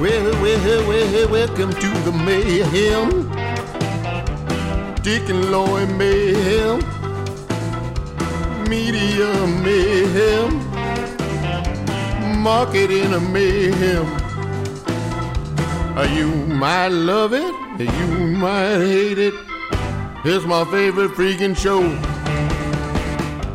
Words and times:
Well, 0.00 0.32
well, 0.42 0.88
well, 0.88 1.28
welcome 1.28 1.72
to 1.72 1.88
the 2.04 2.12
mayhem. 2.12 3.28
Dick 5.02 5.28
and 5.28 5.50
Loy 5.50 5.86
mayhem. 5.86 6.78
Media 8.68 9.46
mayhem. 9.64 10.50
Marketing 12.40 13.12
a 13.14 13.20
mayhem. 13.20 14.06
You 16.16 16.28
might 16.46 16.88
love 16.88 17.32
it, 17.32 17.54
you 17.80 18.26
might 18.28 18.78
hate 18.78 19.18
it. 19.18 19.34
It's 20.24 20.44
my 20.44 20.64
favorite 20.66 21.10
freaking 21.12 21.56
show. 21.56 21.82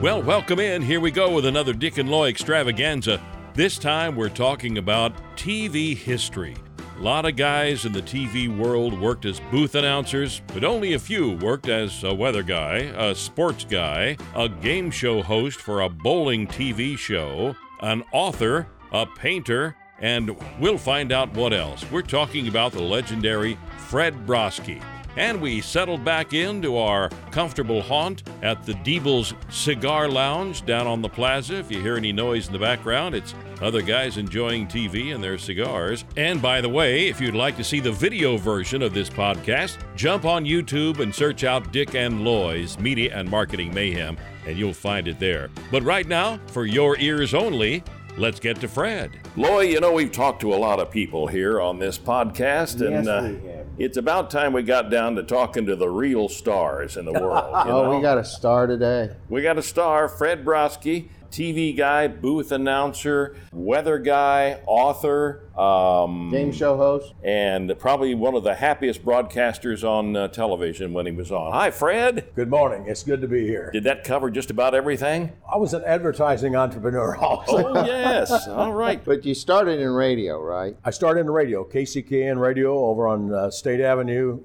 Well, 0.04 0.22
welcome 0.22 0.60
in. 0.60 0.82
Here 0.82 1.00
we 1.00 1.12
go 1.12 1.34
with 1.34 1.46
another 1.46 1.72
Dick 1.72 1.98
and 1.98 2.12
Loy 2.12 2.28
extravaganza. 2.28 3.22
This 3.54 3.78
time 3.78 4.18
we're 4.18 4.28
talking 4.28 4.78
about 4.78 5.14
TV 5.38 5.96
history. 5.96 6.58
A 6.98 7.02
lot 7.02 7.24
of 7.24 7.38
guys 7.38 7.86
in 7.86 7.94
the 7.94 8.02
TV 8.02 8.54
world 8.54 9.00
worked 9.00 9.24
as 9.24 9.40
booth 9.50 9.76
announcers, 9.76 10.42
but 10.48 10.66
only 10.66 10.92
a 10.92 11.00
few 11.00 11.38
worked 11.38 11.70
as 11.70 12.04
a 12.04 12.14
weather 12.14 12.44
guy, 12.44 12.80
a 12.98 13.16
sports 13.16 13.64
guy, 13.64 14.18
a 14.36 14.50
game 14.50 14.92
show 14.92 15.22
host 15.22 15.62
for 15.62 15.80
a 15.80 15.88
bowling 15.90 16.48
TV 16.48 16.98
show, 16.98 17.56
an 17.80 18.04
author, 18.12 18.68
a 18.92 19.06
painter, 19.06 19.74
and 20.00 20.36
we'll 20.60 20.78
find 20.78 21.14
out 21.14 21.34
what 21.34 21.54
else. 21.54 21.90
We're 21.90 22.02
talking 22.02 22.50
about 22.50 22.74
the 22.74 22.82
legendary 22.82 23.58
Fred 23.78 24.28
Broski. 24.28 24.84
And 25.16 25.42
we 25.42 25.62
settled 25.62 26.04
back 26.04 26.34
into 26.34 26.78
our 26.78 27.10
comfortable 27.32 27.82
haunt 27.82 28.24
at 28.42 28.66
the 28.66 28.74
Diebel's 28.74 29.34
Cigar 29.50 30.10
Lounge 30.10 30.66
down 30.66 30.88
on 30.88 31.02
the 31.02 31.10
plaza. 31.10 31.56
If 31.56 31.72
you 31.72 31.82
hear 31.82 31.98
any 31.98 32.12
noise 32.12 32.48
in 32.48 32.54
the 32.54 32.60
background, 32.60 33.14
it's 33.16 33.36
other 33.62 33.82
guys 33.82 34.18
enjoying 34.18 34.68
TV 34.68 35.14
and 35.14 35.24
their 35.24 35.38
cigars. 35.38 36.04
And 36.18 36.42
by 36.42 36.62
the 36.62 36.70
way, 36.70 37.08
if 37.08 37.22
you'd 37.22 37.36
like 37.36 37.56
to 37.58 37.64
see 37.64 37.80
the 37.80 37.92
video 37.92 38.38
version 38.38 38.82
of 38.82 38.94
this 38.94 39.10
podcast, 39.10 39.78
jump 39.96 40.26
on 40.26 40.46
YouTube 40.46 41.00
and 41.00 41.14
search 41.14 41.44
out 41.44 41.72
Dick 41.72 41.96
and 41.96 42.24
Loy's 42.24 42.80
Media 42.80 43.16
and 43.16 43.30
Marketing 43.30 43.74
Mayhem, 43.74 44.18
and 44.46 44.58
you'll 44.58 44.74
find 44.74 45.08
it 45.08 45.20
there. 45.20 45.50
But 45.72 45.84
right 45.84 46.08
now, 46.08 46.40
for 46.48 46.66
your 46.66 46.98
ears 46.98 47.34
only, 47.34 47.84
let's 48.18 48.40
get 48.40 48.60
to 48.62 48.68
Fred. 48.68 49.12
Loy, 49.36 49.62
you 49.62 49.80
know, 49.80 49.94
we've 49.94 50.12
talked 50.12 50.42
to 50.42 50.54
a 50.54 50.58
lot 50.58 50.80
of 50.80 50.92
people 50.92 51.28
here 51.28 51.62
on 51.62 51.80
this 51.80 51.98
podcast, 51.98 52.86
and 52.86 53.08
uh, 53.08 53.22
we 53.24 53.48
have. 53.48 53.53
It's 53.78 53.98
about 53.98 54.30
time 54.30 54.54
we 54.54 54.64
got 54.64 54.90
down 54.92 55.16
to 55.16 55.24
talking 55.24 55.66
to 55.66 55.76
the 55.76 55.90
real 55.90 56.30
stars 56.30 56.96
in 56.98 57.06
the 57.06 57.12
world. 57.14 57.50
you 57.66 57.72
Oh, 57.74 57.84
know? 57.90 57.96
we 57.96 58.02
got 58.02 58.18
a 58.18 58.26
star 58.26 58.68
today. 58.68 59.16
We 59.30 59.42
got 59.42 59.58
a 59.58 59.64
star, 59.64 60.08
Fred 60.08 60.46
Broski, 60.46 61.10
TV 61.34 61.76
guy, 61.76 62.08
booth 62.08 62.52
announcer, 62.52 63.36
weather 63.52 63.98
guy, 63.98 64.62
author, 64.68 65.42
um, 65.58 66.30
Game 66.30 66.52
show 66.52 66.78
host. 66.78 67.12
and 67.24 67.74
probably 67.80 68.14
one 68.14 68.36
of 68.36 68.44
the 68.44 68.54
happiest 68.54 69.04
broadcasters 69.04 69.84
on 69.84 70.16
uh, 70.16 70.28
television 70.28 70.94
when 70.94 71.08
he 71.08 71.12
was 71.12 71.32
on. 71.32 71.52
Hi, 71.52 71.72
Fred. 71.72 72.30
Good 72.36 72.52
morning. 72.52 72.86
It's 72.88 73.02
good 73.02 73.20
to 73.22 73.28
be 73.28 73.48
here. 73.48 73.72
Did 73.74 73.84
that 73.86 74.04
cover 74.04 74.30
just 74.30 74.52
about 74.52 74.76
everything? 74.76 75.32
I 75.52 75.58
was 75.58 75.74
an 75.74 75.84
advertising 75.86 76.56
entrepreneur 76.56 77.16
also. 77.20 77.68
Oh, 77.68 77.84
yes. 77.86 78.48
All 78.48 78.72
right. 78.72 79.04
But 79.04 79.26
you 79.26 79.34
started 79.34 79.80
in 79.80 79.90
radio, 79.90 80.40
right? 80.40 80.78
I 80.86 80.92
started 80.92 81.22
in 81.22 81.32
radio, 81.32 81.64
KCKN 81.64 82.40
Radio 82.40 82.78
over 82.86 83.08
on 83.08 83.34
uh, 83.34 83.50
State 83.50 83.82
Avenue 83.82 84.40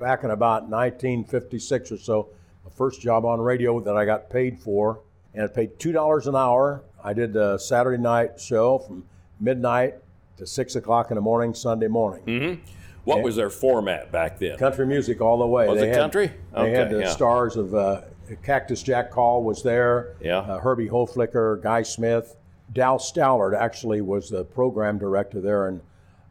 back 0.00 0.24
in 0.24 0.30
about 0.32 0.68
1956 0.68 1.92
or 1.92 1.98
so. 1.98 2.28
My 2.64 2.70
first 2.72 3.00
job 3.00 3.24
on 3.24 3.40
radio 3.40 3.78
that 3.80 3.96
I 3.96 4.04
got 4.04 4.28
paid 4.28 4.58
for, 4.60 5.00
and 5.34 5.44
it 5.44 5.54
paid 5.54 5.78
$2 5.78 6.26
an 6.26 6.36
hour. 6.36 6.82
I 7.02 7.12
did 7.12 7.36
a 7.36 7.58
Saturday 7.58 8.00
night 8.02 8.40
show 8.40 8.78
from 8.78 9.04
midnight 9.40 9.94
to 10.36 10.46
6 10.46 10.76
o'clock 10.76 11.10
in 11.10 11.16
the 11.16 11.20
morning, 11.20 11.54
Sunday 11.54 11.88
morning. 11.88 12.60
What 13.04 13.22
was 13.22 13.34
their 13.34 13.50
format 13.50 14.12
back 14.12 14.38
then? 14.38 14.56
Country 14.58 14.86
music 14.86 15.20
all 15.20 15.38
the 15.38 15.46
way. 15.46 15.66
Was 15.68 15.80
They 15.80 15.88
it 15.88 15.94
had- 15.94 15.98
country? 16.00 16.32
They 16.54 16.70
had 16.70 16.90
the 16.90 17.00
yeah. 17.00 17.08
stars 17.10 17.56
of 17.56 17.74
uh, 17.74 18.02
Cactus 18.44 18.82
Jack 18.82 19.10
Call 19.10 19.42
was 19.42 19.62
there. 19.62 20.14
Yeah. 20.20 20.38
Uh, 20.38 20.58
Herbie 20.60 20.88
Hoflicker, 20.88 21.60
Guy 21.62 21.82
Smith, 21.82 22.36
Dal 22.72 22.98
Stallard 22.98 23.54
actually 23.58 24.00
was 24.00 24.30
the 24.30 24.44
program 24.44 24.98
director 24.98 25.40
there, 25.40 25.66
and 25.66 25.80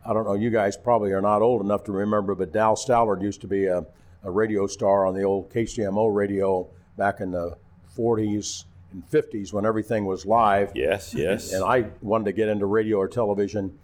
I 0.06 0.14
don't 0.14 0.26
know, 0.26 0.34
you 0.34 0.50
guys 0.50 0.76
probably 0.78 1.12
are 1.12 1.22
not 1.22 1.42
old 1.44 1.62
enough 1.62 1.84
to 1.84 1.92
remember, 1.92 2.34
but 2.34 2.52
Dal 2.54 2.76
Stallard 2.76 3.22
used 3.22 3.42
to 3.42 3.48
be 3.48 3.66
a, 3.66 3.86
a 4.24 4.32
radio 4.32 4.66
star 4.66 5.06
on 5.06 5.14
the 5.14 5.22
old 5.24 5.52
KCMO 5.52 6.16
radio 6.16 6.68
back 6.98 7.20
in 7.20 7.32
the 7.32 7.58
40s 7.96 8.64
and 8.94 9.10
50s 9.10 9.54
when 9.54 9.66
everything 9.66 10.06
was 10.06 10.26
live. 10.26 10.72
Yes, 10.76 11.14
yes. 11.14 11.54
And 11.54 11.64
I 11.64 11.86
wanted 12.02 12.26
to 12.26 12.32
get 12.34 12.48
into 12.50 12.66
radio 12.66 12.98
or 12.98 13.08
television 13.08 13.78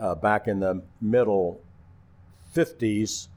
uh, 0.00 0.14
back 0.14 0.48
in 0.48 0.60
the 0.60 0.82
middle 1.00 1.60
50s. 2.54 3.28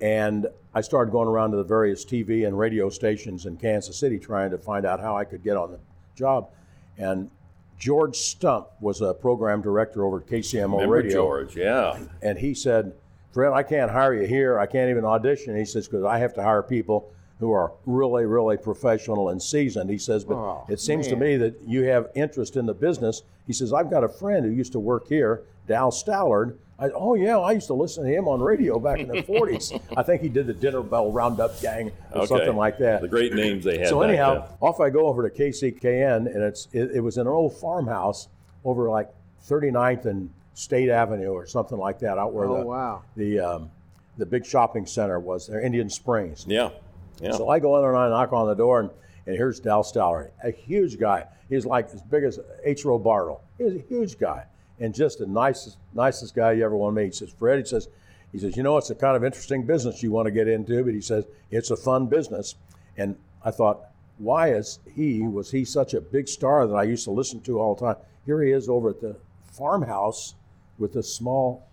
And 0.00 0.46
I 0.74 0.80
started 0.80 1.10
going 1.10 1.28
around 1.28 1.50
to 1.52 1.56
the 1.56 1.64
various 1.64 2.04
TV 2.04 2.46
and 2.46 2.58
radio 2.58 2.88
stations 2.88 3.46
in 3.46 3.56
Kansas 3.56 3.96
City 3.96 4.18
trying 4.18 4.50
to 4.50 4.58
find 4.58 4.86
out 4.86 5.00
how 5.00 5.16
I 5.16 5.24
could 5.24 5.42
get 5.42 5.56
on 5.56 5.72
the 5.72 5.80
job. 6.14 6.50
And 6.96 7.30
George 7.78 8.16
Stump 8.16 8.68
was 8.80 9.00
a 9.00 9.14
program 9.14 9.62
director 9.62 10.04
over 10.04 10.20
at 10.20 10.26
KCMO 10.26 10.72
Remember 10.72 10.94
Radio 10.94 11.12
George? 11.12 11.56
Yeah. 11.56 11.98
and 12.22 12.38
he 12.38 12.54
said, 12.54 12.92
Fred, 13.32 13.52
I 13.52 13.62
can't 13.62 13.90
hire 13.90 14.14
you 14.14 14.26
here. 14.26 14.58
I 14.58 14.66
can't 14.66 14.90
even 14.90 15.04
audition. 15.04 15.56
He 15.56 15.64
says, 15.64 15.86
because 15.86 16.04
I 16.04 16.18
have 16.18 16.34
to 16.34 16.42
hire 16.42 16.62
people 16.62 17.12
who 17.40 17.52
are 17.52 17.72
really, 17.86 18.26
really 18.26 18.56
professional 18.56 19.28
and 19.28 19.40
seasoned. 19.42 19.88
He 19.90 19.98
says, 19.98 20.24
but 20.24 20.34
Oh, 20.34 20.64
it 20.68 20.80
seems 20.80 21.06
to 21.08 21.16
me 21.16 21.36
that 21.36 21.60
you 21.66 21.84
have 21.84 22.08
interest 22.14 22.56
in 22.56 22.66
the 22.66 22.74
business. 22.74 23.22
He 23.46 23.52
says, 23.52 23.72
I've 23.72 23.90
got 23.90 24.02
a 24.04 24.08
friend 24.08 24.44
who 24.44 24.50
used 24.50 24.72
to 24.72 24.80
work 24.80 25.06
here, 25.08 25.42
Dal 25.68 25.90
Stallard. 25.92 26.56
I, 26.80 26.90
oh, 26.90 27.14
yeah, 27.14 27.38
I 27.38 27.52
used 27.52 27.66
to 27.68 27.74
listen 27.74 28.04
to 28.04 28.10
him 28.10 28.26
on 28.28 28.40
radio 28.40 28.78
back 28.78 28.98
in 29.00 29.08
the 29.08 29.14
40s. 29.22 29.80
I 29.96 30.02
think 30.02 30.22
he 30.22 30.28
did 30.28 30.46
the 30.46 30.54
Dinner 30.54 30.82
Bell 30.82 31.10
Roundup 31.12 31.60
Gang 31.60 31.92
or 32.12 32.18
Okay. 32.18 32.26
something 32.26 32.56
like 32.56 32.78
that. 32.78 33.02
The 33.02 33.08
great 33.08 33.34
names 33.34 33.64
they 33.64 33.78
had. 33.78 33.88
So 33.88 34.02
anyhow, 34.02 34.34
then. 34.34 34.42
off 34.60 34.80
I 34.80 34.90
go 34.90 35.06
over 35.06 35.28
to 35.28 35.34
KCKN, 35.34 36.26
and 36.32 36.42
it's 36.42 36.68
it, 36.72 36.90
it 36.96 37.00
was 37.00 37.16
in 37.18 37.22
an 37.26 37.32
old 37.32 37.56
farmhouse 37.56 38.28
over 38.64 38.88
like 38.90 39.08
39th 39.48 40.04
and 40.06 40.30
State 40.54 40.88
Avenue 40.88 41.30
or 41.30 41.46
something 41.46 41.78
like 41.78 41.98
that, 42.00 42.16
out 42.18 42.32
where 42.32 42.46
Oh, 42.46 42.58
the 42.60 42.66
wow. 42.66 43.02
the 43.16 43.38
um, 43.40 43.70
the 44.16 44.26
big 44.26 44.44
shopping 44.46 44.86
center 44.86 45.18
was 45.20 45.46
there, 45.48 45.60
Indian 45.60 45.88
Springs. 45.90 46.44
Yeah. 46.48 46.70
Yeah. 47.20 47.32
So 47.32 47.48
I 47.48 47.58
go 47.58 47.78
in 47.78 47.84
and 47.84 47.96
I 47.96 48.08
knock 48.08 48.32
on 48.32 48.46
the 48.46 48.54
door, 48.54 48.80
and, 48.80 48.90
and 49.26 49.36
here's 49.36 49.60
Dal 49.60 49.82
Stallard, 49.82 50.30
a 50.42 50.50
huge 50.50 50.98
guy. 50.98 51.26
He's 51.48 51.66
like 51.66 51.88
as 51.92 52.02
big 52.02 52.24
as 52.24 52.38
H. 52.64 52.84
Roe 52.84 52.98
Bartle. 52.98 53.42
He's 53.56 53.74
a 53.74 53.84
huge 53.88 54.18
guy, 54.18 54.44
and 54.80 54.94
just 54.94 55.18
the 55.18 55.26
nicest 55.26 55.78
nicest 55.94 56.34
guy 56.34 56.52
you 56.52 56.64
ever 56.64 56.76
want 56.76 56.94
to 56.96 57.02
meet. 57.02 57.06
He 57.06 57.12
says, 57.12 57.30
Fred, 57.30 57.58
he 57.58 57.64
says, 57.64 57.88
he 58.32 58.38
says, 58.38 58.56
you 58.56 58.62
know, 58.62 58.76
it's 58.76 58.90
a 58.90 58.94
kind 58.94 59.16
of 59.16 59.24
interesting 59.24 59.64
business 59.64 60.02
you 60.02 60.10
want 60.10 60.26
to 60.26 60.30
get 60.30 60.48
into, 60.48 60.84
but 60.84 60.94
he 60.94 61.00
says 61.00 61.26
it's 61.50 61.70
a 61.70 61.76
fun 61.76 62.06
business. 62.06 62.56
And 62.96 63.16
I 63.42 63.50
thought, 63.50 63.86
why 64.18 64.52
is 64.52 64.80
he 64.94 65.22
was 65.22 65.50
he 65.50 65.64
such 65.64 65.94
a 65.94 66.00
big 66.00 66.28
star 66.28 66.66
that 66.66 66.74
I 66.74 66.82
used 66.82 67.04
to 67.04 67.10
listen 67.10 67.40
to 67.42 67.58
all 67.58 67.74
the 67.74 67.86
time? 67.86 67.96
Here 68.26 68.42
he 68.42 68.50
is 68.50 68.68
over 68.68 68.90
at 68.90 69.00
the 69.00 69.16
farmhouse 69.52 70.34
with 70.78 70.96
a 70.96 71.02
small 71.02 71.66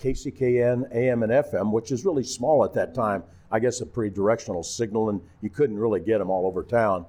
KCKN 0.00 0.94
AM 0.94 1.22
and 1.22 1.32
FM, 1.32 1.72
which 1.72 1.92
is 1.92 2.04
really 2.04 2.24
small 2.24 2.64
at 2.64 2.74
that 2.74 2.94
time. 2.94 3.22
I 3.52 3.58
guess 3.58 3.80
a 3.80 3.86
pretty 3.86 4.14
directional 4.14 4.62
signal, 4.62 5.10
and 5.10 5.20
you 5.40 5.50
couldn't 5.50 5.78
really 5.78 6.00
get 6.00 6.18
them 6.18 6.30
all 6.30 6.46
over 6.46 6.62
town. 6.62 7.04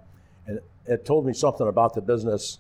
And 0.48 0.60
it 0.86 1.06
told 1.06 1.26
me 1.26 1.34
something 1.34 1.68
about 1.68 1.94
the 1.94 2.02
business 2.02 2.60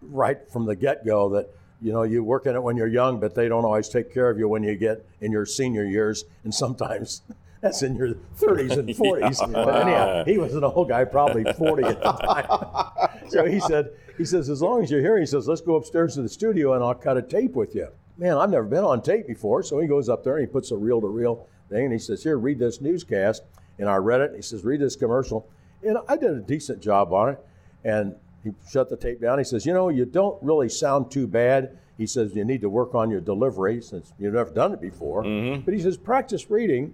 right 0.00 0.38
from 0.50 0.64
the 0.64 0.76
get 0.76 1.04
go 1.04 1.28
that 1.30 1.50
you 1.82 1.92
know 1.92 2.04
you 2.04 2.22
work 2.22 2.46
in 2.46 2.54
it 2.54 2.62
when 2.62 2.76
you're 2.76 2.86
young, 2.86 3.18
but 3.20 3.34
they 3.34 3.48
don't 3.48 3.64
always 3.64 3.88
take 3.88 4.12
care 4.12 4.30
of 4.30 4.38
you 4.38 4.48
when 4.48 4.62
you 4.62 4.76
get 4.76 5.04
in 5.20 5.32
your 5.32 5.44
senior 5.44 5.84
years, 5.84 6.24
and 6.44 6.54
sometimes 6.54 7.22
that's 7.60 7.82
in 7.82 7.96
your 7.96 8.14
30s 8.38 8.78
and 8.78 8.88
40s. 8.96 9.52
But 9.52 9.82
anyhow, 9.82 10.24
he 10.24 10.38
was 10.38 10.54
an 10.54 10.64
old 10.64 10.88
guy, 10.88 11.04
probably 11.04 11.44
40 11.52 11.84
at 11.84 12.02
the 12.02 12.12
time. 12.12 13.20
so 13.28 13.44
he 13.46 13.60
said, 13.60 13.90
he 14.16 14.24
says, 14.24 14.48
as 14.48 14.62
long 14.62 14.82
as 14.82 14.90
you're 14.90 15.00
here, 15.00 15.18
he 15.18 15.26
says, 15.26 15.46
let's 15.46 15.60
go 15.60 15.76
upstairs 15.76 16.14
to 16.14 16.22
the 16.22 16.28
studio 16.28 16.74
and 16.74 16.84
I'll 16.84 16.94
cut 16.94 17.16
a 17.16 17.22
tape 17.22 17.52
with 17.52 17.74
you. 17.74 17.88
Man, 18.20 18.36
I've 18.36 18.50
never 18.50 18.66
been 18.66 18.84
on 18.84 19.00
tape 19.02 19.26
before. 19.26 19.62
So 19.62 19.80
he 19.80 19.88
goes 19.88 20.10
up 20.10 20.22
there 20.22 20.36
and 20.36 20.46
he 20.46 20.52
puts 20.52 20.70
a 20.70 20.76
reel 20.76 21.00
to 21.00 21.06
reel 21.06 21.48
thing 21.70 21.84
and 21.84 21.92
he 21.92 21.98
says, 21.98 22.22
here, 22.22 22.38
read 22.38 22.58
this 22.58 22.80
newscast. 22.80 23.42
And 23.78 23.88
I 23.88 23.96
read 23.96 24.20
it. 24.20 24.32
He 24.36 24.42
says, 24.42 24.62
read 24.62 24.80
this 24.80 24.94
commercial. 24.94 25.48
And 25.82 25.96
I 26.06 26.18
did 26.18 26.30
a 26.32 26.40
decent 26.40 26.82
job 26.82 27.14
on 27.14 27.30
it. 27.30 27.38
And 27.82 28.14
he 28.44 28.50
shut 28.70 28.90
the 28.90 28.96
tape 28.96 29.22
down. 29.22 29.38
He 29.38 29.44
says, 29.44 29.64
you 29.64 29.72
know, 29.72 29.88
you 29.88 30.04
don't 30.04 30.40
really 30.42 30.68
sound 30.68 31.10
too 31.10 31.26
bad. 31.26 31.78
He 31.96 32.06
says, 32.06 32.34
you 32.34 32.44
need 32.44 32.60
to 32.60 32.68
work 32.68 32.94
on 32.94 33.10
your 33.10 33.22
delivery 33.22 33.80
since 33.80 34.12
you've 34.18 34.34
never 34.34 34.50
done 34.50 34.72
it 34.74 34.82
before. 34.82 35.22
But 35.64 35.72
he 35.72 35.80
says, 35.80 35.96
practice 35.96 36.50
reading. 36.50 36.92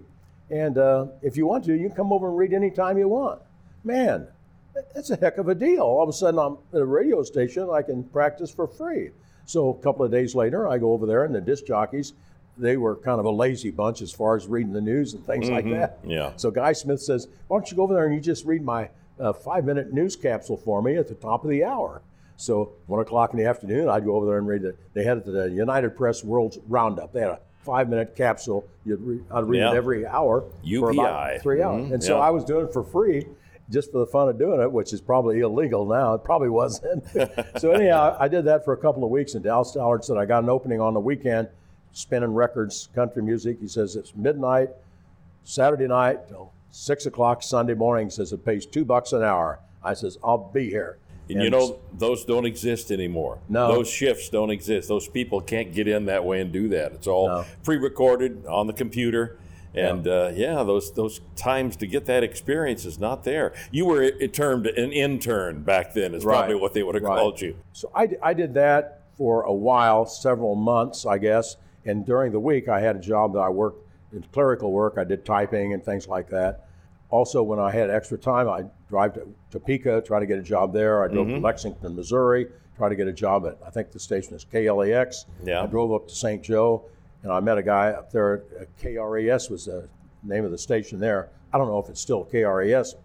And 0.49 0.77
uh, 0.77 1.07
if 1.21 1.35
you 1.35 1.45
want 1.45 1.65
to, 1.65 1.73
you 1.73 1.87
can 1.87 1.95
come 1.97 2.13
over 2.13 2.29
and 2.29 2.37
read 2.37 2.53
anytime 2.53 2.97
you 2.97 3.09
want. 3.09 3.41
Man, 3.83 4.27
that's 4.95 5.09
a 5.09 5.17
heck 5.17 5.37
of 5.37 5.49
a 5.49 5.55
deal. 5.55 5.81
All 5.81 6.03
of 6.03 6.09
a 6.09 6.13
sudden, 6.13 6.39
I'm 6.39 6.57
at 6.73 6.79
a 6.79 6.85
radio 6.85 7.21
station, 7.23 7.69
I 7.69 7.81
can 7.81 8.05
practice 8.05 8.49
for 8.49 8.65
free. 8.65 9.11
So 9.47 9.69
a 9.69 9.73
couple 9.81 10.03
of 10.05 10.11
days 10.11 10.35
later, 10.35 10.67
I 10.67 10.77
go 10.77 10.91
over 10.91 11.05
there, 11.05 11.23
and 11.23 11.33
the 11.33 11.39
disc 11.41 11.65
jockeys, 11.65 12.13
they 12.57 12.75
were 12.75 12.97
kind 12.97 13.17
of 13.19 13.25
a 13.25 13.31
lazy 13.31 13.71
bunch 13.71 14.01
as 14.01 14.11
far 14.11 14.35
as 14.35 14.45
reading 14.45 14.73
the 14.73 14.81
news 14.81 15.13
and 15.13 15.25
things 15.25 15.49
like 15.49 15.63
that. 15.71 15.99
Yeah. 16.03 16.33
So 16.35 16.51
Guy 16.51 16.73
Smith 16.73 17.01
says, 17.01 17.27
"Why 17.47 17.57
don't 17.57 17.71
you 17.71 17.77
go 17.77 17.83
over 17.83 17.93
there 17.93 18.05
and 18.05 18.13
you 18.13 18.19
just 18.19 18.45
read 18.45 18.61
my 18.61 18.89
uh, 19.19 19.31
five-minute 19.33 19.93
news 19.93 20.15
capsule 20.17 20.57
for 20.57 20.81
me 20.81 20.95
at 20.97 21.07
the 21.07 21.15
top 21.15 21.43
of 21.45 21.49
the 21.49 21.63
hour?" 21.63 22.01
So 22.35 22.73
one 22.87 22.99
o'clock 22.99 23.31
in 23.33 23.39
the 23.39 23.45
afternoon, 23.45 23.87
I'd 23.89 24.03
go 24.05 24.15
over 24.15 24.25
there 24.25 24.37
and 24.37 24.47
read 24.47 24.63
the. 24.63 24.75
They 24.93 25.03
had 25.05 25.17
it 25.17 25.25
the 25.25 25.49
United 25.49 25.95
Press 25.95 26.23
World 26.25 26.57
Roundup. 26.67 27.13
They 27.13 27.21
had 27.21 27.29
a 27.31 27.39
five-minute 27.63 28.15
capsule. 28.17 28.65
You'd 28.85 29.01
read, 29.01 29.23
I'd 29.31 29.43
read 29.45 29.59
Yeah. 29.59 29.71
it 29.71 29.75
every 29.77 30.05
hour 30.05 30.41
for 30.41 30.47
UPI. 30.91 30.99
about 30.99 31.41
three 31.41 31.61
hours, 31.61 31.91
and 31.91 32.03
so 32.03 32.17
yeah. 32.17 32.23
I 32.23 32.31
was 32.31 32.43
doing 32.43 32.65
it 32.67 32.73
for 32.73 32.83
free. 32.83 33.25
Just 33.69 33.91
for 33.91 33.97
the 33.99 34.05
fun 34.05 34.29
of 34.29 34.39
doing 34.39 34.61
it, 34.61 34.71
which 34.71 34.93
is 34.93 35.01
probably 35.01 35.41
illegal 35.41 35.85
now. 35.85 36.13
It 36.13 36.23
probably 36.23 36.49
wasn't. 36.49 37.03
so 37.57 37.71
anyhow, 37.71 38.15
I 38.19 38.27
did 38.29 38.45
that 38.45 38.63
for 38.63 38.73
a 38.73 38.77
couple 38.77 39.03
of 39.03 39.09
weeks, 39.09 39.33
and 39.35 39.43
Dallas 39.43 39.73
Stallard 39.75 40.05
said 40.05 40.17
I 40.17 40.25
got 40.25 40.43
an 40.43 40.49
opening 40.49 40.79
on 40.79 40.93
the 40.93 40.99
weekend, 41.01 41.49
spinning 41.91 42.33
records, 42.33 42.87
country 42.95 43.21
music. 43.21 43.59
He 43.59 43.67
says 43.67 43.97
it's 43.97 44.15
midnight, 44.15 44.69
Saturday 45.43 45.87
night 45.87 46.29
till 46.29 46.53
six 46.71 47.05
o'clock 47.07 47.43
Sunday 47.43 47.73
morning. 47.73 48.07
He 48.07 48.11
says 48.11 48.31
it 48.31 48.45
pays 48.45 48.65
two 48.65 48.85
bucks 48.85 49.11
an 49.11 49.21
hour. 49.23 49.59
I 49.83 49.93
says 49.95 50.17
I'll 50.23 50.37
be 50.37 50.69
here. 50.69 50.97
And 51.29 51.43
you 51.43 51.49
know, 51.49 51.79
those 51.97 52.23
don't 52.23 52.45
exist 52.45 52.89
anymore. 52.89 53.39
No. 53.49 53.67
Those 53.73 53.89
shifts 53.89 54.29
don't 54.29 54.49
exist. 54.49 54.87
Those 54.87 55.09
people 55.09 55.41
can't 55.41 55.73
get 55.73 55.87
in 55.87 56.05
that 56.05 56.23
way 56.23 56.39
and 56.39 56.53
do 56.53 56.69
that. 56.69 56.93
It's 56.93 57.07
all 57.07 57.27
No. 57.27 57.45
pre-recorded 57.63 58.45
on 58.45 58.67
the 58.67 58.73
computer. 58.73 59.37
And 59.77 60.07
uh, 60.07 60.31
yeah, 60.33 60.63
those 60.63 60.91
those 60.93 61.21
times 61.35 61.75
to 61.77 61.87
get 61.87 62.05
that 62.05 62.23
experience 62.23 62.85
is 62.85 62.99
not 62.99 63.23
there. 63.23 63.53
You 63.71 63.85
were 63.85 64.01
it 64.01 64.33
termed 64.33 64.67
an 64.67 64.91
intern 64.91 65.63
back 65.63 65.93
then. 65.93 66.13
Is 66.13 66.23
probably 66.23 66.55
what 66.55 66.73
they 66.73 66.83
would 66.83 66.95
have 66.95 67.03
Right. 67.03 67.17
called 67.17 67.41
you. 67.41 67.55
So 67.73 67.91
I, 67.95 68.09
I 68.23 68.33
did 68.33 68.53
that 68.55 69.03
for 69.17 69.43
a 69.43 69.53
while, 69.53 70.05
several 70.05 70.55
months, 70.55 71.05
I 71.05 71.17
guess. 71.17 71.57
And 71.85 72.05
during 72.05 72.31
the 72.31 72.39
week, 72.39 72.67
I 72.69 72.79
had 72.81 72.95
a 72.95 72.99
job 72.99 73.33
that 73.33 73.39
I 73.39 73.49
worked 73.49 73.83
in 74.13 74.23
clerical 74.33 74.71
work. 74.71 74.95
I 74.97 75.03
did 75.03 75.25
typing 75.25 75.73
and 75.73 75.83
things 75.83 76.07
like 76.07 76.29
that. 76.29 76.65
Also, 77.09 77.41
when 77.41 77.57
I 77.59 77.71
had 77.71 77.89
extra 77.89 78.17
time, 78.17 78.49
I'd 78.49 78.69
drive 78.89 79.13
to 79.13 79.27
Topeka, 79.51 80.01
try 80.01 80.19
to 80.19 80.25
get 80.25 80.37
a 80.37 80.41
job 80.43 80.73
there. 80.73 81.03
I 81.03 81.07
drove 81.07 81.27
to 81.29 81.37
Lexington, 81.39 81.95
Missouri, 81.95 82.47
try 82.75 82.89
to 82.89 82.95
get 82.95 83.07
a 83.07 83.13
job 83.13 83.45
at, 83.47 83.57
I 83.65 83.69
think 83.69 83.91
the 83.91 83.99
station 83.99 84.33
is 84.33 84.43
KLAX. 84.45 85.25
Yeah. 85.45 85.63
I 85.63 85.67
drove 85.67 85.93
up 85.93 86.09
to 86.09 86.13
St. 86.15 86.43
Joe, 86.43 86.83
and 87.23 87.31
I 87.31 87.39
met 87.39 87.57
a 87.57 87.63
guy 87.63 87.89
up 87.89 88.11
there 88.11 88.43
KRAS 88.81 89.49
was 89.49 89.65
the 89.65 89.89
name 90.23 90.45
of 90.45 90.51
the 90.51 90.57
station 90.57 90.99
there. 90.99 91.29
I 91.53 91.57
don't 91.57 91.67
know 91.67 91.79
if 91.79 91.89
it's 91.89 92.01
still 92.01 92.25
KRAS. 92.25 92.95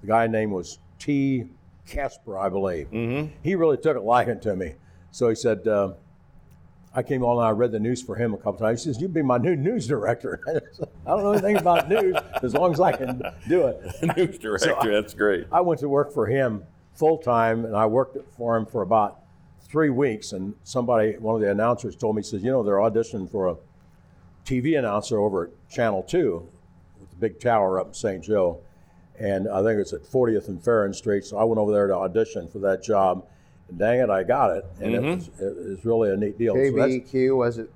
The 0.00 0.06
guy's 0.06 0.30
name 0.30 0.50
was 0.50 0.78
T. 0.98 1.44
Casper, 1.86 2.38
I 2.38 2.48
believe. 2.48 2.90
Mm-hmm. 2.90 3.34
He 3.42 3.54
really 3.54 3.76
took 3.76 3.96
a 3.96 4.00
liking 4.00 4.40
to 4.40 4.56
me. 4.56 4.74
So 5.10 5.28
he 5.28 5.34
said, 5.34 5.66
uh, 5.68 5.92
I 6.94 7.02
came 7.02 7.24
on 7.24 7.38
and 7.38 7.46
I 7.46 7.50
read 7.50 7.72
the 7.72 7.80
news 7.80 8.02
for 8.02 8.14
him 8.14 8.34
a 8.34 8.36
couple 8.36 8.60
times. 8.60 8.84
He 8.84 8.92
says, 8.92 9.00
You'd 9.00 9.12
be 9.12 9.22
my 9.22 9.36
new 9.36 9.56
news 9.56 9.86
director. 9.86 10.40
I 11.06 11.10
don't 11.10 11.22
know 11.22 11.32
anything 11.32 11.56
about 11.56 11.88
news 11.88 12.16
as 12.42 12.54
long 12.54 12.72
as 12.72 12.80
I 12.80 12.92
can 12.92 13.22
do 13.48 13.66
it. 13.66 14.16
News 14.16 14.38
director. 14.38 14.92
that's 14.92 15.12
great. 15.12 15.46
I 15.50 15.60
went 15.60 15.80
to 15.80 15.88
work 15.88 16.12
for 16.12 16.26
him 16.26 16.64
full 16.94 17.18
time, 17.18 17.64
and 17.64 17.76
I 17.76 17.86
worked 17.86 18.16
for 18.36 18.56
him 18.56 18.64
for 18.64 18.82
about 18.82 19.23
three 19.68 19.90
weeks. 19.90 20.32
And 20.32 20.54
somebody, 20.64 21.12
one 21.18 21.34
of 21.34 21.40
the 21.40 21.50
announcers, 21.50 21.96
told 21.96 22.16
me, 22.16 22.22
he 22.22 22.28
says, 22.28 22.42
"You 22.42 22.50
know, 22.50 22.62
they're 22.62 22.76
auditioning 22.76 23.30
for 23.30 23.48
a 23.48 23.56
TV 24.44 24.78
announcer 24.78 25.18
over 25.18 25.44
at 25.44 25.68
Channel 25.70 26.02
Two, 26.02 26.48
with 27.00 27.10
the 27.10 27.16
big 27.16 27.40
tower 27.40 27.80
up 27.80 27.88
in 27.88 27.94
St. 27.94 28.22
Joe, 28.22 28.60
and 29.18 29.48
I 29.48 29.62
think 29.62 29.80
it's 29.80 29.92
at 29.92 30.02
40th 30.02 30.48
and 30.48 30.62
Faraon 30.62 30.92
Street." 30.92 31.24
So 31.24 31.38
I 31.38 31.44
went 31.44 31.58
over 31.58 31.72
there 31.72 31.86
to 31.86 31.94
audition 31.94 32.48
for 32.48 32.58
that 32.60 32.82
job, 32.82 33.26
and 33.68 33.78
dang 33.78 34.00
it, 34.00 34.10
I 34.10 34.22
got 34.22 34.56
it, 34.56 34.64
and 34.80 34.94
it, 34.94 35.02
was, 35.02 35.28
it 35.40 35.68
was 35.70 35.84
really 35.84 36.10
a 36.10 36.16
neat 36.16 36.38
deal. 36.38 36.54
So 36.54 37.36
was 37.36 37.58
it 37.58 37.70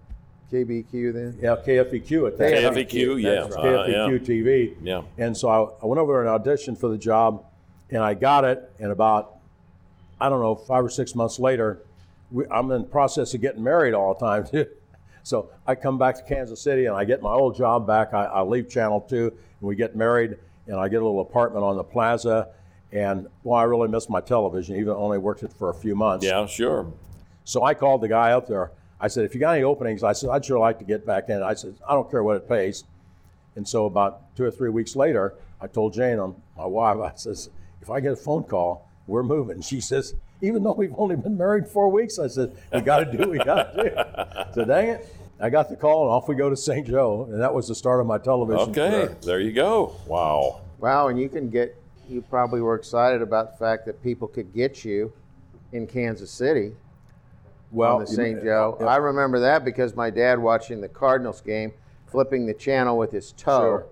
KBQ 0.52 1.12
then? 1.12 1.38
yeah, 1.40 1.56
KFEQ 1.56 2.28
at 2.28 2.38
that 2.38 2.62
time. 2.62 2.74
KFEQ, 2.74 3.22
yeah, 3.22 3.30
That's 3.42 3.56
uh, 3.56 3.62
KFEQ 3.62 3.88
yeah. 3.90 4.18
TV. 4.18 4.74
Yeah. 4.82 5.02
And 5.18 5.36
so 5.36 5.48
I, 5.48 5.84
I 5.84 5.86
went 5.86 6.00
over 6.00 6.12
there 6.12 6.26
and 6.26 6.44
auditioned 6.44 6.78
for 6.78 6.88
the 6.88 6.98
job, 6.98 7.44
and 7.90 8.02
I 8.02 8.14
got 8.14 8.44
it. 8.44 8.70
And 8.78 8.90
about, 8.90 9.37
I 10.20 10.28
don't 10.28 10.40
know, 10.40 10.54
five 10.54 10.84
or 10.84 10.90
six 10.90 11.14
months 11.14 11.38
later, 11.38 11.82
we, 12.30 12.44
I'm 12.50 12.70
in 12.72 12.82
the 12.82 12.88
process 12.88 13.34
of 13.34 13.40
getting 13.40 13.62
married 13.62 13.94
all 13.94 14.14
the 14.14 14.20
time 14.20 14.46
too. 14.50 14.66
So 15.22 15.50
I 15.66 15.74
come 15.74 15.98
back 15.98 16.16
to 16.16 16.22
Kansas 16.22 16.60
City 16.60 16.86
and 16.86 16.96
I 16.96 17.04
get 17.04 17.22
my 17.22 17.32
old 17.32 17.56
job 17.56 17.86
back. 17.86 18.14
I, 18.14 18.24
I 18.24 18.42
leave 18.42 18.68
Channel 18.68 19.02
2 19.02 19.26
and 19.26 19.32
we 19.60 19.76
get 19.76 19.96
married, 19.96 20.36
and 20.66 20.76
I 20.76 20.88
get 20.88 21.02
a 21.02 21.04
little 21.04 21.20
apartment 21.20 21.64
on 21.64 21.76
the 21.76 21.84
plaza. 21.84 22.48
And 22.92 23.26
well, 23.42 23.58
I 23.58 23.64
really 23.64 23.88
miss 23.88 24.08
my 24.08 24.20
television, 24.20 24.76
even 24.76 24.86
though 24.86 24.98
I 24.98 25.02
only 25.02 25.18
worked 25.18 25.42
it 25.42 25.52
for 25.52 25.70
a 25.70 25.74
few 25.74 25.94
months. 25.94 26.24
Yeah, 26.24 26.46
sure. 26.46 26.90
So 27.44 27.64
I 27.64 27.74
called 27.74 28.00
the 28.00 28.08
guy 28.08 28.32
up 28.32 28.46
there. 28.46 28.72
I 29.00 29.08
said, 29.08 29.24
if 29.24 29.34
you 29.34 29.40
got 29.40 29.54
any 29.54 29.64
openings, 29.64 30.02
I 30.02 30.12
said, 30.12 30.30
I'd 30.30 30.44
sure 30.44 30.58
like 30.58 30.78
to 30.78 30.84
get 30.84 31.06
back 31.06 31.28
in. 31.28 31.42
I 31.42 31.54
said, 31.54 31.74
I 31.88 31.94
don't 31.94 32.10
care 32.10 32.22
what 32.22 32.36
it 32.36 32.48
pays. 32.48 32.84
And 33.56 33.66
so 33.66 33.86
about 33.86 34.34
two 34.36 34.44
or 34.44 34.50
three 34.50 34.70
weeks 34.70 34.96
later, 34.96 35.34
I 35.60 35.66
told 35.66 35.92
Jane, 35.92 36.18
um, 36.18 36.36
my 36.56 36.66
wife, 36.66 36.98
I 36.98 37.16
says, 37.16 37.50
if 37.82 37.90
I 37.90 38.00
get 38.00 38.12
a 38.12 38.16
phone 38.16 38.44
call, 38.44 38.87
we're 39.08 39.22
moving. 39.24 39.60
She 39.62 39.80
says, 39.80 40.14
even 40.40 40.62
though 40.62 40.74
we've 40.74 40.94
only 40.96 41.16
been 41.16 41.36
married 41.36 41.66
four 41.66 41.88
weeks, 41.88 42.18
I 42.20 42.28
said, 42.28 42.56
we 42.72 42.80
got 42.82 42.98
to 43.00 43.04
do 43.10 43.18
what 43.18 43.30
we 43.30 43.38
got 43.38 43.74
to 43.74 43.82
do. 43.82 44.52
So 44.54 44.64
dang 44.64 44.88
it. 44.90 45.08
I 45.40 45.50
got 45.50 45.68
the 45.68 45.76
call 45.76 46.02
and 46.02 46.10
off 46.12 46.28
we 46.28 46.34
go 46.34 46.50
to 46.50 46.56
St. 46.56 46.86
Joe. 46.86 47.26
And 47.30 47.40
that 47.40 47.52
was 47.52 47.66
the 47.68 47.74
start 47.74 48.00
of 48.00 48.06
my 48.06 48.18
television 48.18 48.70
Okay, 48.70 48.90
career. 48.90 49.16
there 49.22 49.40
you 49.40 49.52
go. 49.52 49.96
Wow. 50.06 50.60
Wow, 50.78 51.08
and 51.08 51.18
you 51.18 51.28
can 51.28 51.48
get, 51.50 51.74
you 52.08 52.22
probably 52.22 52.60
were 52.60 52.74
excited 52.76 53.22
about 53.22 53.52
the 53.52 53.56
fact 53.58 53.86
that 53.86 54.02
people 54.02 54.28
could 54.28 54.52
get 54.54 54.84
you 54.84 55.12
in 55.72 55.86
Kansas 55.86 56.30
City 56.30 56.72
on 57.76 58.04
the 58.04 58.10
you- 58.10 58.16
St. 58.16 58.42
Joe. 58.42 58.76
I 58.80 58.96
remember 58.96 59.40
that 59.40 59.64
because 59.64 59.94
my 59.96 60.10
dad 60.10 60.38
watching 60.38 60.80
the 60.80 60.88
Cardinals 60.88 61.40
game, 61.40 61.72
flipping 62.06 62.46
the 62.46 62.54
channel 62.54 62.96
with 62.98 63.10
his 63.12 63.32
toe. 63.32 63.60
Sure. 63.60 63.86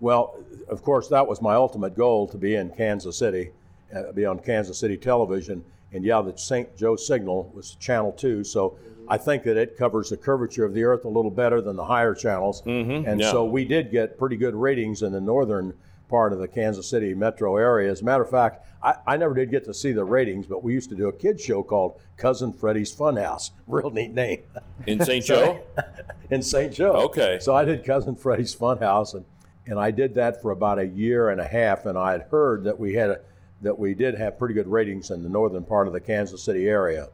Well, 0.00 0.36
of 0.68 0.82
course, 0.82 1.08
that 1.08 1.26
was 1.26 1.40
my 1.42 1.54
ultimate 1.54 1.96
goal 1.96 2.26
to 2.28 2.36
be 2.38 2.56
in 2.56 2.70
Kansas 2.70 3.16
City, 3.18 3.50
Uh, 3.94 4.12
be 4.12 4.24
on 4.24 4.38
Kansas 4.38 4.78
City 4.78 4.96
television. 4.96 5.64
And 5.92 6.04
yeah, 6.04 6.22
the 6.22 6.36
St. 6.36 6.76
Joe 6.76 6.96
signal 6.96 7.50
was 7.54 7.74
Channel 7.74 8.12
2. 8.12 8.44
So 8.44 8.78
I 9.08 9.18
think 9.18 9.42
that 9.44 9.56
it 9.56 9.76
covers 9.76 10.10
the 10.10 10.16
curvature 10.16 10.64
of 10.64 10.72
the 10.72 10.84
earth 10.84 11.04
a 11.04 11.08
little 11.08 11.30
better 11.30 11.60
than 11.60 11.76
the 11.76 11.84
higher 11.84 12.14
channels. 12.14 12.62
Mm-hmm. 12.62 13.08
and 13.08 13.20
yeah. 13.20 13.30
so 13.30 13.44
we 13.44 13.64
did 13.64 13.90
get 13.90 14.18
pretty 14.18 14.36
good 14.36 14.54
ratings 14.54 15.02
in 15.02 15.12
the 15.12 15.20
northern 15.20 15.74
part 16.08 16.32
of 16.32 16.38
the 16.38 16.48
Kansas 16.48 16.88
City 16.88 17.14
metro 17.14 17.56
area. 17.56 17.90
As 17.90 18.02
a 18.02 18.04
matter 18.04 18.22
of 18.22 18.30
fact, 18.30 18.66
I, 18.82 18.94
I 19.06 19.16
never 19.16 19.34
did 19.34 19.50
get 19.50 19.64
to 19.64 19.74
see 19.74 19.92
the 19.92 20.04
ratings, 20.04 20.46
but 20.46 20.62
we 20.62 20.72
used 20.72 20.90
to 20.90 20.96
do 20.96 21.08
a 21.08 21.12
kids 21.12 21.42
show 21.42 21.62
called 21.62 22.00
Cousin 22.16 22.52
Freddie's 22.52 22.94
Funhouse. 22.94 23.50
Real 23.66 23.90
neat 23.90 24.12
name. 24.12 24.42
In 24.86 25.04
St. 25.04 25.24
Joe? 25.24 25.62
in 26.30 26.42
St. 26.42 26.72
Joe. 26.72 26.92
Okay. 26.92 27.38
So 27.40 27.54
I 27.54 27.64
did 27.64 27.84
Cousin 27.84 28.14
Freddie's 28.14 28.54
Funhouse, 28.54 29.14
and 29.14 29.24
and 29.66 29.78
I 29.78 29.90
did 29.90 30.14
that 30.16 30.42
for 30.42 30.50
about 30.50 30.78
a 30.78 30.86
year 30.86 31.30
and 31.30 31.40
a 31.40 31.46
half. 31.46 31.86
And 31.86 31.96
I 31.96 32.12
had 32.12 32.22
heard 32.30 32.64
that 32.64 32.78
we 32.78 32.94
had 32.94 33.10
a, 33.10 33.20
that 33.62 33.78
we 33.78 33.94
did 33.94 34.14
have 34.16 34.38
pretty 34.38 34.54
good 34.54 34.68
ratings 34.68 35.10
in 35.10 35.22
the 35.22 35.28
northern 35.28 35.64
part 35.64 35.86
of 35.86 35.92
the 35.92 36.00
Kansas 36.00 36.42
City 36.42 36.68
area. 36.68 37.08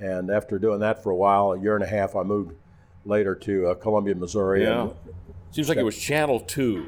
And 0.00 0.30
after 0.30 0.58
doing 0.58 0.80
that 0.80 1.02
for 1.02 1.10
a 1.10 1.16
while, 1.16 1.52
a 1.52 1.60
year 1.60 1.74
and 1.74 1.84
a 1.84 1.86
half, 1.86 2.16
I 2.16 2.22
moved 2.22 2.54
later 3.04 3.34
to 3.36 3.68
uh, 3.68 3.74
Columbia, 3.74 4.14
Missouri. 4.14 4.62
Yeah. 4.64 4.82
And 4.82 4.94
Seems 5.52 5.68
like 5.68 5.78
it 5.78 5.84
was 5.84 5.96
Channel 5.96 6.40
2, 6.40 6.86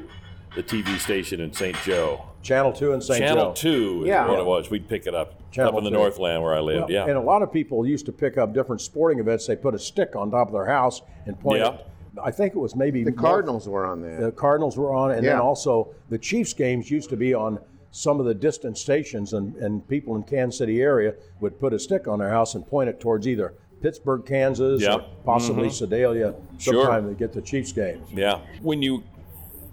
the 0.55 0.61
TV 0.63 0.99
station 0.99 1.39
in 1.39 1.51
St. 1.53 1.75
Joe. 1.83 2.25
Channel 2.41 2.71
Two 2.71 2.93
in 2.93 3.01
St. 3.01 3.19
Joe. 3.19 3.25
Channel 3.27 3.45
Joe. 3.53 3.53
2 3.53 4.01
is 4.03 4.07
Yeah. 4.07 4.27
what 4.29 4.39
it 4.39 4.45
was. 4.45 4.69
We'd 4.69 4.87
pick 4.87 5.07
it 5.07 5.15
up 5.15 5.33
Channel 5.51 5.73
up 5.73 5.77
in 5.79 5.83
the 5.85 5.89
2. 5.89 5.95
Northland 5.95 6.41
where 6.43 6.55
I 6.55 6.59
lived. 6.59 6.81
Well, 6.83 6.91
yeah. 6.91 7.03
And 7.05 7.17
a 7.17 7.21
lot 7.21 7.41
of 7.41 7.51
people 7.51 7.85
used 7.85 8.05
to 8.05 8.11
pick 8.13 8.37
up 8.37 8.53
different 8.53 8.79
sporting 8.81 9.19
events. 9.19 9.47
They 9.47 9.55
put 9.57 9.73
a 9.75 9.79
stick 9.79 10.15
on 10.15 10.29
top 10.31 10.47
of 10.47 10.53
their 10.53 10.65
house 10.67 11.01
and 11.25 11.37
point 11.39 11.59
Yeah. 11.59 11.73
it. 11.73 11.85
I 12.23 12.31
think 12.31 12.53
it 12.53 12.59
was 12.59 12.75
maybe 12.75 13.03
The 13.03 13.11
more- 13.11 13.19
Cardinals 13.19 13.67
were 13.67 13.85
on 13.85 14.01
there. 14.01 14.21
the 14.21 14.31
Cardinals 14.31 14.77
were 14.77 14.93
on, 14.93 15.11
and 15.11 15.25
then 15.25 15.37
also 15.39 15.89
the 16.09 16.17
Chiefs 16.17 16.53
games 16.53 16.89
used 16.91 17.09
to 17.09 17.17
be 17.17 17.33
on 17.33 17.59
some 17.91 18.19
of 18.19 18.25
the 18.25 18.33
distant 18.33 18.77
stations, 18.77 19.33
and, 19.33 19.55
and 19.55 19.87
people 19.87 20.15
in 20.15 20.23
Kansas 20.23 20.57
City 20.59 20.81
area 20.81 21.15
would 21.39 21.59
put 21.59 21.73
a 21.73 21.79
stick 21.79 22.07
on 22.07 22.19
their 22.19 22.29
house 22.29 22.55
and 22.55 22.65
point 22.67 22.89
it 22.89 22.99
towards 22.99 23.27
either 23.27 23.53
Pittsburgh, 23.81 24.25
Kansas, 24.25 24.81
Yeah. 24.81 24.95
or 24.95 25.05
possibly 25.25 25.67
mm-hmm. 25.69 25.71
Sedalia 25.73 26.35
Sure. 26.57 26.83
sometime 26.85 27.07
to 27.07 27.15
get 27.15 27.33
the 27.33 27.41
Chiefs 27.41 27.71
games. 27.71 28.07
yeah. 28.11 28.39
When 28.61 28.81
you 28.81 29.03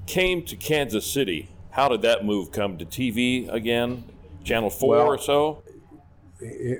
came 0.06 0.42
to 0.44 0.56
Kansas 0.56 1.04
City, 1.04 1.48
how 1.70 1.88
did 1.88 2.02
that 2.02 2.24
move 2.24 2.52
come 2.52 2.78
to 2.78 2.86
TV 2.86 3.52
again? 3.52 4.04
Channel 4.44 4.70
4 4.70 4.88
Well- 4.88 5.06
or 5.06 5.18
so? 5.18 5.62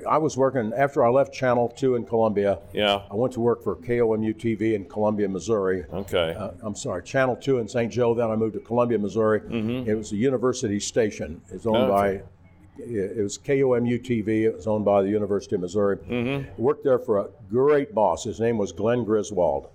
I 0.07 0.17
was 0.19 0.37
working 0.37 0.71
after 0.77 1.03
I 1.03 1.09
left 1.09 1.33
Channel 1.33 1.69
2 1.69 1.95
in 1.95 2.05
Columbia. 2.05 2.59
Yeah. 2.73 3.01
I 3.09 3.15
went 3.15 3.33
to 3.33 3.39
work 3.39 3.63
for 3.63 3.75
KOMU 3.75 4.35
TV 4.35 4.75
in 4.75 4.85
Columbia, 4.85 5.27
Missouri. 5.27 5.83
Okay. 5.91 6.35
Uh, 6.37 6.51
I'm 6.61 6.75
sorry, 6.75 7.01
Channel 7.03 7.35
2 7.37 7.57
in 7.59 7.67
St. 7.67 7.91
Joe. 7.91 8.13
Then 8.13 8.29
I 8.29 8.35
moved 8.35 8.53
to 8.53 8.59
Columbia, 8.59 8.99
Missouri. 8.99 9.41
It 9.87 9.95
was 9.97 10.11
a 10.11 10.15
university 10.15 10.79
station. 10.79 11.41
It 11.49 11.53
was 11.53 11.65
owned 11.65 11.77
Mm-hmm. 11.77 11.91
Okay. 11.91 12.17
by, 12.17 12.83
it 12.83 13.23
was 13.23 13.39
KOMU 13.39 13.99
TV. 14.05 14.43
It 14.43 14.55
was 14.55 14.67
owned 14.67 14.85
by 14.85 15.01
the 15.01 15.09
University 15.09 15.55
of 15.55 15.61
Missouri. 15.61 15.97
Mm-hmm. 15.97 16.61
Worked 16.61 16.83
there 16.83 16.99
for 16.99 17.19
a 17.19 17.27
great 17.49 17.95
boss. 17.95 18.25
His 18.25 18.39
name 18.39 18.57
was 18.59 18.71
Glenn 18.71 19.03
Griswold. 19.05 19.69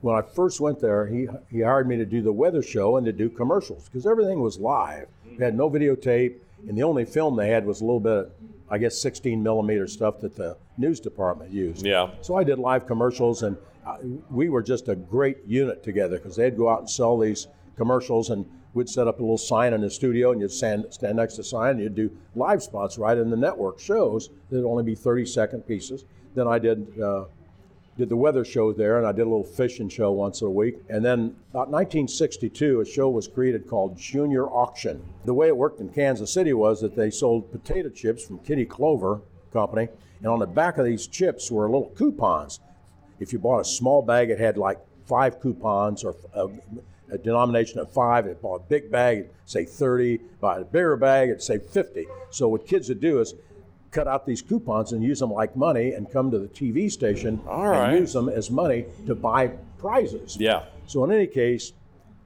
When 0.00 0.16
I 0.16 0.22
first 0.22 0.60
went 0.62 0.80
there, 0.80 1.06
he, 1.06 1.28
he 1.50 1.60
hired 1.60 1.86
me 1.86 1.98
to 1.98 2.06
do 2.06 2.22
the 2.22 2.32
weather 2.32 2.62
show 2.62 2.96
and 2.96 3.04
to 3.04 3.12
do 3.12 3.28
commercials 3.28 3.84
because 3.86 4.06
everything 4.06 4.40
was 4.40 4.58
live. 4.58 5.08
We 5.30 5.44
had 5.44 5.54
no 5.54 5.68
videotape, 5.68 6.36
and 6.66 6.76
the 6.78 6.82
only 6.84 7.04
film 7.04 7.36
they 7.36 7.48
had 7.50 7.66
was 7.66 7.82
a 7.82 7.84
little 7.84 8.00
bit 8.00 8.12
of, 8.12 8.30
I 8.70 8.78
guess, 8.78 9.00
16 9.00 9.42
millimeter 9.42 9.86
stuff 9.86 10.20
that 10.20 10.36
the 10.36 10.56
news 10.78 11.00
department 11.00 11.50
used. 11.50 11.84
Yeah. 11.84 12.10
So 12.20 12.36
I 12.36 12.44
did 12.44 12.58
live 12.58 12.86
commercials, 12.86 13.42
and 13.42 13.56
uh, 13.86 13.96
we 14.30 14.48
were 14.48 14.62
just 14.62 14.88
a 14.88 14.94
great 14.94 15.38
unit 15.46 15.82
together 15.82 16.18
because 16.18 16.36
they'd 16.36 16.56
go 16.56 16.68
out 16.68 16.80
and 16.80 16.90
sell 16.90 17.18
these 17.18 17.48
commercials, 17.76 18.30
and 18.30 18.46
we'd 18.74 18.88
set 18.88 19.08
up 19.08 19.18
a 19.18 19.22
little 19.22 19.38
sign 19.38 19.72
in 19.72 19.80
the 19.80 19.90
studio 19.90 20.32
and 20.32 20.40
you'd 20.40 20.52
stand, 20.52 20.86
stand 20.90 21.16
next 21.16 21.34
to 21.34 21.38
the 21.38 21.44
sign 21.44 21.70
and 21.72 21.80
you'd 21.80 21.94
do 21.94 22.10
live 22.34 22.62
spots 22.62 22.98
right 22.98 23.18
in 23.18 23.30
the 23.30 23.36
network 23.36 23.80
shows. 23.80 24.30
There'd 24.48 24.64
only 24.64 24.84
be 24.84 24.94
30 24.94 25.26
second 25.26 25.62
pieces. 25.62 26.04
Then 26.34 26.46
I 26.46 26.58
did 26.58 27.00
uh, 27.00 27.24
did 28.00 28.08
the 28.08 28.16
weather 28.16 28.46
show 28.46 28.72
there, 28.72 28.96
and 28.96 29.06
I 29.06 29.12
did 29.12 29.22
a 29.22 29.30
little 29.30 29.44
fishing 29.44 29.90
show 29.90 30.10
once 30.10 30.40
a 30.40 30.48
week. 30.48 30.76
And 30.88 31.04
then 31.04 31.36
about 31.50 31.68
1962, 31.68 32.80
a 32.80 32.84
show 32.86 33.10
was 33.10 33.28
created 33.28 33.68
called 33.68 33.98
Junior 33.98 34.46
Auction. 34.46 35.04
The 35.26 35.34
way 35.34 35.48
it 35.48 35.56
worked 35.56 35.80
in 35.80 35.90
Kansas 35.90 36.32
City 36.32 36.54
was 36.54 36.80
that 36.80 36.96
they 36.96 37.10
sold 37.10 37.52
potato 37.52 37.90
chips 37.90 38.24
from 38.24 38.38
Kitty 38.38 38.64
Clover 38.64 39.20
Company, 39.52 39.88
and 40.18 40.28
on 40.28 40.38
the 40.38 40.46
back 40.46 40.78
of 40.78 40.86
these 40.86 41.06
chips 41.06 41.50
were 41.50 41.66
little 41.66 41.90
coupons. 41.90 42.58
If 43.18 43.34
you 43.34 43.38
bought 43.38 43.60
a 43.60 43.64
small 43.66 44.00
bag, 44.00 44.30
it 44.30 44.40
had 44.40 44.56
like 44.56 44.78
five 45.04 45.38
coupons 45.38 46.02
or 46.02 46.16
a, 46.32 46.48
a 47.12 47.18
denomination 47.18 47.80
of 47.80 47.92
five. 47.92 48.24
If 48.24 48.30
you 48.30 48.42
bought 48.42 48.62
a 48.62 48.68
big 48.70 48.90
bag, 48.90 49.18
it'd 49.18 49.30
say 49.44 49.66
30. 49.66 50.20
Buy 50.40 50.60
a 50.60 50.64
bigger 50.64 50.96
bag, 50.96 51.28
it'd 51.28 51.42
say 51.42 51.58
50. 51.58 52.06
So 52.30 52.48
what 52.48 52.66
kids 52.66 52.88
would 52.88 53.00
do 53.00 53.20
is 53.20 53.34
cut 53.90 54.06
out 54.06 54.26
these 54.26 54.42
coupons 54.42 54.92
and 54.92 55.02
use 55.02 55.18
them 55.18 55.32
like 55.32 55.56
money 55.56 55.92
and 55.92 56.10
come 56.10 56.30
to 56.30 56.38
the 56.38 56.48
TV 56.48 56.90
station 56.90 57.40
All 57.48 57.66
right. 57.68 57.90
and 57.90 57.98
use 58.00 58.12
them 58.12 58.28
as 58.28 58.50
money 58.50 58.86
to 59.06 59.14
buy 59.14 59.48
prizes. 59.78 60.36
Yeah. 60.38 60.64
So 60.86 61.04
in 61.04 61.10
any 61.12 61.26
case, 61.26 61.72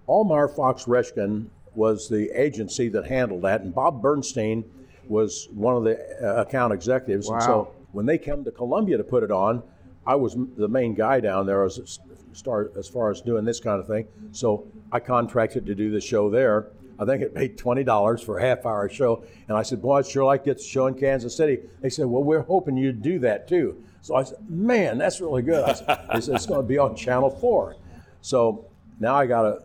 Almar 0.09 0.49
Fox 0.49 0.85
Reshkin 0.85 1.47
was 1.75 2.09
the 2.09 2.31
agency 2.39 2.89
that 2.91 3.07
handled 3.07 3.43
that, 3.43 3.63
and 3.63 3.75
Bob 3.75 4.03
Bernstein 4.03 4.65
was 5.09 5.49
one 5.53 5.77
of 5.77 5.85
the 5.85 5.99
uh, 6.23 6.43
account 6.43 6.73
executives. 6.73 7.29
And 7.29 7.39
Wow. 7.41 7.47
so 7.47 7.75
when 7.93 8.07
they 8.07 8.19
came 8.19 8.45
to 8.45 8.51
Columbia 8.51 8.97
to 8.99 9.05
put 9.05 9.23
it 9.23 9.31
on, 9.31 9.63
I 10.07 10.15
was 10.17 10.37
the 10.57 10.69
main 10.69 10.95
guy 10.95 11.21
down 11.21 11.47
there 11.47 11.65
as 11.65 11.99
as 12.37 12.89
far 12.89 13.11
as 13.11 13.21
doing 13.21 13.45
this 13.45 13.61
kind 13.61 13.81
of 13.81 13.87
thing. 13.87 14.07
So 14.33 14.67
I 14.91 14.99
contracted 14.99 15.65
to 15.67 15.75
do 15.75 15.91
the 15.93 16.01
show 16.01 16.29
there. 16.31 16.67
I 16.99 17.05
think 17.05 17.23
it 17.23 17.59
twenty 17.59 17.85
dollars 17.85 18.23
for 18.23 18.39
a 18.39 18.43
half 18.43 18.67
hour 18.67 18.89
show, 18.89 19.25
and 19.49 19.57
I 19.57 19.63
said, 19.63 19.83
"Boy, 19.83 19.99
I'd 19.99 20.07
sure 20.07 20.25
like 20.25 20.45
to 20.45 20.51
get 20.51 20.59
the 20.59 20.65
show 20.65 20.87
in 20.87 20.95
Kansas 20.95 21.37
City." 21.37 21.59
They 21.81 21.91
said, 21.91 22.07
"Well, 22.07 22.23
we're 22.23 22.43
hoping 22.43 22.77
you'd 22.77 23.03
do 23.03 23.19
that 23.21 23.49
too." 23.49 23.83
So 24.01 24.15
I 24.15 24.23
said, 24.25 24.39
"Man, 24.49 24.99
that's 24.99 25.21
really 25.21 25.43
good." 25.43 25.65
I 25.65 25.73
said, 25.73 26.25
said, 26.25 26.35
"It's 26.37 26.47
going 26.47 26.63
to 26.63 26.67
be 26.67 26.79
on 26.79 26.95
Channel 26.95 27.31
4. 27.31 27.77
So 28.21 28.67
now 29.01 29.15
I 29.15 29.27
got 29.27 29.45
a, 29.45 29.63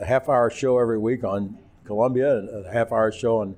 a 0.00 0.04
half 0.04 0.28
hour 0.28 0.50
show 0.50 0.78
every 0.78 0.98
week 0.98 1.24
on 1.24 1.58
Columbia 1.84 2.38
and 2.38 2.66
a 2.66 2.72
half 2.72 2.92
hour 2.92 3.10
show 3.10 3.40
on 3.40 3.56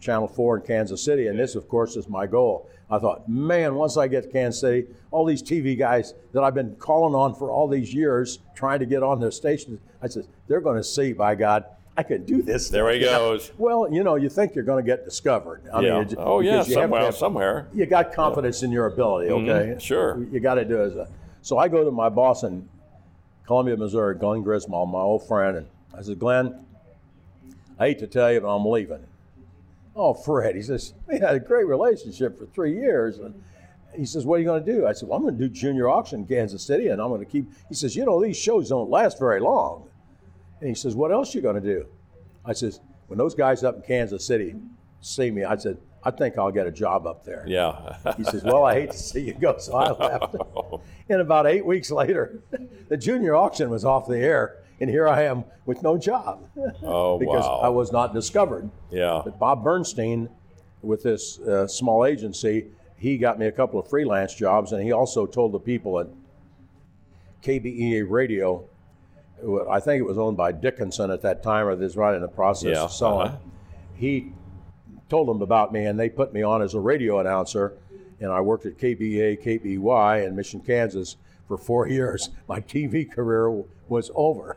Channel 0.00 0.28
4 0.28 0.58
in 0.58 0.62
Kansas 0.62 1.02
City. 1.02 1.26
And 1.26 1.38
this, 1.38 1.54
of 1.54 1.68
course, 1.68 1.96
is 1.96 2.08
my 2.08 2.26
goal. 2.26 2.68
I 2.90 2.98
thought, 2.98 3.28
man, 3.28 3.74
once 3.74 3.96
I 3.96 4.08
get 4.08 4.24
to 4.24 4.28
Kansas 4.30 4.60
City, 4.60 4.86
all 5.10 5.24
these 5.24 5.42
TV 5.42 5.78
guys 5.78 6.14
that 6.32 6.42
I've 6.42 6.54
been 6.54 6.74
calling 6.76 7.14
on 7.14 7.34
for 7.34 7.50
all 7.50 7.68
these 7.68 7.92
years, 7.92 8.38
trying 8.54 8.78
to 8.80 8.86
get 8.86 9.02
on 9.02 9.20
their 9.20 9.30
stations, 9.30 9.80
I 10.00 10.08
said, 10.08 10.26
they're 10.46 10.60
going 10.60 10.76
to 10.76 10.84
see, 10.84 11.12
by 11.12 11.34
God, 11.34 11.64
I 11.98 12.04
can 12.04 12.24
do 12.24 12.42
this. 12.42 12.68
There 12.68 12.88
he 12.92 13.00
goes. 13.00 13.50
Well, 13.58 13.92
you 13.92 14.04
know, 14.04 14.14
you 14.14 14.28
think 14.28 14.54
you're 14.54 14.62
going 14.62 14.82
to 14.84 14.86
get 14.86 15.04
discovered. 15.04 15.62
I 15.74 15.80
yeah. 15.80 16.04
you- 16.08 16.16
oh, 16.16 16.38
yeah. 16.38 16.52
because 16.52 16.52
you 16.52 16.54
have 16.54 16.66
to 16.66 16.72
Somewhere. 16.72 17.00
have- 17.02 17.16
somewhere. 17.16 17.68
you 17.74 17.86
got 17.86 18.12
confidence 18.12 18.62
in 18.62 18.70
your 18.70 18.86
ability, 18.86 19.30
okay? 19.30 19.74
Mhm, 19.74 19.80
sure. 19.80 20.24
You 20.30 20.38
got 20.38 20.54
to 20.54 20.64
do 20.64 20.80
it. 20.80 21.08
So 21.42 21.58
I 21.58 21.66
go 21.66 21.82
to 21.82 21.90
my 21.90 22.08
boss 22.08 22.44
in 22.44 22.68
Columbia, 23.46 23.76
Missouri, 23.76 24.14
Glenn 24.14 24.42
Griswold, 24.44 24.90
my 24.92 25.00
old 25.00 25.26
friend, 25.26 25.56
and 25.56 25.66
I 25.92 26.02
said, 26.02 26.20
Glenn, 26.20 26.64
I 27.80 27.88
hate 27.88 27.98
to 27.98 28.06
tell 28.06 28.32
you, 28.32 28.42
but 28.42 28.54
I'm 28.54 28.64
leaving. 28.64 29.04
Oh, 29.96 30.14
Fred, 30.14 30.54
he 30.54 30.62
says, 30.62 30.94
we 31.08 31.18
had 31.18 31.34
a 31.34 31.40
great 31.40 31.66
relationship 31.66 32.38
for 32.38 32.46
three 32.46 32.76
years. 32.76 33.18
And 33.18 33.34
he 33.92 34.06
says, 34.06 34.24
what 34.24 34.36
are 34.36 34.38
you 34.38 34.44
going 34.44 34.64
to 34.64 34.72
do? 34.72 34.86
I 34.86 34.92
said, 34.92 35.08
well, 35.08 35.16
I'm 35.16 35.24
going 35.24 35.36
to 35.36 35.48
do 35.48 35.52
junior 35.52 35.88
auction 35.88 36.20
in 36.20 36.26
Kansas 36.28 36.62
City, 36.62 36.86
and 36.88 37.02
I'm 37.02 37.08
going 37.08 37.24
to 37.24 37.26
keep, 37.30 37.50
he 37.68 37.74
says, 37.74 37.96
you 37.96 38.04
know, 38.04 38.22
these 38.22 38.36
shows 38.36 38.68
don't 38.68 38.88
last 38.88 39.18
very 39.18 39.40
long. 39.40 39.87
And 40.60 40.68
he 40.68 40.74
says, 40.74 40.94
what 40.94 41.12
else 41.12 41.34
you 41.34 41.40
going 41.40 41.60
to 41.60 41.60
do? 41.60 41.86
I 42.44 42.52
says, 42.52 42.80
when 43.08 43.18
those 43.18 43.34
guys 43.34 43.64
up 43.64 43.76
in 43.76 43.82
Kansas 43.82 44.24
City 44.24 44.54
see 45.00 45.30
me, 45.30 45.44
I 45.44 45.56
said, 45.56 45.78
I 46.04 46.10
think 46.10 46.38
I'll 46.38 46.52
get 46.52 46.66
a 46.66 46.70
job 46.70 47.06
up 47.06 47.24
there. 47.24 47.44
Yeah. 47.46 47.96
He 48.16 48.24
says, 48.24 48.44
Well, 48.44 48.64
I 48.64 48.74
hate 48.74 48.92
to 48.92 48.98
see 48.98 49.20
you 49.20 49.34
go. 49.34 49.58
So 49.58 49.74
I 49.74 49.90
left. 50.08 50.36
and 51.08 51.20
about 51.20 51.46
eight 51.46 51.64
weeks 51.66 51.90
later, 51.90 52.40
the 52.88 52.96
junior 52.96 53.34
auction 53.34 53.68
was 53.70 53.84
off 53.84 54.06
the 54.06 54.18
air. 54.18 54.58
And 54.80 54.88
here 54.88 55.08
I 55.08 55.24
am 55.24 55.44
with 55.66 55.82
no 55.82 55.98
job 55.98 56.48
oh, 56.84 57.18
because 57.20 57.44
wow. 57.44 57.60
I 57.64 57.68
was 57.68 57.90
not 57.90 58.14
discovered. 58.14 58.70
yeah. 58.90 59.22
But 59.24 59.38
Bob 59.38 59.64
Bernstein, 59.64 60.28
with 60.82 61.02
this 61.02 61.40
uh, 61.40 61.66
small 61.66 62.06
agency, 62.06 62.68
he 62.96 63.18
got 63.18 63.40
me 63.40 63.46
a 63.46 63.52
couple 63.52 63.80
of 63.80 63.88
freelance 63.88 64.34
jobs. 64.34 64.70
And 64.70 64.82
he 64.82 64.92
also 64.92 65.26
told 65.26 65.52
the 65.52 65.58
people 65.58 65.98
at 65.98 66.06
KBEA 67.42 68.08
Radio, 68.08 68.68
I 69.70 69.80
think 69.80 70.00
it 70.00 70.04
was 70.06 70.18
owned 70.18 70.36
by 70.36 70.52
Dickinson 70.52 71.10
at 71.10 71.22
that 71.22 71.42
time, 71.42 71.66
or 71.66 71.76
this 71.76 71.96
right 71.96 72.14
in 72.14 72.22
the 72.22 72.28
process 72.28 72.74
Yeah, 72.76 72.84
of 72.84 72.92
selling. 72.92 73.28
uh-huh. 73.28 73.36
He 73.94 74.32
told 75.08 75.28
them 75.28 75.42
about 75.42 75.72
me, 75.72 75.86
and 75.86 75.98
they 75.98 76.08
put 76.08 76.32
me 76.32 76.42
on 76.42 76.62
as 76.62 76.74
a 76.74 76.80
radio 76.80 77.18
announcer. 77.20 77.74
And 78.20 78.30
I 78.32 78.40
worked 78.40 78.66
at 78.66 78.76
KBA, 78.78 79.42
KBY 79.44 80.26
in 80.26 80.34
Mission, 80.34 80.60
Kansas 80.60 81.16
for 81.46 81.56
four 81.56 81.88
years. 81.98 82.30
My 82.48 82.60
TV 82.60 83.08
career 83.10 83.64
was 83.88 84.10
over. 84.14 84.56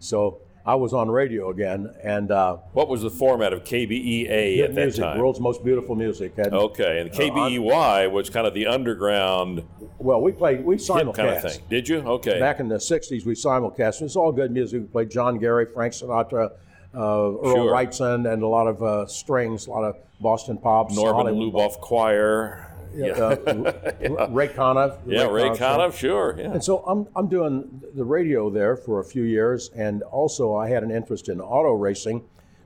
So 0.00 0.38
I 0.66 0.74
was 0.74 0.92
on 0.92 1.08
radio 1.08 1.50
again, 1.50 1.94
and 2.02 2.32
uh, 2.32 2.56
What 2.72 2.88
was 2.88 3.02
the 3.02 3.10
format 3.10 3.52
of 3.52 3.62
KBEA 3.62 4.64
at 4.64 4.74
that 4.74 4.82
music, 4.82 5.04
time? 5.04 5.18
world's 5.18 5.38
most 5.38 5.62
beautiful 5.64 5.94
music. 5.94 6.32
And, 6.38 6.52
Okay, 6.52 7.00
and 7.00 7.12
KBEY 7.12 8.10
was 8.10 8.28
kind 8.30 8.48
of 8.48 8.52
the 8.54 8.66
underground 8.66 9.62
Well, 9.98 10.20
we 10.20 10.32
played, 10.32 10.64
we 10.64 10.74
simulcast. 10.76 11.14
kind 11.14 11.28
of 11.28 11.42
thing. 11.52 11.60
Did 11.70 11.88
you? 11.88 11.98
Okay. 11.98 12.40
Back 12.40 12.58
in 12.58 12.68
the 12.68 12.76
60s, 12.78 13.24
we 13.24 13.34
simulcast. 13.34 14.00
It 14.00 14.04
was 14.04 14.16
all 14.16 14.32
good 14.32 14.50
music. 14.50 14.80
We 14.82 14.86
played 14.88 15.10
John 15.10 15.38
Gary, 15.38 15.66
Frank 15.72 15.92
Sinatra, 15.92 16.50
uh, 16.94 16.98
Earl 16.98 17.42
Sure. 17.54 17.72
Wrightson, 17.72 18.32
and 18.32 18.42
a 18.42 18.48
lot 18.48 18.66
of 18.66 18.82
uh, 18.82 19.06
strings, 19.06 19.68
a 19.68 19.70
lot 19.70 19.84
of 19.84 19.96
Boston 20.20 20.58
pops. 20.58 20.96
Norman 20.96 21.26
Hollywood 21.26 21.54
Luboff 21.54 21.80
Choir. 21.80 22.65
Yeah, 22.94 23.06
uh, 23.12 24.28
Ray 24.30 24.48
Conniff. 24.48 24.96
yeah 25.06 25.24
Ray 25.26 25.44
Conniff. 25.50 25.58
Conniff, 25.58 25.96
sure. 25.98 26.34
Yeah. 26.38 26.52
And 26.52 26.62
so 26.64 26.78
I'm, 26.86 27.06
I'm 27.16 27.28
doing 27.28 27.82
the 27.94 28.04
radio 28.04 28.50
there 28.50 28.76
for 28.76 29.00
a 29.00 29.04
few 29.04 29.22
years, 29.22 29.70
and 29.74 30.02
also 30.04 30.54
I 30.54 30.68
had 30.68 30.82
an 30.82 30.90
interest 30.90 31.28
in 31.28 31.40
auto 31.40 31.72
racing 31.72 32.22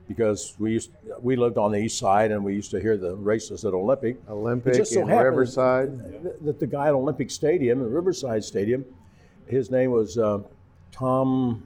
because 0.07 0.55
we 0.59 0.71
used 0.73 0.91
we 1.21 1.35
lived 1.37 1.57
on 1.57 1.71
the 1.71 1.77
east 1.79 1.97
side 1.97 2.31
and 2.31 2.43
we 2.43 2.53
used 2.53 2.71
to 2.71 2.79
hear 2.81 2.97
the 2.97 3.15
races 3.15 3.63
at 3.63 3.73
Olympic. 3.73 4.17
Olympic 4.29 4.73
It 4.73 4.77
just 4.79 4.93
so 4.93 5.01
in 5.01 5.07
Riverside. 5.07 6.21
th- 6.23 6.35
That 6.41 6.59
the 6.59 6.67
guy 6.67 6.87
at 6.87 6.93
Olympic 6.93 7.31
Stadium, 7.31 7.81
at 7.81 7.89
Riverside 7.89 8.43
Stadium, 8.43 8.83
his 9.47 9.71
name 9.71 9.91
was 9.91 10.17
uh, 10.17 10.39
Tom, 10.91 11.63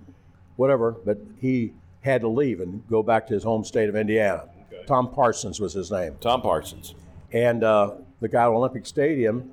whatever, 0.58 0.92
but 1.06 1.18
he 1.40 1.74
had 2.02 2.22
to 2.22 2.28
leave 2.28 2.60
and 2.62 2.88
go 2.88 3.02
back 3.02 3.26
to 3.28 3.34
his 3.34 3.44
home 3.44 3.64
state 3.64 3.90
of 3.90 3.96
Indiana. 3.96 4.44
Tom 4.86 5.10
Parsons 5.10 5.60
was 5.60 5.74
his 5.74 5.92
name. 5.92 6.16
Tom 6.22 6.42
Parsons. 6.44 6.94
And 7.32 7.64
uh, 7.64 7.96
the 8.26 8.30
guy 8.30 8.42
at 8.42 8.50
Olympic 8.50 8.88
Stadium, 8.88 9.52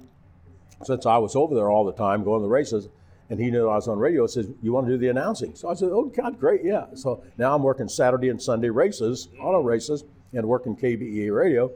since 0.83 1.05
I 1.05 1.19
was 1.19 1.37
over 1.37 1.55
there 1.55 1.71
all 1.71 1.85
the 1.85 1.93
time 1.93 2.25
going 2.25 2.41
to 2.41 2.43
the 2.43 2.49
races, 2.49 2.88
and 3.29 3.38
he 3.38 3.50
knew 3.50 3.69
I 3.69 3.75
was 3.75 3.87
on 3.87 3.99
radio, 3.99 4.26
says, 4.26 4.49
You 4.62 4.73
want 4.73 4.87
to 4.87 4.95
do 4.95 4.99
the 4.99 5.09
announcing? 5.09 5.55
So 5.55 5.69
I 5.69 5.75
said, 5.75 5.91
Oh, 5.93 6.05
God, 6.05 6.41
great, 6.41 6.64
yeah. 6.64 6.87
So 6.95 7.23
now 7.37 7.55
I'm 7.55 7.62
working 7.62 7.87
Saturday 7.87 8.31
and 8.31 8.41
Sunday 8.41 8.71
races, 8.71 9.29
auto 9.38 9.61
races, 9.61 10.05
and 10.33 10.49
working 10.49 10.75
KBEA 10.75 11.37
radio. 11.37 11.71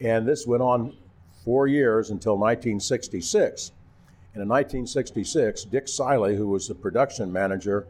And 0.00 0.28
this 0.28 0.46
went 0.46 0.62
on 0.62 0.96
four 1.44 1.66
years 1.66 2.10
until 2.10 2.34
1966. 2.34 3.72
And 4.34 4.42
in 4.42 4.48
1966, 4.48 5.64
Dick 5.64 5.86
Siley, 5.86 6.36
who 6.36 6.46
was 6.46 6.68
the 6.68 6.74
production 6.76 7.32
manager 7.32 7.88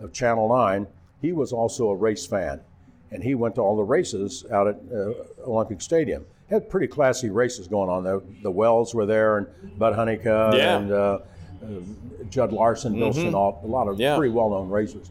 of 0.00 0.14
Channel 0.14 0.48
9, 0.48 0.86
he 1.20 1.32
was 1.32 1.52
also 1.52 1.90
a 1.90 1.94
race 1.94 2.26
fan. 2.26 2.62
And 3.10 3.22
he 3.22 3.34
went 3.34 3.56
to 3.56 3.60
all 3.60 3.76
the 3.76 3.82
races 3.82 4.46
out 4.50 4.68
at 4.68 4.76
uh, 4.90 5.12
Olympic 5.46 5.82
Stadium. 5.82 6.24
Had 6.50 6.68
pretty 6.68 6.88
classy 6.88 7.30
races 7.30 7.68
going 7.68 7.88
on. 7.88 8.02
The, 8.04 8.22
the 8.42 8.50
Wells 8.50 8.92
were 8.94 9.06
there, 9.06 9.38
and 9.38 9.46
Bud 9.78 9.94
Honeycutt, 9.94 10.56
Yeah. 10.56 10.78
and 10.78 10.90
uh, 10.92 11.18
uh, 11.62 11.66
Jud 12.28 12.52
Larson, 12.52 12.94
Bill 12.98 13.12
Chenault, 13.12 13.60
a 13.62 13.66
lot 13.66 13.86
of 13.86 14.00
Yeah. 14.00 14.16
pretty 14.16 14.32
well 14.32 14.50
known 14.50 14.68
racers. 14.68 15.10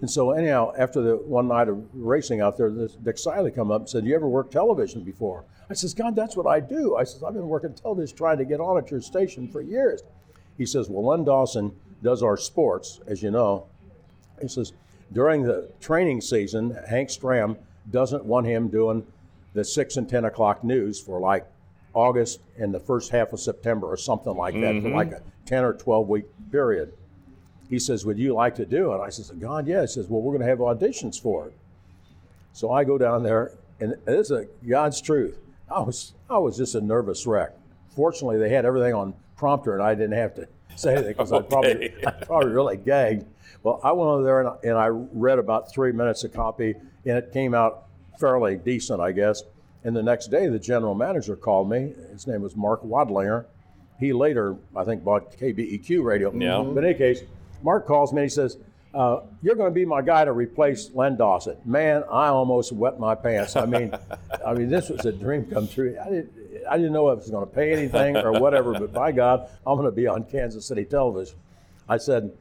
And 0.00 0.08
so, 0.08 0.30
anyhow, 0.30 0.72
after 0.78 1.02
the 1.02 1.16
one 1.16 1.48
night 1.48 1.68
of 1.68 1.82
racing 1.92 2.40
out 2.40 2.56
there, 2.56 2.70
this 2.70 2.94
Dick 2.94 3.16
Siley 3.16 3.52
come 3.52 3.72
up 3.72 3.80
and 3.80 3.88
said, 3.90 4.04
"You 4.04 4.14
ever 4.14 4.28
worked 4.28 4.52
television 4.52 5.02
before?" 5.02 5.42
I 5.68 5.74
says, 5.74 5.92
"God, 5.92 6.14
that's 6.14 6.36
what 6.36 6.46
I 6.46 6.60
do." 6.60 6.94
I 6.94 7.02
says, 7.02 7.24
"I've 7.24 7.34
been 7.34 7.48
working 7.48 7.72
television, 7.74 8.16
trying 8.16 8.38
to 8.38 8.44
get 8.44 8.60
on 8.60 8.78
at 8.78 8.92
your 8.92 9.00
station 9.00 9.48
for 9.48 9.60
years." 9.60 10.04
He 10.56 10.64
says, 10.66 10.88
"Well, 10.88 11.04
Len 11.04 11.24
Dawson 11.24 11.72
does 12.00 12.22
our 12.22 12.36
sports, 12.36 13.00
as 13.08 13.24
you 13.24 13.32
know." 13.32 13.64
He 14.40 14.46
says, 14.46 14.72
"During 15.12 15.42
the 15.42 15.68
training 15.80 16.20
season, 16.20 16.76
Hank 16.88 17.08
Stram 17.08 17.56
doesn't 17.90 18.24
want 18.24 18.46
him 18.46 18.68
doing 18.68 19.04
the 19.58 19.64
six 19.64 19.96
and 19.96 20.08
ten 20.08 20.24
o'clock 20.24 20.64
news 20.64 21.00
for 21.00 21.20
like 21.20 21.46
August 21.94 22.40
and 22.58 22.72
the 22.72 22.80
first 22.80 23.10
half 23.10 23.32
of 23.32 23.40
September 23.40 23.86
or 23.86 23.96
something 23.96 24.36
like 24.36 24.54
that, 24.54 24.82
for 24.82 24.90
like 24.90 25.08
mm-hmm. 25.10 25.28
a 25.28 25.46
ten 25.48 25.64
or 25.64 25.74
twelve 25.74 26.08
week 26.08 26.26
period." 26.50 26.92
He 27.68 27.78
says, 27.78 28.06
Would 28.06 28.18
you 28.18 28.34
like 28.34 28.54
to 28.56 28.64
do 28.64 28.92
it? 28.92 29.00
I 29.00 29.10
says, 29.10 29.30
God, 29.30 29.66
yeah. 29.66 29.82
He 29.82 29.86
says, 29.86 30.08
Well, 30.08 30.22
we're 30.22 30.32
going 30.32 30.42
to 30.42 30.48
have 30.48 30.58
auditions 30.58 31.20
for 31.20 31.48
it. 31.48 31.54
So 32.52 32.72
I 32.72 32.84
go 32.84 32.98
down 32.98 33.22
there, 33.22 33.52
and 33.80 33.94
this 34.04 34.30
is 34.30 34.30
a 34.30 34.46
God's 34.66 35.00
truth. 35.00 35.38
I 35.70 35.80
was, 35.80 36.14
I 36.30 36.38
was 36.38 36.56
just 36.56 36.74
a 36.74 36.80
nervous 36.80 37.26
wreck. 37.26 37.52
Fortunately, 37.94 38.38
they 38.38 38.48
had 38.48 38.64
everything 38.64 38.94
on 38.94 39.14
prompter, 39.36 39.74
and 39.74 39.82
I 39.82 39.94
didn't 39.94 40.16
have 40.16 40.34
to 40.36 40.48
say 40.76 40.92
anything 40.92 41.12
because 41.12 41.32
I 41.32 41.42
probably 41.42 41.92
I 42.06 42.10
probably 42.10 42.50
really 42.50 42.76
gagged. 42.78 43.26
Well, 43.62 43.80
I 43.82 43.92
went 43.92 44.08
over 44.08 44.22
there 44.22 44.40
and, 44.40 44.48
I- 44.48 44.58
and 44.64 44.78
I 44.78 44.86
read 44.86 45.38
about 45.38 45.70
three 45.70 45.92
minutes 45.92 46.24
a 46.24 46.28
copy, 46.28 46.74
and 47.04 47.18
it 47.18 47.32
came 47.32 47.54
out 47.54 47.87
fairly 48.18 48.56
decent, 48.56 49.00
I 49.00 49.12
guess. 49.12 49.42
And 49.84 49.94
the 49.94 50.02
next 50.02 50.28
day, 50.30 50.48
the 50.48 50.58
general 50.58 50.94
manager 50.94 51.36
called 51.36 51.70
me. 51.70 51.94
His 52.12 52.26
name 52.26 52.42
was 52.42 52.56
Mark 52.56 52.82
Wodlinger. 52.82 53.46
He 53.98 54.12
later, 54.12 54.56
I 54.76 54.84
think, 54.84 55.04
bought 55.04 55.36
KBEQ 55.36 56.04
radio. 56.04 56.32
Yeah. 56.32 56.62
But 56.62 56.84
in 56.84 56.90
any 56.90 56.98
case, 56.98 57.22
Mark 57.62 57.86
calls 57.86 58.12
me 58.12 58.22
and 58.22 58.30
he 58.30 58.34
says, 58.34 58.58
uh, 58.94 59.20
"You're 59.42 59.54
going 59.54 59.70
to 59.70 59.74
be 59.74 59.84
my 59.84 60.02
guy 60.02 60.24
to 60.24 60.32
replace 60.32 60.90
Len 60.94 61.16
Dawson." 61.16 61.56
Man, 61.64 62.04
I 62.10 62.28
almost 62.28 62.72
wet 62.72 62.98
my 62.98 63.14
pants. 63.14 63.56
I 63.56 63.66
mean, 63.66 63.92
I 64.46 64.54
mean, 64.54 64.68
this 64.68 64.88
was 64.88 65.04
a 65.04 65.12
dream 65.12 65.46
come 65.46 65.68
true. 65.68 65.96
I 66.00 66.08
didn't, 66.08 66.32
I 66.68 66.76
didn't 66.76 66.92
know 66.92 67.08
if 67.08 67.18
it 67.18 67.22
was 67.22 67.30
going 67.30 67.48
to 67.48 67.54
pay 67.54 67.72
anything 67.72 68.16
or 68.16 68.32
whatever, 68.32 68.72
but 68.72 68.92
by 68.92 69.12
God, 69.12 69.48
I'm 69.66 69.76
going 69.76 69.88
to 69.88 69.96
be 69.96 70.06
on 70.06 70.24
Kansas 70.24 70.66
City 70.66 70.84
television. 70.84 71.36
I 71.88 71.96
said, 71.96 72.32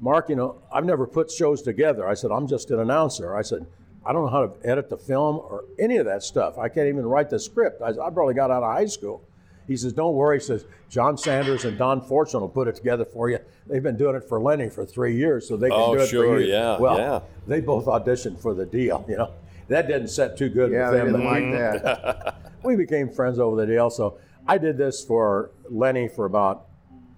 Mark, 0.00 0.28
you 0.28 0.36
know, 0.36 0.60
I've 0.72 0.84
never 0.84 1.06
put 1.06 1.30
shows 1.30 1.62
together. 1.62 2.08
I 2.08 2.14
said, 2.14 2.30
I'm 2.30 2.48
just 2.48 2.70
an 2.70 2.80
announcer. 2.80 3.36
I 3.36 3.42
said, 3.42 3.66
I 4.04 4.12
don't 4.12 4.24
know 4.24 4.30
how 4.30 4.46
to 4.46 4.68
edit 4.68 4.88
the 4.90 4.96
film 4.96 5.36
or 5.36 5.64
any 5.78 5.96
of 5.98 6.06
that 6.06 6.22
stuff. 6.22 6.58
I 6.58 6.68
can't 6.68 6.88
even 6.88 7.06
write 7.06 7.30
the 7.30 7.38
script. 7.38 7.80
I, 7.82 7.90
I 8.04 8.10
barely 8.10 8.34
got 8.34 8.50
out 8.50 8.62
of 8.62 8.72
high 8.72 8.86
school. 8.86 9.22
He 9.68 9.76
says, 9.76 9.92
Don't 9.92 10.14
worry. 10.14 10.38
He 10.38 10.44
says, 10.44 10.64
John 10.88 11.16
Sanders 11.16 11.64
and 11.64 11.78
Don 11.78 12.00
Fortune 12.00 12.40
will 12.40 12.48
put 12.48 12.66
it 12.68 12.74
together 12.74 13.04
for 13.04 13.30
you. 13.30 13.38
They've 13.68 13.82
been 13.82 13.96
doing 13.96 14.16
it 14.16 14.24
for 14.28 14.40
Lenny 14.40 14.68
for 14.68 14.84
three 14.84 15.14
years, 15.16 15.46
so 15.46 15.56
they 15.56 15.68
can 15.68 15.78
Oh, 15.80 15.94
do 15.94 16.00
it 16.02 16.08
sure, 16.08 16.24
for 16.36 16.40
you. 16.40 16.52
yeah, 16.52 16.78
well, 16.78 16.98
yeah. 16.98 17.20
they 17.46 17.60
both 17.60 17.86
auditioned 17.86 18.40
for 18.40 18.54
the 18.54 18.66
deal, 18.66 19.04
you 19.08 19.16
know. 19.16 19.30
That 19.68 19.86
didn't 19.86 20.08
set 20.08 20.36
too 20.36 20.48
good 20.48 20.72
Yeah, 20.72 20.90
with 20.90 20.98
they 21.00 21.04
them. 21.10 21.12
didn't 21.20 21.26
like 21.26 21.52
that. 21.84 22.34
we 22.64 22.74
became 22.76 23.08
friends 23.08 23.38
over 23.38 23.56
the 23.56 23.66
deal. 23.66 23.88
So 23.88 24.18
I 24.48 24.58
did 24.58 24.76
this 24.76 25.04
for 25.04 25.52
Lenny 25.70 26.08
for 26.08 26.24
about 26.26 26.66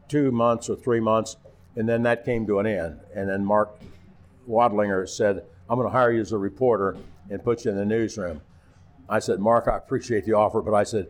two 0.08 0.30
months 0.30 0.68
or 0.68 0.76
three 0.76 1.00
months, 1.00 1.36
and 1.76 1.88
then 1.88 2.02
that 2.02 2.24
came 2.26 2.46
to 2.46 2.58
an 2.58 2.66
end. 2.66 3.00
And 3.16 3.28
then 3.28 3.42
Mark 3.44 3.70
Wodlinger 4.48 5.08
said, 5.08 5.44
I'm 5.68 5.78
going 5.78 5.88
to 5.88 5.92
hire 5.92 6.12
you 6.12 6.20
as 6.20 6.32
a 6.32 6.38
reporter 6.38 6.96
and 7.30 7.42
put 7.42 7.64
you 7.64 7.70
in 7.70 7.76
the 7.76 7.84
newsroom. 7.84 8.40
I 9.08 9.18
said, 9.18 9.40
Mark, 9.40 9.68
I 9.68 9.76
appreciate 9.76 10.24
the 10.24 10.34
offer, 10.34 10.62
but 10.62 10.74
I 10.74 10.84
said, 10.84 11.08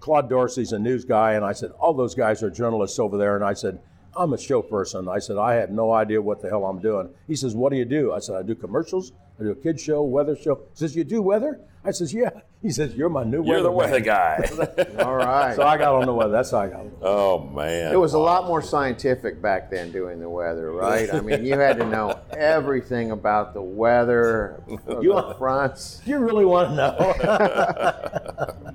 Claude 0.00 0.28
Dorsey's 0.28 0.72
a 0.72 0.78
news 0.78 1.04
guy, 1.04 1.34
and 1.34 1.44
I 1.44 1.52
said, 1.52 1.70
all 1.78 1.94
those 1.94 2.14
guys 2.14 2.42
are 2.42 2.50
journalists 2.50 2.98
over 2.98 3.16
there. 3.16 3.36
And 3.36 3.44
I 3.44 3.52
said, 3.52 3.80
I'm 4.16 4.32
a 4.32 4.38
show 4.38 4.62
person. 4.62 5.08
I 5.08 5.18
said, 5.18 5.38
I 5.38 5.54
have 5.54 5.70
no 5.70 5.92
idea 5.92 6.20
what 6.20 6.42
the 6.42 6.48
hell 6.48 6.64
I'm 6.66 6.80
doing. 6.80 7.08
He 7.26 7.36
says, 7.36 7.54
What 7.54 7.70
do 7.70 7.78
you 7.78 7.84
do? 7.84 8.12
I 8.12 8.18
said, 8.18 8.36
I 8.36 8.42
do 8.42 8.54
commercials, 8.54 9.12
I 9.40 9.44
do 9.44 9.50
a 9.50 9.54
kid 9.54 9.80
show, 9.80 10.02
weather 10.02 10.36
show. 10.36 10.56
He 10.56 10.76
says, 10.76 10.94
You 10.94 11.04
do 11.04 11.22
weather? 11.22 11.60
I 11.84 11.90
says, 11.90 12.14
Yeah. 12.14 12.30
He 12.60 12.70
says, 12.70 12.94
You're 12.94 13.08
my 13.08 13.24
new 13.24 13.44
You're 13.44 13.60
the 13.62 13.70
weather 13.70 13.94
weather 13.94 14.04
guy. 14.04 14.48
All 15.02 15.16
right. 15.16 15.56
so 15.56 15.62
I 15.62 15.76
got 15.78 15.94
on 15.96 16.06
the 16.06 16.14
weather. 16.14 16.30
That's 16.32 16.50
how 16.52 16.58
I 16.60 16.68
got 16.68 16.80
on. 16.80 16.92
oh 17.02 17.40
man. 17.48 17.92
It 17.92 17.96
was 17.98 18.14
a 18.14 18.18
lot 18.18 18.46
more 18.46 18.62
scientific 18.62 19.42
back 19.42 19.70
then 19.70 19.90
doing 19.90 20.20
the 20.20 20.28
weather, 20.30 20.70
right? 20.70 21.12
I 21.12 21.20
mean, 21.20 21.44
you 21.44 21.58
had 21.58 21.78
to 21.78 21.86
know 21.86 22.18
everything 22.30 23.10
about 23.10 23.52
the 23.54 23.62
weather, 23.62 24.62
You- 24.68 24.78
the 25.14 25.34
fronts. 25.38 26.00
Do 26.04 26.10
you 26.12 26.18
really 26.18 26.44
want 26.44 26.70
to 26.70 26.74
know? 26.76 28.72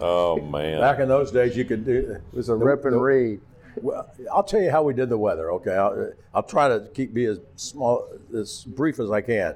Oh 0.00 0.40
man. 0.42 0.80
Back 0.80 1.00
in 1.00 1.08
those 1.08 1.30
days, 1.32 1.56
you 1.56 1.64
could 1.64 1.84
do. 1.84 2.20
It 2.32 2.36
was 2.36 2.48
a 2.48 2.54
rip 2.54 2.84
and 2.84 3.00
read. 3.00 3.40
Well, 3.80 4.08
I'll 4.32 4.42
tell 4.42 4.60
you 4.60 4.70
how 4.70 4.82
we 4.82 4.94
did 4.94 5.08
the 5.08 5.18
weather. 5.18 5.50
Okay, 5.52 5.74
I'll, 5.74 6.12
I'll 6.34 6.42
try 6.42 6.68
to 6.68 6.88
keep 6.94 7.12
be 7.12 7.26
as 7.26 7.40
small, 7.56 8.06
as 8.36 8.64
brief 8.64 8.98
as 9.00 9.10
I 9.10 9.20
can. 9.20 9.54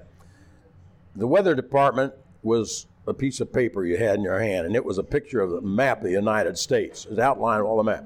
The 1.16 1.26
weather 1.26 1.54
department 1.54 2.14
was 2.42 2.86
a 3.06 3.14
piece 3.14 3.40
of 3.40 3.52
paper 3.52 3.84
you 3.84 3.96
had 3.96 4.16
in 4.16 4.22
your 4.22 4.40
hand, 4.40 4.66
and 4.66 4.76
it 4.76 4.84
was 4.84 4.98
a 4.98 5.02
picture 5.02 5.40
of 5.40 5.50
the 5.50 5.60
map 5.60 5.98
of 5.98 6.04
the 6.04 6.10
United 6.10 6.56
States. 6.58 7.04
It 7.04 7.10
was 7.10 7.18
outline 7.18 7.60
of 7.60 7.66
all 7.66 7.76
the 7.76 7.84
map. 7.84 8.04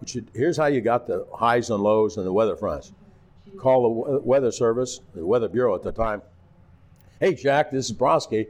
Which 0.00 0.18
here's 0.34 0.56
how 0.56 0.66
you 0.66 0.80
got 0.80 1.06
the 1.06 1.26
highs 1.34 1.70
and 1.70 1.82
lows 1.82 2.16
and 2.16 2.26
the 2.26 2.32
weather 2.32 2.56
fronts. 2.56 2.92
Call 3.58 3.82
the 3.82 4.20
weather 4.20 4.52
service, 4.52 5.00
the 5.14 5.24
weather 5.24 5.48
bureau 5.48 5.74
at 5.74 5.82
the 5.82 5.92
time. 5.92 6.20
Hey 7.18 7.34
Jack, 7.34 7.70
this 7.70 7.88
is 7.88 7.96
Broski. 7.96 8.48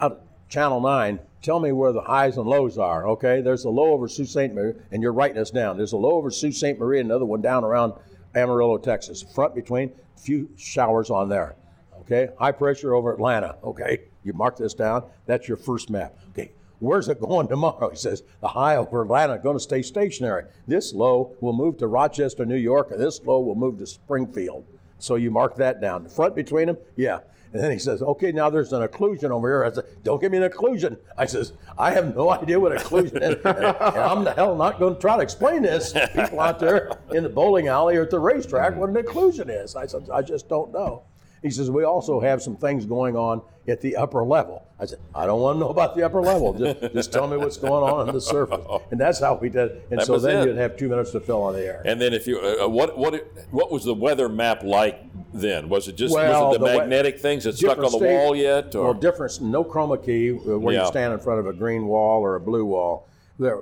out 0.00 0.22
Channel 0.48 0.80
9, 0.80 1.18
tell 1.40 1.60
me 1.60 1.72
where 1.72 1.92
the 1.92 2.02
highs 2.02 2.36
and 2.36 2.46
lows 2.46 2.76
are, 2.76 3.08
okay? 3.08 3.40
There's 3.40 3.64
a 3.64 3.70
low 3.70 3.92
over 3.92 4.06
Sault 4.06 4.28
Ste. 4.28 4.52
Marie, 4.52 4.74
and 4.90 5.02
you're 5.02 5.14
writing 5.14 5.36
this 5.36 5.50
down. 5.50 5.78
There's 5.78 5.94
a 5.94 5.96
low 5.96 6.12
over 6.12 6.30
Sault 6.30 6.52
Ste. 6.52 6.78
Marie, 6.78 7.00
and 7.00 7.10
another 7.10 7.24
one 7.24 7.40
down 7.40 7.64
around 7.64 7.94
Amarillo, 8.34 8.76
Texas. 8.76 9.22
Front 9.22 9.54
between, 9.54 9.92
few 10.14 10.50
showers 10.58 11.08
on 11.08 11.30
there, 11.30 11.56
okay? 12.00 12.28
High 12.38 12.52
pressure 12.52 12.94
over 12.94 13.14
Atlanta, 13.14 13.56
okay? 13.64 14.02
You 14.24 14.32
mark 14.32 14.56
this 14.56 14.74
down. 14.74 15.04
That's 15.26 15.48
your 15.48 15.56
first 15.56 15.90
map. 15.90 16.16
Okay, 16.30 16.52
where's 16.78 17.08
it 17.08 17.20
going 17.20 17.48
tomorrow? 17.48 17.90
He 17.90 17.96
says, 17.96 18.22
the 18.40 18.48
high 18.48 18.76
over 18.76 19.02
Atlanta 19.02 19.38
going 19.38 19.56
to 19.56 19.60
stay 19.62 19.82
stationary. 19.82 20.44
This 20.66 20.92
low 20.92 21.34
will 21.40 21.52
move 21.52 21.78
to 21.78 21.86
Rochester, 21.86 22.44
New 22.44 22.56
York, 22.56 22.90
and 22.90 23.00
this 23.00 23.20
low 23.24 23.40
will 23.40 23.54
move 23.54 23.78
to 23.78 23.86
Springfield. 23.86 24.64
So 24.98 25.16
you 25.16 25.30
mark 25.30 25.56
that 25.56 25.80
down. 25.80 26.04
The 26.04 26.10
front 26.10 26.36
between 26.36 26.66
them, 26.68 26.76
yeah. 26.96 27.20
And 27.52 27.62
then 27.62 27.70
he 27.70 27.78
says, 27.78 28.00
okay, 28.00 28.32
now 28.32 28.48
there's 28.48 28.72
an 28.72 28.86
occlusion 28.86 29.30
over 29.30 29.48
here. 29.48 29.64
I 29.64 29.72
said, 29.72 29.84
don't 30.04 30.20
give 30.20 30.32
me 30.32 30.38
an 30.38 30.48
occlusion. 30.48 30.96
I 31.18 31.26
says, 31.26 31.52
I 31.76 31.90
have 31.90 32.14
no 32.16 32.30
idea 32.30 32.58
what 32.58 32.72
occlusion 32.72 33.16
is. 33.20 33.44
And, 33.44 33.56
and 33.56 33.76
I'm 33.98 34.24
the 34.24 34.32
hell 34.32 34.56
not 34.56 34.78
going 34.78 34.94
to 34.94 35.00
try 35.00 35.16
to 35.16 35.22
explain 35.22 35.62
this. 35.62 35.92
People 36.14 36.40
out 36.40 36.58
there 36.58 36.92
in 37.10 37.22
the 37.22 37.28
bowling 37.28 37.68
alley 37.68 37.96
or 37.96 38.02
at 38.02 38.10
the 38.10 38.18
racetrack 38.18 38.76
what 38.76 38.88
an 38.88 38.94
occlusion 38.94 39.50
is. 39.50 39.76
I 39.76 39.86
said, 39.86 40.08
I 40.10 40.22
just 40.22 40.48
don't 40.48 40.72
know. 40.72 41.02
He 41.42 41.50
says, 41.50 41.70
we 41.70 41.82
also 41.84 42.20
have 42.20 42.40
some 42.40 42.56
things 42.56 42.86
going 42.86 43.16
on 43.16 43.42
at 43.66 43.80
the 43.80 43.96
upper 43.96 44.22
level. 44.24 44.64
I 44.78 44.86
said, 44.86 45.00
I 45.14 45.26
don't 45.26 45.40
want 45.40 45.56
to 45.56 45.60
know 45.60 45.70
about 45.70 45.96
the 45.96 46.04
upper 46.04 46.20
level. 46.20 46.52
Just, 46.54 46.94
just 46.94 47.12
tell 47.12 47.26
me 47.26 47.36
what's 47.36 47.56
going 47.56 47.82
on 47.82 48.08
on 48.08 48.14
the 48.14 48.20
surface. 48.20 48.64
And 48.92 49.00
that's 49.00 49.18
how 49.20 49.34
we 49.34 49.48
did. 49.48 49.72
it. 49.72 49.86
And 49.90 49.98
That 50.00 50.06
so 50.06 50.18
then 50.18 50.42
it. 50.42 50.50
you'd 50.50 50.56
have 50.56 50.76
two 50.76 50.88
minutes 50.88 51.10
to 51.12 51.20
fill 51.20 51.42
on 51.42 51.54
the 51.54 51.64
air. 51.64 51.82
And 51.84 52.00
then 52.00 52.12
if 52.14 52.26
you 52.28 52.38
uh, 52.38 52.64
uh, 52.64 52.68
what 52.68 52.96
what 52.96 53.26
what 53.50 53.72
was 53.72 53.84
the 53.84 53.94
weather 53.94 54.28
map 54.28 54.62
like 54.62 55.00
then? 55.34 55.68
Was 55.68 55.88
it 55.88 55.96
just 55.96 56.14
Well, 56.14 56.48
was 56.48 56.56
it 56.56 56.60
the, 56.60 56.66
the 56.66 56.72
we- 56.72 56.78
magnetic 56.78 57.18
things 57.18 57.42
that 57.44 57.56
stuck 57.56 57.78
on 57.78 57.84
the 57.84 57.90
state- 57.90 58.02
wall 58.16 58.36
yet? 58.36 58.74
Or 58.76 58.84
Well, 58.84 58.94
difference, 58.94 59.40
no 59.40 59.64
chroma 59.64 60.04
key 60.04 60.30
uh, 60.30 60.58
where 60.58 60.74
Yeah. 60.74 60.82
you 60.82 60.86
stand 60.88 61.12
in 61.12 61.18
front 61.18 61.40
of 61.40 61.46
a 61.46 61.52
green 61.52 61.86
wall 61.86 62.20
or 62.22 62.36
a 62.36 62.40
blue 62.40 62.64
wall. 62.64 63.08
There, 63.38 63.60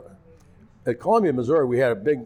at 0.86 1.00
Columbia, 1.00 1.32
Missouri, 1.32 1.64
we 1.66 1.78
had 1.78 1.92
a 1.92 1.96
big 1.96 2.20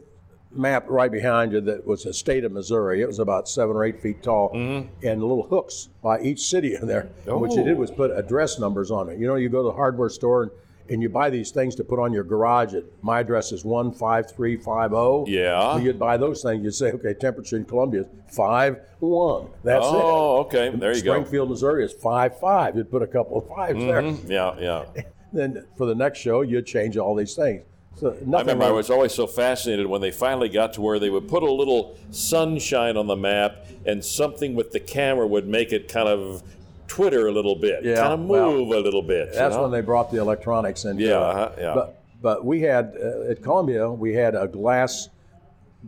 map 0.56 0.84
right 0.88 1.10
behind 1.10 1.52
you 1.52 1.60
that 1.62 1.86
was 1.86 2.04
the 2.04 2.12
state 2.12 2.44
of 2.44 2.52
Missouri. 2.52 3.00
It 3.02 3.06
was 3.06 3.18
about 3.18 3.48
seven 3.48 3.76
or 3.76 3.84
eight 3.84 4.00
feet 4.00 4.22
tall, 4.22 4.50
Mm-hmm. 4.54 5.06
and 5.06 5.20
little 5.22 5.46
hooks 5.46 5.88
by 6.02 6.20
each 6.20 6.40
city 6.40 6.74
in 6.74 6.86
there. 6.86 7.08
And 7.26 7.40
What 7.40 7.52
you 7.52 7.64
did 7.64 7.76
Oh. 7.76 7.80
was 7.80 7.90
put 7.90 8.10
address 8.10 8.58
numbers 8.58 8.90
on 8.90 9.08
it. 9.08 9.18
You 9.18 9.26
know, 9.26 9.34
you 9.36 9.48
go 9.48 9.58
to 9.62 9.68
the 9.68 9.72
hardware 9.76 10.08
store 10.08 10.42
and, 10.44 10.50
and 10.90 11.02
you 11.02 11.08
buy 11.08 11.30
these 11.30 11.50
things 11.50 11.74
to 11.76 11.84
put 11.84 11.98
on 11.98 12.12
your 12.12 12.24
garage. 12.24 12.74
At 12.74 12.84
my 13.02 13.20
address 13.20 13.52
is 13.52 13.64
one 13.64 13.90
five 13.90 14.30
three 14.30 14.56
five 14.56 14.90
zero. 14.90 15.24
Yeah. 15.26 15.78
you'd 15.78 15.98
buy 15.98 16.16
those 16.18 16.42
things. 16.42 16.62
You'd 16.62 16.74
say, 16.74 16.92
okay, 16.92 17.14
temperature 17.14 17.56
in 17.56 17.64
Columbia 17.64 18.02
is 18.02 18.06
five 18.28 18.80
one. 19.00 19.46
That's 19.62 19.84
it. 19.84 19.90
oh, 19.92 20.38
okay, 20.40 20.70
there 20.70 20.94
you 20.94 21.02
go. 21.02 21.12
Springfield, 21.14 21.50
Missouri 21.50 21.84
is 21.84 21.92
five 21.92 22.38
five. 22.38 22.76
You'd 22.76 22.90
put 22.90 23.02
a 23.02 23.06
couple 23.06 23.38
of 23.38 23.44
5s 23.46 23.76
Mhm. 23.76 24.28
Yeah, 24.28 24.54
yeah. 24.60 24.84
there. 24.94 25.04
Then 25.32 25.66
for 25.76 25.84
the 25.86 25.96
next 25.96 26.20
show, 26.20 26.42
you'd 26.42 26.64
change 26.66 26.96
all 26.96 27.16
these 27.16 27.34
things. 27.34 27.62
So 27.96 28.10
nothing. 28.24 28.34
I 28.34 28.38
remember 28.40 28.64
I 28.64 28.70
was 28.70 28.90
always 28.90 29.12
so 29.14 29.26
fascinated 29.26 29.86
when 29.86 30.00
they 30.00 30.10
finally 30.10 30.48
got 30.48 30.72
to 30.74 30.80
where 30.80 30.98
they 30.98 31.10
would 31.10 31.28
put 31.28 31.42
a 31.42 31.50
little 31.50 31.96
sunshine 32.10 32.96
on 32.96 33.06
the 33.06 33.16
map 33.16 33.66
and 33.86 34.04
something 34.04 34.54
with 34.54 34.72
the 34.72 34.80
camera 34.80 35.26
would 35.26 35.46
make 35.46 35.72
it 35.72 35.88
kind 35.88 36.08
of 36.08 36.42
twitter 36.88 37.28
a 37.28 37.32
little 37.32 37.54
bit, 37.56 37.84
Yeah, 37.84 37.96
kind 37.96 38.12
of 38.12 38.20
move 38.20 38.68
a 38.68 38.76
little 38.78 39.02
bit. 39.02 39.28
you 39.28 39.34
That's 39.34 39.54
know? 39.54 39.62
when 39.62 39.70
they 39.70 39.80
brought 39.80 40.10
the 40.10 40.18
electronics 40.20 40.84
in. 40.84 40.98
Yeah, 40.98 41.14
uh-huh, 41.18 41.52
yeah. 41.58 41.74
But 41.74 42.00
but 42.20 42.44
we 42.44 42.62
had 42.62 42.94
uh, 43.00 43.30
at 43.30 43.42
Columbia 43.42 43.88
we 43.90 44.12
had 44.14 44.34
a 44.34 44.48
glass 44.48 45.08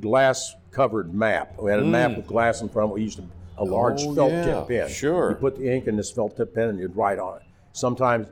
glass 0.00 0.54
covered 0.70 1.12
map. 1.14 1.54
We 1.60 1.70
had 1.70 1.80
a 1.80 1.84
map 1.84 2.16
with 2.16 2.26
glass 2.26 2.60
in 2.60 2.68
front. 2.68 2.92
We 2.92 3.02
used 3.02 3.18
a, 3.18 3.24
a 3.58 3.64
large 3.64 4.02
Mm. 4.02 4.10
Oh, 4.10 4.14
felt 4.14 4.32
yeah, 4.32 4.44
tip 4.44 4.68
pen. 4.68 4.88
sure. 4.90 5.30
You 5.30 5.36
put 5.36 5.56
the 5.56 5.72
ink 5.72 5.86
in 5.86 5.96
this 5.96 6.10
felt 6.12 6.36
tip 6.36 6.54
pen 6.54 6.68
and 6.68 6.78
you'd 6.78 6.94
write 6.96 7.18
on 7.18 7.38
it. 7.38 7.42
Sometimes 7.72 8.26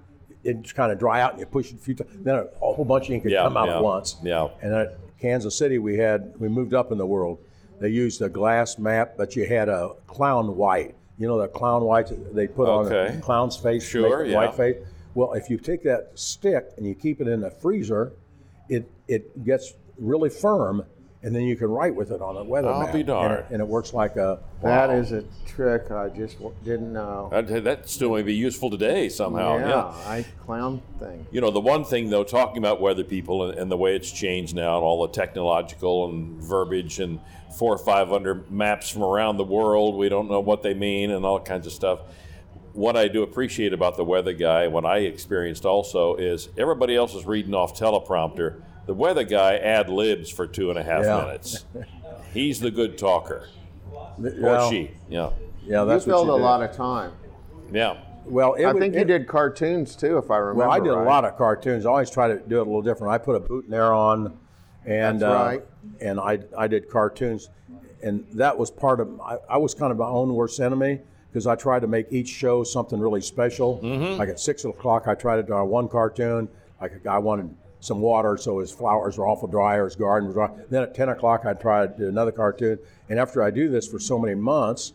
it'd 0.44 0.74
kind 0.74 0.92
of 0.92 0.98
dry 0.98 1.20
out 1.20 1.32
and 1.32 1.40
you 1.40 1.46
push 1.46 1.70
it 1.72 1.76
a 1.76 1.78
few 1.78 1.94
times. 1.94 2.10
Then 2.22 2.36
a 2.36 2.46
whole 2.58 2.84
bunch 2.84 3.08
of 3.08 3.14
ink 3.14 3.24
would 3.24 3.32
Yeah, 3.32 3.42
come 3.44 3.56
out 3.56 3.68
yeah, 3.68 3.76
at 3.76 3.82
once. 3.82 4.16
yeah. 4.22 4.48
And 4.62 4.74
at 4.74 4.98
Kansas 5.18 5.56
City, 5.56 5.78
we 5.78 5.96
had 5.96 6.34
we 6.38 6.48
moved 6.48 6.74
up 6.74 6.92
in 6.92 6.98
the 6.98 7.06
world. 7.06 7.38
They 7.80 7.88
used 7.88 8.22
a 8.22 8.28
glass 8.28 8.78
map, 8.78 9.14
but 9.16 9.34
you 9.36 9.46
had 9.46 9.68
a 9.68 9.90
clown 10.06 10.56
white. 10.56 10.94
You 11.18 11.26
know 11.28 11.40
the 11.40 11.48
clown 11.48 11.82
white 11.84 12.10
they 12.34 12.46
put 12.46 12.68
Okay. 12.68 13.12
on 13.12 13.18
a 13.18 13.20
clown's 13.20 13.56
face, 13.56 13.86
Sure, 13.86 14.24
yeah. 14.24 14.36
white 14.36 14.54
face. 14.54 14.76
Well, 15.14 15.32
if 15.34 15.48
you 15.48 15.58
take 15.58 15.82
that 15.84 16.10
stick 16.14 16.70
and 16.76 16.86
you 16.86 16.94
keep 16.94 17.20
it 17.20 17.28
in 17.28 17.40
the 17.40 17.50
freezer, 17.50 18.12
it 18.68 18.90
it 19.08 19.44
gets 19.44 19.74
really 19.98 20.28
firm, 20.30 20.84
and 21.24 21.34
then 21.34 21.42
you 21.42 21.56
can 21.56 21.68
write 21.68 21.94
with 21.94 22.10
it 22.10 22.20
on 22.20 22.36
a 22.36 22.44
weather 22.44 22.68
I'll 22.68 22.82
map. 22.82 22.92
be 22.92 22.98
and 23.00 23.06
darned. 23.06 23.32
it, 23.40 23.46
and 23.50 23.60
it 23.60 23.66
works 23.66 23.92
like 23.94 24.16
a. 24.16 24.38
That 24.62 24.90
Wow. 24.90 24.94
is 24.96 25.12
a 25.12 25.24
trick 25.46 25.90
I 25.90 26.08
just 26.10 26.34
w- 26.38 26.54
didn't 26.64 26.92
know. 26.92 27.28
That, 27.32 27.64
that 27.64 27.88
still 27.88 28.12
may 28.14 28.22
be 28.22 28.34
useful 28.34 28.70
today 28.70 29.08
somehow. 29.08 29.56
yeah, 29.58 29.68
yeah. 29.68 29.84
I 30.06 30.24
clown 30.44 30.82
thing. 30.98 31.26
You 31.30 31.40
know, 31.40 31.50
the 31.50 31.60
one 31.60 31.84
thing 31.84 32.10
though, 32.10 32.24
talking 32.24 32.58
about 32.58 32.80
weather 32.80 33.04
people 33.04 33.48
and, 33.48 33.58
and 33.58 33.70
the 33.70 33.76
way 33.76 33.96
it's 33.96 34.10
changed 34.12 34.54
now, 34.54 34.76
and 34.76 34.84
all 34.84 35.06
the 35.06 35.12
technological 35.12 36.06
and 36.10 36.42
verbiage 36.42 37.00
and 37.00 37.20
four 37.58 37.72
or 37.74 37.78
five 37.78 38.08
hundred 38.08 38.50
maps 38.50 38.90
from 38.90 39.02
around 39.02 39.36
the 39.38 39.44
world, 39.44 39.96
we 39.96 40.08
don't 40.08 40.30
know 40.30 40.40
what 40.40 40.62
they 40.62 40.74
mean 40.74 41.10
and 41.10 41.24
all 41.24 41.40
kinds 41.40 41.66
of 41.66 41.72
stuff. 41.72 42.00
What 42.74 42.96
I 42.96 43.06
do 43.08 43.22
appreciate 43.22 43.72
about 43.72 43.96
the 43.96 44.04
weather 44.04 44.32
guy, 44.32 44.66
what 44.66 44.84
I 44.84 44.98
experienced 44.98 45.64
also, 45.64 46.16
is 46.16 46.48
everybody 46.58 46.96
else 46.96 47.14
is 47.14 47.24
reading 47.24 47.54
off 47.54 47.78
teleprompter. 47.78 48.60
The 48.86 48.94
weather 48.94 49.24
guy 49.24 49.56
ad 49.56 49.88
libs 49.88 50.30
for 50.30 50.46
two 50.46 50.70
and 50.70 50.78
a 50.78 50.82
half 50.82 51.04
Yeah. 51.04 51.24
minutes. 51.24 51.64
He's 52.32 52.60
the 52.60 52.70
good 52.70 52.98
talker. 52.98 53.48
Or 53.92 54.32
Well, 54.40 54.70
she. 54.70 54.90
Yeah. 55.08 55.30
Yeah, 55.66 55.82
You 55.82 55.88
that's 55.88 56.06
what 56.06 56.12
filled 56.12 56.26
you 56.28 56.34
a 56.34 56.38
do. 56.38 56.42
lot 56.42 56.62
of 56.62 56.72
time. 56.72 57.12
Yeah. 57.72 57.96
Well, 58.26 58.54
it 58.54 58.64
I 58.64 58.72
would- 58.72 58.80
think 58.80 58.94
you 58.94 59.04
did 59.04 59.26
cartoons 59.26 59.96
too, 59.96 60.18
if 60.18 60.30
I 60.30 60.36
remember. 60.38 60.60
Well, 60.60 60.70
I 60.70 60.80
did 60.80 60.90
right. 60.90 61.02
a 61.02 61.08
lot 61.08 61.24
of 61.24 61.36
cartoons. 61.36 61.86
I 61.86 61.90
always 61.90 62.10
try 62.10 62.28
to 62.28 62.38
do 62.38 62.56
it 62.58 62.62
a 62.62 62.64
little 62.64 62.82
different. 62.82 63.12
I 63.12 63.18
put 63.18 63.36
a 63.36 63.40
boutonniere 63.40 63.92
on, 63.92 64.36
and 64.86 65.20
That's 65.20 65.30
uh, 65.30 65.44
right. 65.44 65.64
and 66.00 66.20
I 66.20 66.38
I 66.56 66.66
did 66.66 66.88
cartoons, 66.90 67.48
and 68.02 68.24
that 68.34 68.56
was 68.58 68.70
part 68.70 69.00
of. 69.00 69.20
I, 69.20 69.36
I 69.48 69.56
was 69.58 69.74
kind 69.74 69.90
of 69.92 69.98
my 69.98 70.06
own 70.08 70.34
worst 70.34 70.60
enemy 70.60 71.00
because 71.30 71.46
I 71.46 71.54
tried 71.54 71.80
to 71.80 71.86
make 71.86 72.06
each 72.10 72.28
show 72.28 72.62
something 72.64 72.98
really 73.00 73.20
special. 73.20 73.78
Mm-hmm. 73.82 74.18
Like 74.18 74.28
at 74.30 74.40
six 74.40 74.64
o'clock, 74.64 75.06
I 75.06 75.14
tried 75.14 75.36
to 75.36 75.42
draw 75.42 75.62
one 75.64 75.88
cartoon. 75.88 76.48
Like 76.80 76.92
a 76.92 76.98
guy 76.98 77.18
wanted 77.18 77.54
some 77.84 78.00
water, 78.00 78.36
so 78.38 78.60
his 78.60 78.70
flowers 78.72 79.18
were 79.18 79.26
awful 79.28 79.46
dry 79.46 79.76
or 79.76 79.84
his 79.84 79.94
garden 79.94 80.28
was 80.28 80.34
dry. 80.34 80.50
Then 80.70 80.82
at 80.82 80.94
ten 80.94 81.10
o'clock, 81.10 81.44
I 81.44 81.52
tried 81.52 81.96
to 81.98 82.04
do 82.04 82.08
another 82.08 82.32
cartoon. 82.32 82.78
And 83.10 83.18
after 83.18 83.42
I 83.42 83.50
do 83.50 83.68
this 83.68 83.86
for 83.86 83.98
so 83.98 84.18
many 84.18 84.34
months, 84.34 84.94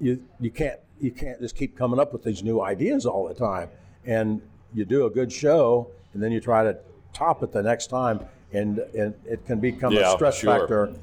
you 0.00 0.22
you 0.40 0.50
can't 0.50 0.80
you 0.98 1.10
can't 1.10 1.38
just 1.40 1.54
keep 1.56 1.76
coming 1.76 2.00
up 2.00 2.12
with 2.12 2.24
these 2.24 2.42
new 2.42 2.62
ideas 2.62 3.04
all 3.04 3.28
the 3.28 3.34
time. 3.34 3.68
And 4.06 4.40
you 4.72 4.84
do 4.86 5.04
a 5.04 5.10
good 5.10 5.30
show, 5.30 5.88
and 6.14 6.22
then 6.22 6.32
you 6.32 6.40
try 6.40 6.64
to 6.64 6.78
top 7.12 7.42
it 7.42 7.52
the 7.52 7.62
next 7.62 7.88
time, 7.88 8.20
and 8.52 8.78
and 8.78 9.14
it 9.26 9.44
can 9.46 9.60
become 9.60 9.92
Yeah, 9.92 10.12
a 10.12 10.16
stress 10.16 10.38
sure. 10.38 10.58
factor. 10.60 10.94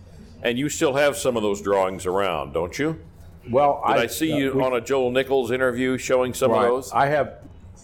And 0.41 0.57
you 0.57 0.67
still 0.67 0.93
have 0.95 1.15
some 1.15 1.37
of 1.37 1.43
those 1.43 1.61
drawings 1.61 2.05
around, 2.05 2.53
don't 2.53 2.77
you? 2.77 2.99
Well, 3.49 3.81
Did 3.87 3.97
I, 3.97 4.07
see 4.07 4.33
uh, 4.33 4.37
you 4.37 4.53
we- 4.53 4.63
on 4.63 4.73
a 4.73 4.81
Joel 4.81 5.11
Nichols 5.11 5.51
interview 5.51 5.97
showing 5.97 6.33
some 6.33 6.51
right. 6.51 6.63
of 6.65 6.69
those? 6.69 6.91
I 6.91 7.05
have. 7.07 7.37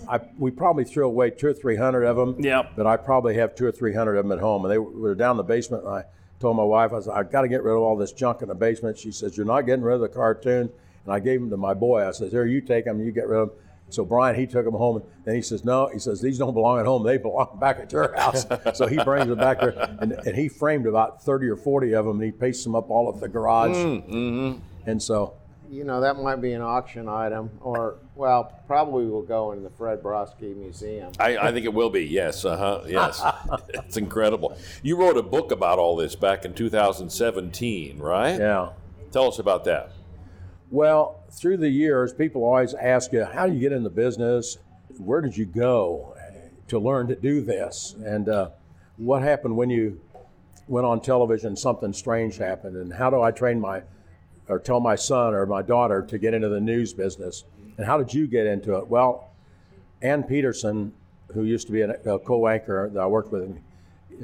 I, 0.09 0.19
we 0.37 0.51
probably 0.51 0.85
threw 0.85 1.05
away 1.05 1.29
two 1.29 1.47
or 1.47 1.53
three 1.53 1.75
hundred 1.75 2.03
of 2.03 2.17
them. 2.17 2.35
Yep. 2.39 2.73
But 2.75 2.87
I 2.87 2.97
probably 2.97 3.35
have 3.35 3.55
two 3.55 3.65
or 3.65 3.71
three 3.71 3.93
hundred 3.93 4.17
of 4.17 4.25
them 4.25 4.31
at 4.31 4.39
home, 4.39 4.65
and 4.65 4.71
they 4.71 4.77
were 4.77 5.15
down 5.15 5.31
in 5.31 5.37
the 5.37 5.43
basement. 5.43 5.83
And 5.83 5.93
I 5.93 6.03
told 6.39 6.57
my 6.57 6.63
wife, 6.63 6.93
I 6.93 7.01
said, 7.01 7.13
I 7.13 7.23
got 7.23 7.41
to 7.41 7.47
get 7.47 7.63
rid 7.63 7.73
of 7.73 7.81
all 7.81 7.95
this 7.95 8.11
junk 8.11 8.41
in 8.41 8.47
the 8.47 8.55
basement. 8.55 8.97
She 8.97 9.11
says, 9.11 9.37
You're 9.37 9.45
not 9.45 9.61
getting 9.61 9.83
rid 9.83 9.95
of 9.95 10.01
the 10.01 10.09
cartoon. 10.09 10.69
And 11.05 11.13
I 11.13 11.19
gave 11.19 11.39
them 11.39 11.49
to 11.51 11.57
my 11.57 11.73
boy. 11.73 12.07
I 12.07 12.11
said, 12.11 12.31
Here, 12.31 12.45
you 12.45 12.61
take 12.61 12.85
them. 12.85 12.99
You 12.99 13.11
get 13.11 13.27
rid 13.27 13.39
of 13.39 13.49
them. 13.49 13.57
So 13.91 14.05
Brian, 14.05 14.35
he 14.35 14.45
took 14.45 14.65
them 14.65 14.75
home, 14.75 15.01
and 15.25 15.35
he 15.35 15.41
says, 15.41 15.65
"No," 15.65 15.87
he 15.87 15.99
says, 15.99 16.21
"These 16.21 16.37
don't 16.37 16.53
belong 16.53 16.79
at 16.79 16.85
home. 16.85 17.03
They 17.03 17.17
belong 17.17 17.57
back 17.59 17.79
at 17.79 17.91
your 17.91 18.15
house." 18.15 18.45
so 18.75 18.87
he 18.87 19.03
brings 19.03 19.27
them 19.27 19.39
back 19.39 19.59
there, 19.59 19.71
and, 19.99 20.11
and 20.11 20.35
he 20.35 20.47
framed 20.47 20.85
about 20.85 21.23
thirty 21.23 21.47
or 21.47 21.55
forty 21.55 21.93
of 21.93 22.05
them, 22.05 22.17
and 22.17 22.23
he 22.23 22.31
pastes 22.31 22.63
them 22.63 22.75
up 22.75 22.89
all 22.89 23.07
over 23.07 23.19
the 23.19 23.27
garage. 23.27 23.75
Mm, 23.75 24.09
mm-hmm. 24.09 24.59
And 24.85 25.01
so, 25.01 25.33
You 25.69 25.83
know, 25.83 26.01
that 26.01 26.17
might 26.17 26.37
be 26.37 26.53
an 26.53 26.61
auction 26.61 27.07
item, 27.07 27.51
or 27.61 27.97
well, 28.15 28.59
probably 28.65 29.05
will 29.05 29.21
go 29.21 29.51
in 29.51 29.61
the 29.61 29.69
Fred 29.69 30.01
Broski 30.01 30.55
Museum. 30.55 31.11
I, 31.19 31.37
I 31.37 31.51
think 31.51 31.65
it 31.65 31.73
will 31.73 31.91
be. 31.91 32.05
Yes. 32.05 32.43
Uh 32.43 32.57
huh. 32.57 32.81
Yes. 32.87 33.21
it's 33.75 33.97
incredible. 33.97 34.57
You 34.81 34.97
wrote 34.97 35.17
a 35.17 35.23
book 35.23 35.51
about 35.51 35.77
all 35.77 35.95
this 35.95 36.15
back 36.15 36.43
in 36.43 36.55
2017, 36.55 37.99
right? 37.99 38.39
yeah. 38.39 38.69
Tell 39.11 39.27
us 39.27 39.39
about 39.39 39.63
that. 39.65 39.91
Well, 40.71 41.23
through 41.31 41.57
the 41.57 41.69
years, 41.69 42.13
people 42.13 42.43
always 42.43 42.73
ask 42.75 43.11
you, 43.11 43.25
how 43.25 43.47
do 43.47 43.53
you 43.53 43.59
get 43.59 43.71
in 43.71 43.83
the 43.83 43.89
business? 43.89 44.57
Where 44.97 45.21
did 45.21 45.35
you 45.35 45.45
go 45.45 46.15
to 46.67 46.79
learn 46.79 47.07
to 47.07 47.15
do 47.15 47.41
this? 47.41 47.95
And 48.05 48.29
uh, 48.29 48.49
what 48.97 49.23
happened 49.23 49.57
when 49.57 49.69
you 49.69 49.99
went 50.67 50.85
on 50.85 51.01
television, 51.01 51.55
something 51.55 51.93
strange 51.93 52.37
happened? 52.37 52.75
And 52.75 52.93
how 52.93 53.09
do 53.09 53.21
I 53.21 53.31
train 53.31 53.59
my, 53.59 53.81
or 54.49 54.59
tell 54.59 54.79
my 54.79 54.95
son 54.95 55.33
or 55.33 55.45
my 55.45 55.61
daughter 55.61 56.01
to 56.01 56.17
get 56.17 56.33
into 56.33 56.49
the 56.49 56.59
news 56.59 56.93
business? 56.93 57.43
And 57.77 57.85
how 57.85 57.97
did 57.97 58.13
you 58.13 58.27
get 58.27 58.47
into 58.47 58.75
it? 58.77 58.87
Well, 58.87 59.29
Ann 60.01 60.23
Peterson, 60.23 60.91
who 61.33 61.43
used 61.43 61.67
to 61.67 61.73
be 61.73 61.81
a, 61.81 61.91
a 61.91 62.19
co-anchor 62.19 62.89
that 62.93 62.99
I 62.99 63.05
worked 63.05 63.31
with 63.31 63.43
in, 63.43 63.61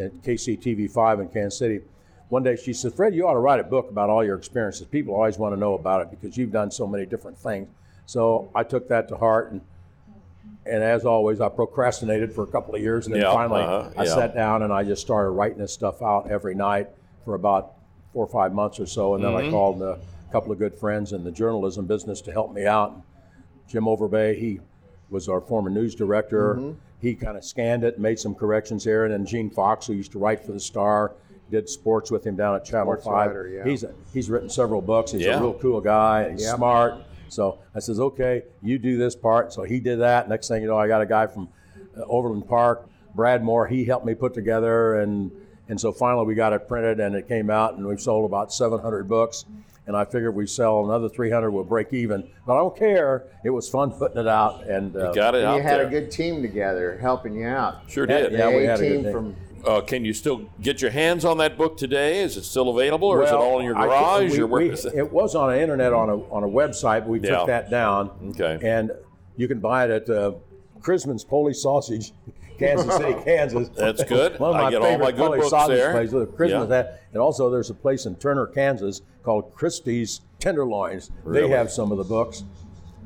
at 0.01 0.11
KCTV5 0.23 1.21
in 1.21 1.29
Kansas 1.29 1.57
City, 1.57 1.81
one 2.29 2.41
day 2.43 2.55
she 2.55 2.73
said, 2.73 2.93
Fred, 2.93 3.13
you 3.13 3.27
ought 3.27 3.33
to 3.33 3.39
write 3.39 3.59
a 3.59 3.63
book 3.63 3.89
about 3.89 4.09
all 4.09 4.23
your 4.25 4.35
experiences. 4.35 4.87
People 4.87 5.13
always 5.13 5.37
want 5.37 5.53
to 5.53 5.59
know 5.59 5.75
about 5.75 6.01
it 6.01 6.09
because 6.09 6.35
you've 6.35 6.51
done 6.51 6.71
so 6.71 6.87
many 6.87 7.05
different 7.05 7.37
things. 7.37 7.69
So 8.07 8.49
I 8.55 8.63
took 8.63 8.87
that 8.89 9.07
to 9.09 9.15
heart, 9.17 9.51
and 9.51 9.61
and 10.67 10.83
as 10.83 11.05
always, 11.05 11.41
I 11.41 11.49
procrastinated 11.49 12.33
for 12.33 12.43
a 12.43 12.47
couple 12.47 12.73
of 12.73 12.81
years, 12.81 13.05
and 13.05 13.13
then 13.15 13.21
Yeah, 13.21 13.31
finally 13.33 13.61
uh-huh, 13.61 13.89
I 13.97 14.03
yeah. 14.05 14.15
sat 14.15 14.33
down 14.33 14.63
and 14.63 14.73
I 14.73 14.83
just 14.83 15.01
started 15.01 15.29
writing 15.29 15.59
this 15.59 15.71
stuff 15.73 16.01
out 16.01 16.29
every 16.31 16.55
night 16.55 16.87
for 17.23 17.35
about 17.35 17.73
four 18.13 18.25
or 18.25 18.29
five 18.29 18.51
months 18.51 18.79
or 18.79 18.87
so, 18.87 19.13
and 19.13 19.23
then 19.23 19.31
Mm-hmm. 19.31 19.47
I 19.47 19.51
called 19.51 19.81
a 19.83 19.99
couple 20.35 20.51
of 20.51 20.59
good 20.59 20.75
friends 20.77 21.13
in 21.13 21.23
the 21.23 21.31
journalism 21.31 21.85
business 21.85 22.19
to 22.19 22.29
help 22.29 22.51
me 22.51 22.65
out. 22.65 22.93
Jim 23.69 23.85
Overbay, 23.85 24.37
he 24.37 24.59
was 25.09 25.29
our 25.29 25.39
former 25.39 25.69
news 25.69 25.95
director. 25.95 26.55
Mm-hmm. 26.55 26.71
He 26.99 27.15
kind 27.15 27.37
of 27.37 27.45
scanned 27.45 27.85
it, 27.85 27.99
made 27.99 28.19
some 28.19 28.35
corrections 28.35 28.83
here, 28.83 29.05
and 29.05 29.13
then 29.13 29.25
Gene 29.25 29.49
Fox, 29.49 29.87
who 29.87 29.93
used 29.93 30.11
to 30.11 30.19
write 30.19 30.43
for 30.45 30.51
the 30.51 30.59
Star, 30.59 31.13
did 31.49 31.69
sports 31.69 32.11
with 32.11 32.25
him 32.27 32.35
down 32.35 32.53
at 32.53 32.65
Channel 32.65 32.85
Sports 32.85 33.05
Five. 33.05 33.27
writer, 33.27 33.47
yeah. 33.47 33.63
He's 33.63 33.83
a, 33.83 33.93
he's 34.13 34.29
written 34.29 34.49
several 34.49 34.81
books. 34.81 35.13
He's 35.13 35.21
Yeah. 35.21 35.37
a 35.39 35.41
real 35.41 35.53
cool 35.53 35.79
guy. 35.79 36.31
He's 36.31 36.43
Yep. 36.43 36.55
smart. 36.57 36.95
So 37.29 37.59
I 37.73 37.79
says, 37.79 38.01
okay, 38.01 38.43
you 38.61 38.77
do 38.77 38.97
this 38.97 39.15
part. 39.15 39.53
So 39.53 39.63
he 39.63 39.79
did 39.79 39.99
that. 39.99 40.27
Next 40.27 40.49
thing 40.49 40.61
you 40.63 40.67
know, 40.67 40.77
I 40.77 40.89
got 40.89 41.01
a 41.01 41.05
guy 41.05 41.27
from 41.27 41.47
uh, 41.97 42.01
Overland 42.09 42.45
Park, 42.49 42.89
Brad 43.15 43.41
Moore. 43.41 43.67
He 43.67 43.85
helped 43.85 44.05
me 44.05 44.15
put 44.15 44.33
together, 44.33 44.95
and 44.99 45.31
and 45.69 45.79
so 45.79 45.93
finally 45.93 46.25
we 46.25 46.35
got 46.35 46.51
it 46.51 46.67
printed, 46.67 46.99
and 46.99 47.15
it 47.15 47.25
came 47.29 47.49
out, 47.49 47.75
and 47.75 47.87
we've 47.87 48.01
sold 48.01 48.25
about 48.25 48.51
700 48.53 49.07
books. 49.07 49.45
And 49.87 49.95
I 49.95 50.03
figured 50.05 50.33
we 50.33 50.47
sell 50.47 50.83
another 50.85 51.07
300, 51.09 51.51
we'll 51.51 51.63
break 51.63 51.93
even. 51.93 52.27
But 52.47 52.53
I 52.53 52.57
don't 52.57 52.75
care. 52.75 53.27
It 53.43 53.51
was 53.51 53.69
fun 53.69 53.91
putting 53.91 54.17
it 54.17 54.27
out, 54.27 54.65
and 54.67 54.95
uh, 54.95 55.11
Got 55.11 55.35
it 55.35 55.39
And 55.39 55.47
out 55.47 55.55
you 55.57 55.61
had 55.61 55.79
there. 55.79 55.87
a 55.87 55.89
good 55.89 56.09
team 56.11 56.41
together 56.41 56.97
helping 56.99 57.35
you 57.35 57.45
out. 57.47 57.89
Sure 57.89 58.07
Yeah, 58.09 58.21
did. 58.21 58.31
yeah. 58.33 58.49
we 58.55 58.63
had 58.63 58.79
a 58.79 58.81
good 58.81 58.93
team 58.93 59.03
team. 59.03 59.11
from 59.13 59.35
Uh, 59.63 59.81
can 59.81 60.03
you 60.03 60.13
still 60.13 60.47
get 60.61 60.81
your 60.81 60.89
hands 60.91 61.23
on 61.23 61.37
that 61.37 61.55
book 61.57 61.77
today? 61.77 62.21
Is 62.21 62.35
it 62.37 62.43
still 62.45 62.69
available, 62.69 63.07
or 63.07 63.23
is 63.23 63.29
it 63.29 63.35
all 63.35 63.59
in 63.59 63.65
your 63.65 63.77
I- 63.77 63.85
garage, 63.87 64.31
we- 64.31 64.39
or 64.41 64.47
where 64.47 64.61
we- 64.63 64.69
is 64.71 64.85
it? 64.85 64.93
It 64.95 65.11
was 65.11 65.35
on 65.35 65.49
the 65.51 65.59
internet 65.61 65.93
on 65.93 66.09
a 66.09 66.17
on 66.31 66.43
a 66.43 66.47
website, 66.47 67.01
but 67.01 67.09
we 67.09 67.19
Yeah. 67.19 67.37
took 67.37 67.47
that 67.47 67.69
down. 67.69 68.09
Okay. 68.39 68.59
And 68.67 68.91
you 69.37 69.47
can 69.47 69.59
buy 69.59 69.85
it 69.85 69.91
at 69.91 70.09
uh, 70.09 70.31
Krizman's 70.81 71.23
Polish 71.23 71.57
Sausage, 71.59 72.11
Kansas 72.57 72.95
City, 72.95 73.13
Kansas. 73.25 73.69
That's 73.69 74.03
good. 74.03 74.39
One 74.39 74.51
of 74.51 74.55
I 74.55 74.63
my 74.63 74.69
get 74.71 74.81
all 74.81 74.87
favorite 74.87 75.03
my 75.05 75.11
good 75.11 75.17
Polish 75.17 75.39
books 75.41 75.49
sausage 75.51 75.77
there. 75.77 75.91
places. 75.91 76.13
Krizman's 76.29 76.51
Yeah. 76.51 76.65
that, 76.65 77.01
and 77.13 77.21
also 77.21 77.49
there's 77.49 77.69
a 77.69 77.73
place 77.73 78.05
in 78.05 78.15
Turner, 78.15 78.47
Kansas 78.47 79.01
called 79.23 79.53
Christie's 79.55 80.21
Tenderloins. 80.39 81.11
Really? 81.23 81.47
They 81.47 81.53
have 81.55 81.71
some 81.71 81.91
of 81.91 81.97
the 81.97 82.03
books. 82.03 82.43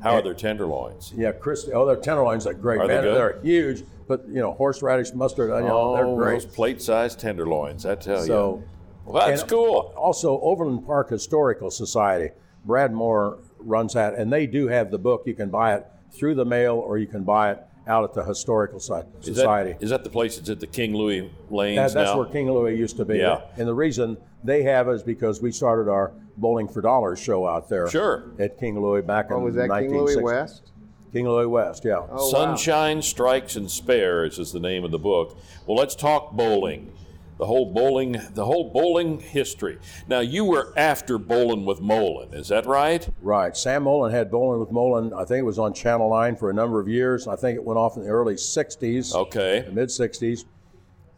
How 0.02 0.14
are 0.14 0.22
their 0.22 0.34
tenderloins? 0.34 1.12
Yeah, 1.14 1.32
Christie. 1.32 1.72
Oh, 1.72 1.84
their 1.86 1.96
tenderloins 1.96 2.46
are 2.46 2.54
great. 2.54 2.80
Are 2.80 2.86
they 2.88 2.94
man. 2.94 3.02
good? 3.04 3.16
They're 3.16 3.40
huge, 3.42 3.84
but 4.08 4.26
you 4.28 4.40
know, 4.40 4.52
horseradish, 4.52 5.12
mustard, 5.14 5.50
onion, 5.50 5.70
oh, 5.74 5.94
they're 5.94 6.16
great. 6.16 6.32
those 6.42 6.46
plate-sized 6.46 7.18
tenderloins. 7.20 7.84
I 7.84 7.94
tell 7.96 8.20
So. 8.22 8.56
you. 8.56 8.64
Well, 9.12 9.26
that's 9.26 9.42
and 9.42 9.50
cool. 9.50 9.92
Also, 9.96 10.40
Overland 10.40 10.86
Park 10.86 11.10
Historical 11.10 11.70
Society, 11.70 12.32
Brad 12.64 12.92
Moore 12.92 13.38
runs 13.58 13.94
that, 13.94 14.14
and 14.14 14.32
they 14.32 14.46
do 14.46 14.68
have 14.68 14.90
the 14.90 14.98
book. 14.98 15.22
You 15.26 15.34
can 15.34 15.50
buy 15.50 15.74
it 15.74 15.86
through 16.12 16.34
the 16.36 16.44
mail, 16.44 16.76
or 16.76 16.96
you 16.98 17.06
can 17.06 17.24
buy 17.24 17.52
it 17.52 17.58
out 17.86 18.04
at 18.04 18.14
the 18.14 18.24
Historical 18.24 18.78
Soci- 18.78 19.06
Is 19.20 19.36
Society. 19.36 19.72
that, 19.72 19.82
is 19.82 19.90
that 19.90 20.04
the 20.04 20.10
place 20.10 20.36
that's 20.36 20.50
at 20.50 20.60
the 20.60 20.66
King 20.66 20.94
Louis 20.94 21.30
Lanes 21.50 21.76
That- 21.76 21.92
that's 21.94 22.10
now? 22.12 22.18
where 22.18 22.26
King 22.26 22.52
Louis 22.52 22.76
used 22.76 22.96
to 22.98 23.04
be. 23.04 23.18
Yeah. 23.18 23.40
And 23.56 23.66
the 23.66 23.74
reason 23.74 24.16
they 24.44 24.62
have 24.62 24.88
is 24.88 25.02
because 25.02 25.40
we 25.40 25.52
started 25.52 25.90
our 25.90 26.12
Bowling 26.36 26.68
for 26.68 26.80
Dollars 26.80 27.18
show 27.18 27.46
out 27.46 27.68
there. 27.68 27.88
Sure. 27.90 28.24
At 28.38 28.58
King 28.58 28.80
Louis 28.80 29.02
back 29.02 29.30
what 29.30 29.36
in 29.36 29.42
oh, 29.42 29.44
was 29.46 29.54
that? 29.56 29.68
King 29.68 29.96
Louis 29.96 30.16
West. 30.16 30.70
King 31.12 31.28
Louis 31.28 31.46
West, 31.46 31.84
yeah. 31.84 32.06
Oh, 32.08 32.08
wow. 32.10 32.30
Sunshine 32.30 33.02
Strikes 33.02 33.56
and 33.56 33.70
Spares 33.70 34.38
is 34.38 34.52
the 34.52 34.60
name 34.60 34.84
of 34.84 34.90
the 34.90 34.98
book. 34.98 35.36
Well, 35.66 35.76
let's 35.76 35.94
talk 35.94 36.32
bowling. 36.32 36.92
The 37.40 37.46
whole 37.46 37.72
bowling, 37.72 38.20
the 38.34 38.44
whole 38.44 38.70
bowling 38.70 39.18
history. 39.18 39.78
Now, 40.06 40.20
you 40.20 40.44
were 40.44 40.74
after 40.76 41.16
bowling 41.16 41.64
with 41.64 41.80
Molen, 41.80 42.34
is 42.34 42.48
that 42.48 42.66
right? 42.66 43.08
Right. 43.22 43.56
Sam 43.56 43.84
Molen 43.84 44.12
had 44.12 44.30
Bowling 44.30 44.60
with 44.60 44.70
Molen. 44.70 45.14
I 45.14 45.24
think 45.24 45.38
it 45.38 45.46
was 45.46 45.58
on 45.58 45.72
Channel 45.72 46.10
9 46.10 46.36
for 46.36 46.50
a 46.50 46.52
number 46.52 46.78
of 46.78 46.86
years. 46.86 47.26
I 47.26 47.36
think 47.36 47.56
it 47.56 47.64
went 47.64 47.78
off 47.78 47.96
in 47.96 48.02
the 48.02 48.10
early 48.10 48.34
60s. 48.34 49.14
Okay. 49.14 49.62
the 49.62 49.72
mid 49.72 49.88
60s. 49.88 50.44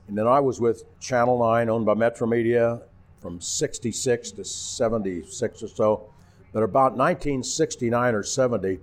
And 0.06 0.16
then 0.16 0.28
I 0.28 0.38
was 0.38 0.61
with 0.61 0.85
Channel 1.00 1.40
9, 1.40 1.68
owned 1.68 1.87
by 1.87 1.94
Metromedia, 1.94 2.82
from 3.20 3.40
66 3.40 4.30
to 4.30 4.44
76 4.44 5.62
or 5.64 5.66
so. 5.66 6.08
But 6.52 6.62
about 6.62 6.92
1969 6.92 8.14
or 8.14 8.22
70, 8.22 8.78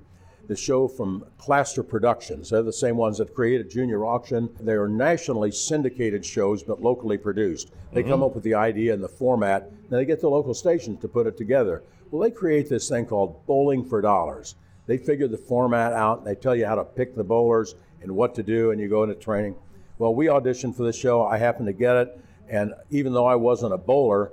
the 0.50 0.56
show 0.56 0.88
from 0.88 1.24
Claster 1.38 1.88
Productions, 1.88 2.50
they're 2.50 2.64
the 2.64 2.74
same 2.74 2.98
ones 2.98 3.20
that 3.20 3.36
created 3.36 3.70
Junior 3.70 4.04
Auction. 4.04 4.50
They 4.60 4.74
are 4.74 4.88
nationally 4.88 5.52
syndicated 5.52 6.26
shows, 6.26 6.64
but 6.64 6.82
locally 6.82 7.20
produced. 7.20 7.72
They 7.94 8.02
come 8.02 8.14
mm-hmm. 8.14 8.24
up 8.24 8.34
with 8.34 8.44
the 8.44 8.56
idea 8.56 8.96
and 8.96 9.04
the 9.04 9.08
format, 9.08 9.68
and 9.70 9.92
they 9.92 10.06
get 10.06 10.20
the 10.20 10.28
local 10.28 10.56
stations 10.56 11.02
to 11.02 11.08
put 11.08 11.28
it 11.28 11.38
together. 11.38 11.84
Well, 12.10 12.24
they 12.24 12.32
create 12.32 12.68
this 12.68 12.90
thing 12.90 13.06
called 13.06 13.46
Bowling 13.46 13.86
for 13.86 14.02
Dollars. 14.02 14.56
They 14.88 14.98
figure 14.98 15.28
the 15.28 15.38
format 15.38 15.94
out, 15.94 16.18
and 16.18 16.28
they 16.28 16.34
tell 16.34 16.56
you 16.56 16.66
how 16.66 16.76
to 16.76 16.84
pick 16.84 17.16
the 17.16 17.24
bowlers 17.24 17.76
and 18.02 18.12
what 18.12 18.34
to 18.34 18.42
do, 18.42 18.72
and 18.72 18.82
you 18.82 18.90
go 18.90 19.04
into 19.04 19.14
training. 19.14 19.56
Well, 20.00 20.16
we 20.16 20.26
auditioned 20.26 20.76
for 20.76 20.82
the 20.82 20.94
show. 20.94 21.28
I 21.28 21.38
happened 21.38 21.68
to 21.68 21.74
get 21.74 21.96
it, 21.96 22.20
and 22.50 22.74
even 22.90 23.14
though 23.14 23.28
I 23.28 23.36
wasn't 23.36 23.74
a 23.74 23.78
bowler, 23.78 24.32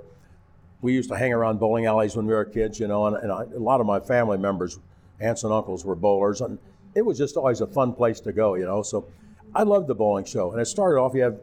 we 0.81 0.93
used 0.93 1.09
to 1.09 1.15
hang 1.15 1.31
around 1.31 1.59
bowling 1.59 1.85
alleys 1.85 2.15
when 2.15 2.25
we 2.25 2.33
were 2.33 2.43
kids, 2.43 2.79
you 2.79 2.87
know, 2.87 3.05
and, 3.05 3.17
and 3.17 3.31
I, 3.31 3.43
a 3.43 3.59
lot 3.59 3.81
of 3.81 3.85
my 3.85 3.99
family 3.99 4.39
members, 4.39 4.79
aunts 5.19 5.43
and 5.43 5.53
uncles, 5.53 5.85
were 5.85 5.95
bowlers, 5.95 6.41
and 6.41 6.59
it 6.95 7.05
was 7.05 7.17
just 7.17 7.37
always 7.37 7.61
a 7.61 7.67
fun 7.67 7.93
place 7.93 8.19
to 8.21 8.31
go, 8.31 8.55
you 8.55 8.65
know. 8.65 8.81
So 8.81 9.07
I 9.55 9.63
loved 9.63 9.87
the 9.87 9.95
bowling 9.95 10.25
show, 10.25 10.51
and 10.51 10.61
it 10.61 10.65
started 10.65 10.99
off. 10.99 11.13
You 11.13 11.21
have 11.23 11.39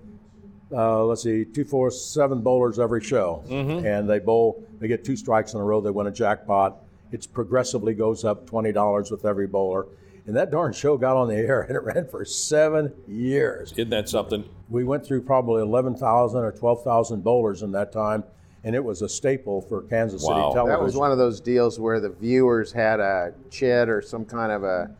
uh, 0.72 1.04
let's 1.04 1.22
see, 1.22 1.44
two, 1.44 1.64
four, 1.64 1.90
seven 1.90 2.40
bowlers 2.40 2.78
every 2.78 3.02
show, 3.02 3.44
and 3.84 4.08
they 4.08 4.18
bowl. 4.18 4.64
They 4.80 4.88
get 4.88 5.04
two 5.04 5.16
strikes 5.16 5.54
in 5.54 5.60
a 5.60 5.64
row. 5.64 5.80
They 5.80 5.90
win 5.90 6.06
a 6.06 6.10
jackpot. 6.12 6.78
It 7.12 7.26
progressively 7.32 7.94
goes 7.94 8.24
up 8.24 8.46
twenty 8.46 8.72
dollars 8.72 9.10
with 9.10 9.24
every 9.24 9.46
bowler, 9.46 9.86
and 10.26 10.34
that 10.36 10.50
darn 10.50 10.72
show 10.72 10.96
got 10.96 11.16
on 11.16 11.28
the 11.28 11.36
air 11.36 11.62
and 11.62 11.76
it 11.76 11.82
ran 11.82 12.08
for 12.08 12.24
seven 12.24 12.92
years. 13.06 13.72
Isn't 13.72 13.90
that 13.90 14.08
something? 14.08 14.48
We 14.68 14.82
went 14.82 15.06
through 15.06 15.22
probably 15.22 15.62
eleven 15.62 15.94
thousand 15.96 16.40
or 16.40 16.50
twelve 16.50 16.82
thousand 16.82 17.22
bowlers 17.22 17.62
in 17.62 17.72
that 17.72 17.92
time, 17.92 18.24
and 18.64 18.74
it 18.74 18.82
was 18.82 19.02
a 19.02 19.08
staple 19.08 19.60
for 19.62 19.82
Kansas 19.82 20.22
City 20.22 20.32
Wow. 20.34 20.48
That 20.48 20.54
television. 20.54 20.78
That 20.80 20.82
was 20.84 20.96
one 20.96 21.12
of 21.12 21.18
those 21.18 21.40
deals 21.40 21.78
where 21.78 22.00
the 22.00 22.10
viewers 22.10 22.72
had 22.72 22.98
a 23.00 23.32
chit 23.50 23.88
or 23.88 24.00
some 24.02 24.24
kind 24.24 24.50
of 24.50 24.64
a, 24.64 24.90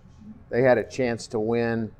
they 0.51 0.63
had 0.63 0.79
a 0.79 0.85
chance 0.85 1.27
to 1.29 1.41
win. 1.41 1.91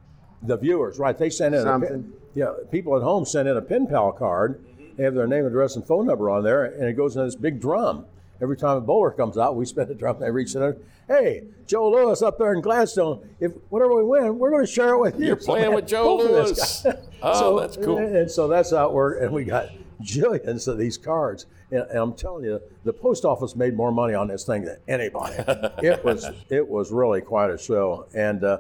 the 0.43 0.57
viewers, 0.57 0.99
right? 0.99 1.17
They 1.19 1.31
sent 1.31 1.55
in 1.55 1.63
Something. 1.63 1.89
pin, 2.03 2.13
yeah. 2.35 2.53
People 2.71 2.97
at 2.97 3.03
home 3.03 3.25
send 3.25 3.49
in 3.49 3.57
a 3.57 3.63
pin 3.63 3.87
pal 3.87 4.13
card. 4.13 4.63
They 4.97 5.03
have 5.05 5.15
their 5.15 5.27
name, 5.27 5.45
address, 5.47 5.75
and 5.77 5.85
phone 5.87 6.07
number 6.07 6.31
on 6.31 6.45
there, 6.45 6.65
and 6.67 6.85
it 6.85 6.93
goes 6.93 7.17
in 7.17 7.25
this 7.25 7.35
big 7.35 7.61
drum. 7.61 8.05
Every 8.43 8.57
time 8.57 8.77
a 8.77 8.81
bowler 8.81 9.11
comes 9.11 9.39
out, 9.39 9.57
we 9.57 9.65
spin 9.73 9.89
the 9.89 9.95
drum. 9.95 10.21
They 10.21 10.31
reach 10.31 10.55
in. 10.55 10.77
Hey, 11.09 11.45
Joe 11.67 11.91
Lewis 11.91 12.23
up 12.23 12.39
there 12.39 12.53
in 12.55 12.61
Gladstone. 12.61 13.29
If 13.41 13.53
whatever 13.71 13.95
we 13.97 14.05
win, 14.05 14.39
we're 14.39 14.51
going 14.51 14.65
to 14.67 14.71
share 14.71 14.95
it 14.95 14.99
with 15.01 15.19
you. 15.19 15.27
You're 15.27 15.37
playing 15.37 15.67
man, 15.67 15.75
with 15.75 15.87
Joe 15.89 16.19
both 16.19 16.31
of 16.31 16.57
this 16.57 16.85
Lewis. 16.85 16.95
guy. 16.97 17.01
Oh, 17.27 17.59
that's 17.59 17.77
cool. 17.79 17.97
And, 17.97 18.15
and 18.17 18.31
so 18.31 18.49
that's 18.49 18.71
how 18.71 18.87
it 18.87 18.93
worked. 18.93 19.23
And 19.23 19.33
we 19.33 19.45
got 19.45 19.71
jillions 20.03 20.69
of 20.69 20.79
these 20.79 20.97
cards. 20.97 21.47
And, 21.71 21.83
and 21.91 21.99
I'm 21.99 22.15
telling 22.15 22.45
you, 22.45 22.61
the 22.85 22.93
post 22.93 23.25
office 23.25 23.57
made 23.57 23.75
more 23.77 23.93
money 23.93 24.15
on 24.15 24.29
this 24.29 24.45
thing 24.45 24.65
than 24.65 24.79
anybody. 24.89 25.35
it 25.83 26.05
was 26.05 26.27
it 26.51 26.67
was 26.67 26.93
really 26.93 27.21
quite 27.21 27.51
a 27.51 27.59
show. 27.59 28.07
And 28.15 28.45
uh, 28.45 28.59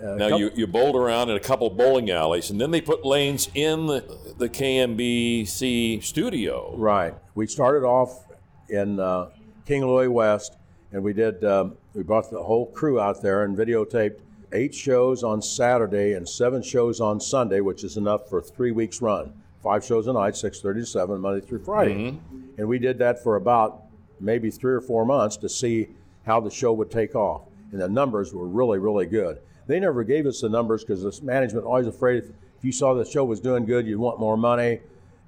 uh, 0.00 0.14
Now 0.14 0.28
couple- 0.28 0.40
you, 0.40 0.50
you 0.54 0.66
bowled 0.66 0.96
around 0.96 1.30
in 1.30 1.36
a 1.36 1.40
couple 1.40 1.68
bowling 1.70 2.10
alleys, 2.10 2.50
and 2.50 2.60
then 2.60 2.70
they 2.70 2.80
put 2.80 3.04
lanes 3.04 3.48
in 3.54 3.86
the, 3.86 4.34
the 4.38 4.48
KMBC 4.48 6.02
studio. 6.02 6.74
Right. 6.76 7.14
We 7.34 7.46
started 7.46 7.84
off 7.84 8.24
in 8.68 9.00
uh, 9.00 9.30
King 9.64 9.86
Louis 9.86 10.08
West, 10.08 10.56
and 10.92 11.02
we 11.02 11.12
did. 11.12 11.44
Um, 11.44 11.76
we 11.94 12.02
brought 12.02 12.30
the 12.30 12.42
whole 12.42 12.66
crew 12.66 13.00
out 13.00 13.22
there 13.22 13.44
and 13.44 13.56
videotaped 13.56 14.20
eight 14.52 14.74
shows 14.74 15.22
on 15.22 15.40
Saturday 15.42 16.12
and 16.12 16.28
seven 16.28 16.62
shows 16.62 17.00
on 17.00 17.20
Sunday, 17.20 17.60
which 17.60 17.84
is 17.84 17.96
enough 17.96 18.28
for 18.28 18.38
a 18.38 18.42
three 18.42 18.70
weeks 18.70 19.00
run. 19.00 19.32
Five 19.66 19.84
shows 19.84 20.06
a 20.06 20.12
night, 20.12 20.36
six 20.36 20.60
thirty 20.60 20.82
to 20.82 20.86
seven, 20.86 21.20
Monday 21.20 21.44
through 21.44 21.64
Friday, 21.64 21.94
mm-hmm. 21.94 22.50
and 22.56 22.68
we 22.68 22.78
did 22.78 22.98
that 22.98 23.20
for 23.20 23.34
about 23.34 23.82
maybe 24.20 24.48
three 24.48 24.72
or 24.72 24.80
four 24.80 25.04
months 25.04 25.36
to 25.38 25.48
see 25.48 25.88
how 26.24 26.38
the 26.38 26.52
show 26.52 26.72
would 26.72 26.88
take 26.88 27.16
off, 27.16 27.42
and 27.72 27.80
the 27.80 27.88
numbers 27.88 28.32
were 28.32 28.46
really, 28.46 28.78
really 28.78 29.06
good. 29.06 29.40
They 29.66 29.80
never 29.80 30.04
gave 30.04 30.24
us 30.24 30.40
the 30.40 30.48
numbers 30.48 30.84
because 30.84 31.02
the 31.02 31.24
management 31.24 31.66
always 31.66 31.88
afraid 31.88 32.18
if, 32.18 32.26
if 32.28 32.64
you 32.64 32.70
saw 32.70 32.94
the 32.94 33.04
show 33.04 33.24
was 33.24 33.40
doing 33.40 33.66
good, 33.66 33.88
you'd 33.88 33.98
want 33.98 34.20
more 34.20 34.36
money. 34.36 34.78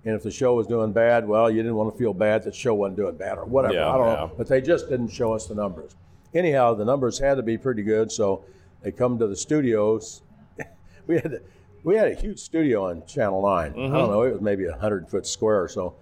And 0.05 0.15
if 0.15 0.23
the 0.23 0.31
show 0.31 0.55
was 0.55 0.69
doing 0.69 0.93
bad, 0.93 1.27
well, 1.27 1.51
you 1.51 1.57
didn't 1.57 1.75
want 1.75 1.93
to 1.93 1.99
feel 1.99 2.15
bad 2.15 2.45
that 2.45 2.51
the 2.51 2.57
show 2.57 2.75
wasn't 2.75 2.97
doing 2.97 3.17
bad 3.17 3.39
or 3.39 3.45
whatever. 3.45 3.75
Yeah, 3.75 3.93
I 3.93 3.97
don't 3.97 4.07
yeah. 4.07 4.15
know. 4.15 4.33
But 4.39 4.47
they 4.47 4.61
just 4.61 4.89
didn't 4.89 5.09
show 5.09 5.33
us 5.33 5.49
the 5.49 5.57
numbers. 5.57 5.97
Anyhow, 6.33 6.75
the 6.75 6.85
numbers 6.85 7.19
had 7.19 7.39
to 7.39 7.43
be 7.43 7.59
pretty 7.59 7.83
good, 7.83 8.13
so 8.13 8.45
they 8.83 8.93
come 8.93 9.19
to 9.19 9.27
the 9.27 9.35
studios. 9.35 10.23
we 11.09 11.17
had 11.17 11.43
we 11.89 11.97
had 11.97 12.09
a 12.09 12.15
huge 12.15 12.39
studio 12.39 12.85
on 12.91 13.03
Channel 13.07 13.41
9 13.41 13.73
Mm-hmm. 13.73 13.95
I 13.95 13.99
don't 13.99 14.11
know, 14.11 14.23
it 14.25 14.33
was 14.33 14.43
maybe 14.43 14.67
a 14.67 14.77
hundred 14.77 15.09
foot 15.09 15.27
square 15.27 15.63
or 15.63 15.69
so. 15.69 15.95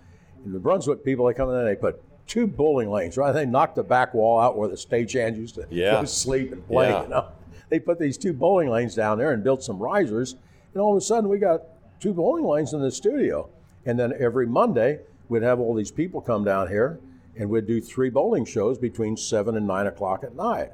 And 0.44 0.52
the 0.52 0.58
Brunswick 0.58 1.04
people, 1.04 1.26
they 1.26 1.32
come 1.34 1.48
in 1.50 1.54
and 1.54 1.68
they 1.68 1.76
put 1.76 2.02
two 2.26 2.48
bowling 2.48 2.90
lanes, 2.90 3.16
right? 3.16 3.30
They 3.30 3.46
knocked 3.46 3.76
the 3.76 3.84
back 3.84 4.12
wall 4.12 4.40
out 4.40 4.58
where 4.58 4.68
the 4.68 4.74
stagehand 4.74 5.36
used 5.36 5.54
to 5.54 5.66
Yeah. 5.70 5.92
go 5.92 6.00
to 6.00 6.06
sleep 6.08 6.50
and 6.50 6.66
play. 6.66 6.88
Yeah. 6.90 7.02
You 7.04 7.08
know, 7.08 7.26
they 7.68 7.78
put 7.78 8.00
these 8.00 8.18
two 8.18 8.32
bowling 8.32 8.68
lanes 8.68 8.96
down 8.96 9.16
there 9.16 9.30
and 9.30 9.44
built 9.44 9.62
some 9.62 9.78
risers, 9.78 10.34
and 10.74 10.80
all 10.82 10.90
of 10.90 10.96
a 10.98 11.00
sudden 11.00 11.30
we 11.30 11.38
got 11.38 11.62
two 12.00 12.12
bowling 12.12 12.44
lanes 12.44 12.72
in 12.72 12.80
the 12.80 12.90
studio. 12.90 13.48
And 13.84 13.96
then 13.96 14.12
every 14.18 14.46
Monday 14.48 14.98
we'd 15.28 15.44
have 15.44 15.60
all 15.60 15.72
these 15.72 15.92
people 15.92 16.20
come 16.20 16.42
down 16.42 16.66
here, 16.66 16.98
and 17.38 17.48
we'd 17.48 17.66
do 17.66 17.80
three 17.80 18.10
bowling 18.10 18.44
shows 18.44 18.76
between 18.76 19.16
seven 19.16 19.56
and 19.56 19.68
nine 19.68 19.86
o'clock 19.86 20.24
at 20.24 20.34
night. 20.34 20.72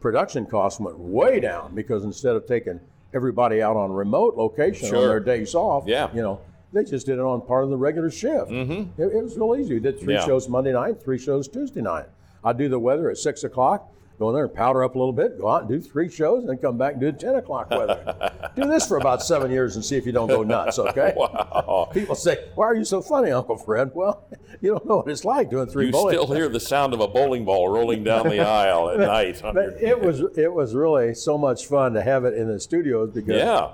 Production 0.00 0.46
costs 0.46 0.80
went 0.80 0.98
way 0.98 1.38
down 1.38 1.74
because 1.74 2.02
instead 2.04 2.34
of 2.34 2.46
taking 2.46 2.80
everybody 3.14 3.62
out 3.62 3.76
on 3.76 3.92
remote 3.92 4.36
location 4.36 4.88
Sure. 4.88 4.98
on 4.98 5.08
their 5.08 5.20
days 5.20 5.54
off, 5.54 5.84
Yeah. 5.86 6.08
you 6.14 6.22
know, 6.22 6.40
they 6.72 6.84
just 6.84 7.06
did 7.06 7.14
it 7.18 7.22
on 7.22 7.40
part 7.40 7.64
of 7.64 7.70
the 7.70 7.76
regular 7.76 8.10
shift. 8.10 8.50
Mm-hmm. 8.50 9.00
It, 9.00 9.06
it 9.16 9.22
was 9.22 9.36
real 9.38 9.56
easy. 9.56 9.74
We 9.74 9.80
did 9.80 9.98
three 9.98 10.14
Yeah. 10.14 10.24
shows 10.26 10.48
Monday 10.48 10.72
night, 10.72 11.02
three 11.02 11.18
shows 11.18 11.48
Tuesday 11.48 11.80
night. 11.80 12.06
I'd 12.44 12.58
do 12.58 12.68
the 12.68 12.78
weather 12.78 13.10
at 13.10 13.16
six 13.16 13.42
o'clock, 13.44 13.90
go 14.18 14.28
in 14.28 14.34
there 14.34 14.44
and 14.44 14.54
powder 14.54 14.82
up 14.82 14.96
a 14.96 14.98
little 14.98 15.12
bit, 15.12 15.38
go 15.38 15.48
out 15.48 15.62
and 15.62 15.70
do 15.70 15.80
three 15.80 16.10
shows, 16.10 16.40
and 16.40 16.48
then 16.48 16.58
come 16.58 16.76
back 16.76 16.92
and 16.94 17.00
do 17.00 17.12
10 17.12 17.36
o'clock 17.36 17.70
weather. 17.70 18.50
do 18.56 18.64
this 18.64 18.86
for 18.86 18.96
about 18.98 19.22
seven 19.22 19.50
years 19.50 19.76
and 19.76 19.84
see 19.84 19.96
if 19.96 20.04
you 20.04 20.12
don't 20.12 20.28
go 20.28 20.42
nuts, 20.42 20.78
okay? 20.78 21.14
Wow. 21.16 21.88
People 21.92 22.16
say, 22.16 22.48
Why 22.56 22.66
are 22.66 22.74
you 22.74 22.84
so 22.84 23.00
funny, 23.00 23.30
Uncle 23.30 23.56
Fred? 23.56 23.92
Well, 23.94 24.28
you 24.60 24.70
don't 24.70 24.86
know 24.86 24.98
what 24.98 25.08
it's 25.08 25.24
like 25.24 25.50
doing 25.50 25.68
three 25.68 25.86
You 25.86 25.92
bowling. 25.92 26.14
still 26.14 26.34
hear 26.34 26.48
the 26.48 26.60
sound 26.60 26.94
of 26.94 27.00
a 27.00 27.06
bowling 27.08 27.44
ball 27.44 27.68
rolling 27.68 28.02
down 28.02 28.28
the 28.28 28.40
aisle 28.40 28.90
at 28.90 28.98
night. 28.98 29.40
your- 29.40 29.70
it 29.78 30.00
was 30.00 30.20
it 30.36 30.52
was 30.52 30.74
really 30.74 31.14
so 31.14 31.38
much 31.38 31.66
fun 31.66 31.94
to 31.94 32.02
have 32.02 32.24
it 32.24 32.34
in 32.34 32.48
the 32.48 32.58
studios 32.58 33.10
because 33.14 33.36
yeah. 33.36 33.70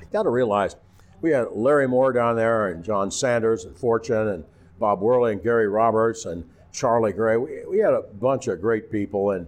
you 0.00 0.06
got 0.10 0.22
to 0.22 0.30
realize 0.30 0.76
we 1.20 1.30
had 1.30 1.48
Larry 1.52 1.86
Moore 1.86 2.12
down 2.12 2.36
there 2.36 2.68
and 2.68 2.82
John 2.82 3.10
Sanders 3.10 3.64
and 3.64 3.76
Fortune 3.76 4.28
and 4.28 4.44
Bob 4.78 5.00
Worley 5.00 5.32
and 5.32 5.42
Gary 5.42 5.68
Roberts 5.68 6.24
and 6.24 6.48
Charlie 6.72 7.12
Gray. 7.12 7.36
We, 7.36 7.64
we 7.68 7.78
had 7.78 7.92
a 7.92 8.02
bunch 8.02 8.48
of 8.48 8.60
great 8.60 8.90
people 8.90 9.30
and 9.32 9.46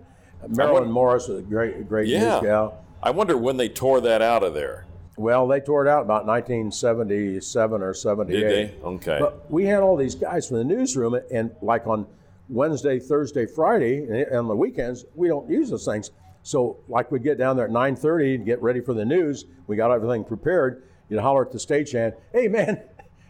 Marilyn 0.49 0.91
Morris 0.91 1.29
was 1.29 1.39
a 1.41 1.43
great 1.43 1.89
great 1.89 2.09
Yeah. 2.09 2.35
news 2.35 2.43
gal. 2.43 2.79
I 3.03 3.11
wonder 3.11 3.37
when 3.37 3.57
they 3.57 3.69
tore 3.69 4.01
that 4.01 4.23
out 4.23 4.43
of 4.43 4.55
there. 4.55 4.87
Well, 5.17 5.47
they 5.47 5.61
tore 5.61 5.87
it 5.87 5.89
out 5.89 6.03
about 6.03 6.27
1977 6.27 7.83
or 7.83 7.95
78. 7.95 8.41
Did 8.41 8.51
they? 8.51 8.75
Okay. 8.85 9.19
But 9.21 9.51
we 9.51 9.67
had 9.67 9.83
all 9.83 9.97
these 9.97 10.15
guys 10.15 10.49
from 10.49 10.57
the 10.59 10.65
newsroom, 10.65 11.19
and 11.33 11.51
like 11.63 11.87
on 11.87 12.07
Wednesday, 12.49 12.99
Thursday, 12.99 13.47
Friday, 13.47 14.05
and 14.05 14.37
on 14.37 14.49
the 14.49 14.57
weekends, 14.57 15.05
we 15.15 15.29
don't 15.29 15.49
use 15.49 15.71
those 15.71 15.85
things. 15.85 16.11
So, 16.43 16.79
like 16.89 17.11
we'd 17.11 17.23
get 17.23 17.39
down 17.39 17.57
there 17.57 17.67
at 17.67 17.71
9:30 17.71 18.35
and 18.35 18.45
get 18.45 18.61
ready 18.63 18.81
for 18.81 18.93
the 18.93 19.05
news. 19.05 19.47
We 19.67 19.77
got 19.77 19.91
everything 19.91 20.25
prepared. 20.25 20.83
You'd 21.09 21.21
holler 21.21 21.43
at 21.47 21.53
the 21.53 21.59
stagehand, 21.59 22.15
"Hey, 22.33 22.49
man, 22.49 22.81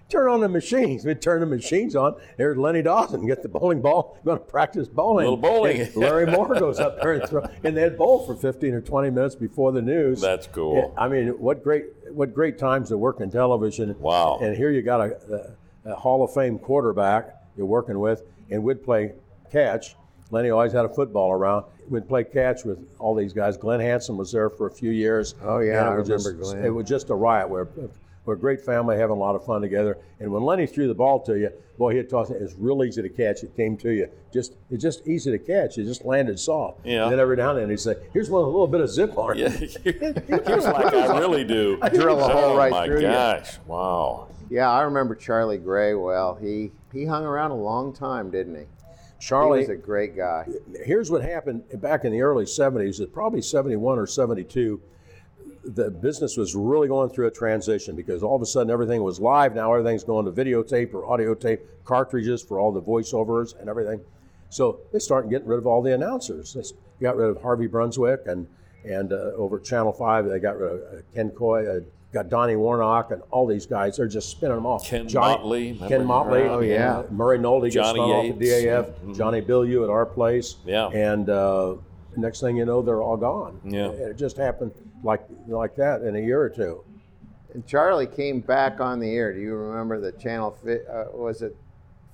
turn 0.08 0.28
on 0.28 0.40
the 0.40 0.48
machines." 0.48 1.04
We'd 1.04 1.20
turn 1.20 1.40
the 1.40 1.46
machines 1.46 1.96
on. 1.96 2.16
There's 2.36 2.56
Lenny 2.56 2.82
Dawson, 2.82 3.26
get 3.26 3.42
the 3.42 3.48
bowling 3.48 3.80
ball, 3.80 4.18
going 4.24 4.38
to 4.38 4.44
practice 4.44 4.88
bowling. 4.88 5.24
Little 5.24 5.36
bowling. 5.36 5.80
And 5.80 5.96
Larry 5.96 6.26
Moore 6.26 6.54
goes 6.58 6.78
up 6.80 7.00
there 7.00 7.14
and 7.14 7.28
throw, 7.28 7.46
and 7.62 7.76
they'd 7.76 7.96
bowl 7.96 8.26
for 8.26 8.34
15 8.34 8.74
or 8.74 8.80
20 8.80 9.10
minutes 9.10 9.34
before 9.34 9.72
the 9.72 9.82
news. 9.82 10.20
That's 10.20 10.46
cool. 10.46 10.94
I 10.96 11.08
mean, 11.08 11.28
what 11.38 11.62
great, 11.62 11.86
what 12.10 12.34
great 12.34 12.58
times 12.58 12.88
to 12.90 12.98
work 12.98 13.20
in 13.20 13.30
television. 13.30 13.96
Wow. 13.98 14.38
And 14.40 14.56
here 14.56 14.70
you 14.70 14.82
got 14.82 15.00
a, 15.00 15.54
a, 15.84 15.90
a 15.92 15.94
Hall 15.94 16.22
of 16.24 16.32
Fame 16.32 16.58
quarterback 16.58 17.34
you're 17.56 17.66
working 17.66 17.98
with, 17.98 18.22
and 18.50 18.62
we'd 18.62 18.82
play 18.84 19.12
catch. 19.50 19.96
Lenny 20.30 20.50
always 20.50 20.72
had 20.72 20.84
a 20.84 20.88
football 20.88 21.32
around. 21.32 21.64
We'd 21.88 22.08
play 22.08 22.24
catch 22.24 22.64
with 22.64 22.78
all 22.98 23.14
these 23.14 23.32
guys. 23.32 23.56
Glenn 23.56 23.80
Hansen 23.80 24.16
was 24.16 24.32
there 24.32 24.48
for 24.50 24.66
a 24.66 24.70
few 24.70 24.90
years. 24.90 25.34
Oh, 25.42 25.58
yeah, 25.58 25.86
it 25.86 25.92
I 25.92 25.96
was 25.98 26.08
remember 26.08 26.32
just, 26.32 26.52
Glenn. 26.52 26.64
It 26.64 26.70
was 26.70 26.88
just 26.88 27.10
a 27.10 27.14
riot. 27.14 27.48
We're, 27.48 27.68
we're 28.24 28.34
a 28.34 28.38
great 28.38 28.60
family, 28.60 28.96
having 28.96 29.16
a 29.16 29.18
lot 29.20 29.34
of 29.34 29.44
fun 29.44 29.60
together. 29.60 29.98
And 30.18 30.30
when 30.32 30.42
Lenny 30.42 30.66
threw 30.66 30.88
the 30.88 30.94
ball 30.94 31.20
to 31.24 31.38
you, 31.38 31.50
boy, 31.78 31.94
he'd 31.94 32.08
toss 32.08 32.30
it. 32.30 32.40
It's 32.40 32.54
real 32.54 32.82
easy 32.84 33.02
to 33.02 33.08
catch. 33.08 33.42
It 33.42 33.54
came 33.54 33.76
to 33.78 33.90
you. 33.90 34.08
Just 34.32 34.54
it's 34.70 34.82
just 34.82 35.06
easy 35.06 35.30
to 35.30 35.38
catch. 35.38 35.76
It 35.78 35.84
just 35.84 36.04
landed 36.04 36.38
soft. 36.38 36.84
Yeah. 36.84 37.04
And 37.04 37.12
then 37.12 37.20
every 37.20 37.36
now 37.36 37.50
and 37.50 37.60
then 37.60 37.70
he'd 37.70 37.80
say, 37.80 37.96
"Here's 38.12 38.30
one 38.30 38.42
a 38.42 38.46
little 38.46 38.66
bit 38.66 38.80
of 38.80 38.88
zip 38.90 39.16
on 39.18 39.38
it." 39.38 39.40
Yeah, 39.84 39.92
just 40.48 40.66
like 40.66 40.94
I 40.94 41.18
really 41.18 41.44
do. 41.44 41.76
Drill 41.92 42.18
a 42.20 42.28
hole 42.32 42.52
oh 42.52 42.56
right 42.56 42.70
my 42.70 42.86
through 42.86 42.96
you. 43.00 43.08
gosh! 43.08 43.58
Wow. 43.66 44.28
Yeah, 44.50 44.70
I 44.70 44.82
remember 44.82 45.14
Charlie 45.14 45.58
Gray 45.58 45.94
well. 45.94 46.34
He 46.36 46.72
he 46.92 47.04
hung 47.04 47.24
around 47.24 47.50
a 47.50 47.56
long 47.56 47.92
time, 47.92 48.30
didn't 48.30 48.54
he? 48.56 48.64
Charlie, 49.20 49.60
He 49.60 49.68
was 49.68 49.78
a 49.78 49.80
great 49.80 50.14
guy. 50.16 50.46
here's 50.84 51.10
what 51.10 51.22
happened 51.22 51.62
back 51.80 52.04
in 52.04 52.12
the 52.12 52.20
early 52.20 52.44
70s, 52.44 53.00
it's 53.00 53.10
probably 53.10 53.40
71 53.40 53.98
or 53.98 54.06
72. 54.06 54.80
The 55.66 55.90
business 55.90 56.36
was 56.36 56.54
really 56.54 56.88
going 56.88 57.10
through 57.10 57.26
a 57.26 57.30
transition 57.30 57.96
because 57.96 58.22
all 58.22 58.36
of 58.36 58.42
a 58.42 58.46
sudden 58.46 58.70
everything 58.70 59.02
was 59.02 59.20
live. 59.20 59.54
Now 59.54 59.72
everything's 59.72 60.04
going 60.04 60.26
to 60.26 60.32
videotape 60.32 60.92
or 60.94 61.06
audio 61.06 61.34
tape 61.34 61.60
cartridges 61.84 62.42
for 62.42 62.58
all 62.58 62.72
the 62.72 62.82
voiceovers 62.82 63.58
and 63.58 63.68
everything. 63.68 64.00
So 64.50 64.80
they 64.92 64.98
started 64.98 65.30
getting 65.30 65.48
rid 65.48 65.58
of 65.58 65.66
all 65.66 65.82
the 65.82 65.94
announcers. 65.94 66.52
They 66.52 66.62
got 67.02 67.16
rid 67.16 67.28
of 67.30 67.42
Harvey 67.42 67.66
Brunswick 67.66 68.22
and 68.26 68.46
and 68.84 69.12
uh, 69.12 69.32
over 69.36 69.56
at 69.58 69.64
Channel 69.64 69.92
5, 69.92 70.26
they 70.26 70.38
got 70.38 70.58
rid 70.58 70.72
of 70.72 70.78
uh, 70.80 71.02
Ken 71.14 71.30
Coy, 71.30 71.66
uh, 71.66 71.80
got 72.12 72.28
Donnie 72.28 72.56
Warnock, 72.56 73.10
and 73.10 73.22
all 73.30 73.46
these 73.46 73.66
guys. 73.66 73.96
They're 73.96 74.06
just 74.06 74.30
spinning 74.30 74.56
them 74.56 74.66
off. 74.66 74.86
Ken 74.86 75.08
Motley, 75.12 75.72
remember 75.72 75.88
Ken? 75.88 76.06
Motley. 76.06 76.42
Oh, 76.42 76.60
yeah. 76.60 77.02
Murray 77.10 77.38
Nolde 77.38 77.64
gets 77.64 77.74
Johnny 77.74 77.98
spun 77.98 78.10
off 78.10 78.24
at 78.26 78.40
Yates. 78.40 78.66
DAF. 78.66 79.16
Johnny 79.16 79.40
Billieu 79.40 79.84
at 79.84 79.90
our 79.90 80.04
place. 80.04 80.56
Yeah. 80.66 80.88
And 80.88 81.30
uh, 81.30 81.76
next 82.16 82.40
thing 82.40 82.56
you 82.56 82.64
know, 82.64 82.82
they're 82.82 83.02
all 83.02 83.16
gone. 83.16 83.60
Yeah. 83.64 83.86
And 83.90 83.98
it 84.00 84.16
just 84.16 84.36
happened 84.36 84.72
like 85.02 85.22
like 85.48 85.76
that 85.76 86.02
in 86.02 86.16
a 86.16 86.20
year 86.20 86.40
or 86.40 86.48
two. 86.48 86.82
And 87.52 87.66
Charlie 87.66 88.06
came 88.06 88.40
back 88.40 88.80
on 88.80 88.98
the 88.98 89.10
air. 89.14 89.32
Do 89.32 89.40
you 89.40 89.54
remember 89.54 90.00
the 90.00 90.12
channel? 90.12 90.56
fi- 90.64 90.84
Uh, 90.90 91.06
was 91.12 91.42
it 91.42 91.54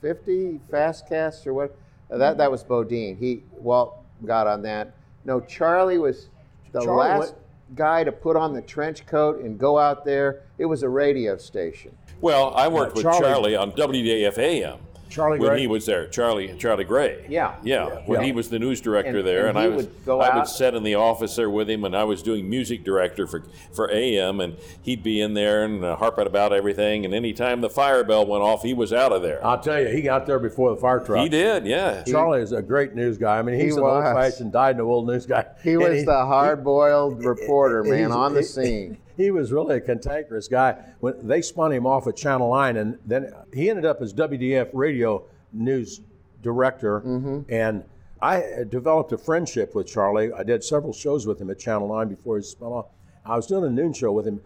50 0.03 0.61
Fastcast 0.71 1.47
or 1.47 1.55
what? 1.55 1.77
Uh, 2.11 2.19
that 2.19 2.37
that 2.39 2.51
was 2.51 2.63
Bodine. 2.63 3.17
He 3.17 3.43
Walt 3.59 3.97
got 4.27 4.47
on 4.47 4.63
that. 4.63 4.93
No, 5.25 5.41
Charlie 5.41 5.99
was 5.99 6.29
the 6.73 6.81
Charlie 6.81 6.99
last. 6.99 7.19
went- 7.21 7.35
guy 7.77 8.03
to 8.03 8.11
put 8.11 8.35
on 8.37 8.53
the 8.53 8.61
trench 8.63 9.07
coat 9.07 9.41
and 9.43 9.57
go 9.57 9.79
out 9.79 10.05
there. 10.05 10.41
It 10.59 10.65
was 10.67 10.83
a 10.83 10.89
radio 10.89 11.37
station. 11.37 11.97
Well, 12.21 12.53
I 12.57 12.67
worked 12.67 12.97
with 12.97 13.05
Charlie- 13.05 13.21
Charlie 13.21 13.57
on 13.57 13.71
WDFAM. 13.73 14.79
Charlie 15.11 15.39
when 15.39 15.51
Gray? 15.51 15.61
he 15.61 15.67
was 15.67 15.85
there, 15.87 16.07
Charlie 16.07 16.55
Charlie 16.57 16.85
Gray. 16.85 17.25
Yeah. 17.29 17.57
yeah. 17.63 18.01
When 18.07 18.21
Yeah. 18.21 18.27
he 18.27 18.33
was 18.33 18.49
the 18.49 18.59
news 18.59 18.81
director 18.81 19.19
And- 19.19 19.27
there, 19.27 19.47
and 19.49 19.59
and, 19.59 19.59
I 19.59 19.69
was 19.69 19.87
would 19.87 20.07
go 20.07 20.21
I 20.21 20.29
would 20.35 20.41
out- 20.43 20.49
sit 20.49 20.75
in 20.75 20.83
the 20.85 20.95
office 20.95 21.35
there 21.37 21.51
with 21.51 21.69
him, 21.69 21.85
and 21.85 21.97
I 21.97 22.05
was 22.05 22.23
doing 22.23 22.49
music 22.49 22.85
director 22.85 23.27
for 23.27 23.43
for 23.73 23.91
AM, 23.91 24.41
and 24.41 24.57
he'd 24.83 25.03
be 25.03 25.21
in 25.21 25.35
there 25.35 25.65
and 25.65 25.85
uh, 25.85 25.97
harping 25.97 26.27
about 26.27 26.53
everything. 26.53 27.05
And 27.05 27.13
anytime 27.13 27.61
the 27.61 27.69
fire 27.71 28.05
bell 28.05 28.25
went 28.25 28.43
off, 28.43 28.63
he 28.63 28.73
was 28.73 28.93
out 28.93 29.13
of 29.13 29.21
there. 29.23 29.45
I'll 29.45 29.59
tell 29.61 29.81
you, 29.81 29.89
he 29.89 30.01
got 30.01 30.27
there 30.27 30.39
before 30.39 30.71
the 30.75 30.81
fire 30.81 31.01
truck. 31.01 31.23
he 31.25 31.29
did, 31.29 31.67
yeah. 31.67 32.03
Charlie 32.05 32.41
is 32.41 32.53
a 32.53 32.63
great 32.63 32.95
news 32.95 33.19
guy. 33.19 33.39
I 33.39 33.43
mean, 33.43 33.57
he's 33.57 33.75
He 33.75 33.79
an 33.79 33.83
was. 33.85 34.05
old-fashioned, 34.07 34.53
dyed-in-the-wool 34.53 35.07
news 35.07 35.27
guy. 35.27 35.45
He 35.65 35.73
And 35.73 35.83
was 35.83 36.05
the 36.05 36.25
hard-boiled 36.27 37.25
reporter, 37.25 37.83
man, 37.85 38.13
on 38.13 38.35
the 38.35 38.43
scene. 38.43 38.97
He 39.21 39.31
was 39.31 39.53
really 39.53 39.77
a 39.77 39.81
cantankerous 39.81 40.49
guy. 40.49 40.77
When 41.01 41.27
they 41.29 41.43
spun 41.43 41.73
him 41.73 41.87
off 41.87 42.07
at 42.07 42.17
Channel 42.17 42.53
9, 42.55 42.77
and 42.79 42.99
then 43.05 43.33
he 43.53 43.69
ended 43.69 43.85
up 43.85 44.01
as 44.01 44.15
WDAF 44.15 44.71
radio 44.73 45.23
news 45.53 46.01
director. 46.43 47.01
Mm-hmm. 47.01 47.41
And 47.53 47.85
I 48.23 48.65
developed 48.69 49.13
a 49.13 49.19
friendship 49.19 49.75
with 49.75 49.87
Charlie. 49.87 50.33
I 50.33 50.43
did 50.43 50.65
several 50.65 50.93
shows 50.93 51.27
with 51.27 51.41
him 51.41 51.51
at 51.51 51.59
Channel 51.59 51.89
9 51.95 52.09
before 52.09 52.37
he 52.39 52.43
spun 52.43 52.69
off. 52.73 52.87
I 53.27 53.37
was 53.37 53.47
doing 53.47 53.65
a 53.65 53.71
noon 53.71 53.93
show 53.93 54.11
with 54.13 54.27
him 54.27 54.41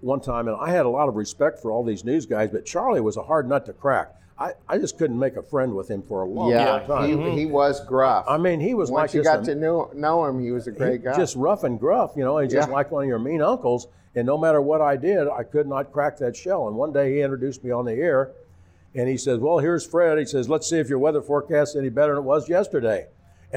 one 0.00 0.20
time, 0.20 0.46
and 0.48 0.56
I 0.60 0.70
had 0.70 0.86
a 0.86 0.88
lot 0.88 1.08
of 1.08 1.16
respect 1.16 1.58
for 1.60 1.70
all 1.72 1.84
these 1.84 2.04
news 2.04 2.24
guys, 2.24 2.50
but 2.50 2.64
Charlie 2.64 3.00
was 3.00 3.16
a 3.16 3.22
hard 3.22 3.48
nut 3.48 3.66
to 3.66 3.72
crack. 3.72 4.14
I, 4.38 4.52
I 4.68 4.78
just 4.78 4.96
couldn't 4.96 5.18
make 5.18 5.36
a 5.36 5.42
friend 5.42 5.74
with 5.74 5.90
him 5.90 6.02
for 6.02 6.22
a 6.22 6.24
long, 6.24 6.48
long 6.48 6.50
Yeah, 6.50 6.78
time. 6.86 7.08
he, 7.34 7.40
he 7.40 7.46
was 7.46 7.84
gruff. 7.84 8.24
I 8.26 8.38
mean, 8.38 8.58
he 8.60 8.72
was 8.72 8.90
Once 8.90 9.10
like 9.12 9.14
you 9.14 9.22
got 9.22 9.40
a- 9.40 9.44
to 9.46 9.54
know, 9.54 9.90
know 9.94 10.24
him, 10.24 10.40
he 10.40 10.50
was 10.50 10.66
a 10.66 10.72
great 10.72 11.04
guy. 11.04 11.14
just 11.16 11.36
rough 11.36 11.64
and 11.64 11.78
gruff, 11.78 12.12
you 12.16 12.24
know. 12.24 12.38
He's 12.38 12.52
just 12.52 12.70
like 12.70 12.90
one 12.90 13.02
of 13.02 13.08
your 13.08 13.18
mean 13.18 13.42
uncles. 13.42 13.88
And 14.14 14.26
no 14.26 14.36
matter 14.36 14.60
what 14.60 14.80
I 14.80 14.96
did, 14.96 15.28
I 15.28 15.44
could 15.44 15.68
not 15.68 15.92
crack 15.92 16.18
that 16.18 16.34
shell. 16.34 16.66
And 16.66 16.76
one 16.76 16.92
day 16.92 17.14
he 17.14 17.20
introduced 17.20 17.62
me 17.62 17.70
on 17.70 17.84
the 17.84 17.92
air, 17.92 18.32
and 18.94 19.08
he 19.08 19.16
says, 19.16 19.38
"Well, 19.38 19.58
here's 19.58 19.86
Fred." 19.86 20.18
He 20.18 20.24
says, 20.24 20.48
"Let's 20.48 20.68
see 20.68 20.78
if 20.78 20.88
your 20.88 20.98
weather 20.98 21.22
forecast 21.22 21.76
any 21.76 21.90
better 21.90 22.14
than 22.14 22.24
it 22.24 22.26
was 22.26 22.48
yesterday." 22.48 23.06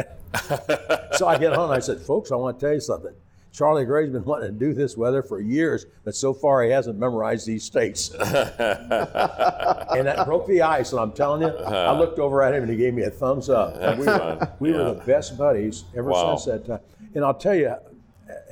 so 1.14 1.28
I 1.28 1.38
get 1.40 1.54
on. 1.54 1.72
I 1.72 1.80
said, 1.80 2.00
"Folks, 2.02 2.32
I 2.32 2.36
want 2.36 2.60
to 2.60 2.66
tell 2.66 2.74
you 2.74 2.80
something. 2.80 3.14
Charlie 3.52 3.86
Gray's 3.86 4.10
been 4.10 4.26
wanting 4.26 4.52
to 4.52 4.60
do 4.60 4.74
this 4.74 4.98
weather 4.98 5.22
for 5.22 5.40
years, 5.40 5.86
but 6.04 6.16
so 6.16 6.34
far 6.34 6.64
he 6.64 6.72
hasn't 6.72 7.00
memorized 7.00 7.48
these 7.48 7.64
states." 7.64 8.10
and 8.20 10.08
that 10.08 10.24
broke 10.26 10.48
the 10.48 10.62
ice. 10.62 10.92
And 10.92 11.00
I'm 11.02 11.14
telling 11.14 11.42
you, 11.42 11.48
I 11.48 11.52
uh-huh. 11.52 12.00
looked 12.00 12.20
over 12.20 12.44
at 12.44 12.54
him 12.54 12.64
and 12.64 12.72
he 12.72 12.78
gave 12.78 12.94
me 12.94 13.04
a 13.04 13.12
thumbs 13.12 13.50
up. 13.50 13.76
And 13.80 14.00
we, 14.00 14.06
were, 14.06 14.50
we 14.60 14.72
were 14.72 14.94
the 14.96 15.02
best 15.06 15.38
buddies 15.38 15.86
ever 15.96 16.10
Wow. 16.10 16.36
since 16.36 16.46
that 16.46 16.68
time. 16.68 16.80
And 17.16 17.24
I'll 17.24 17.34
tell 17.34 17.56
you 17.56 17.76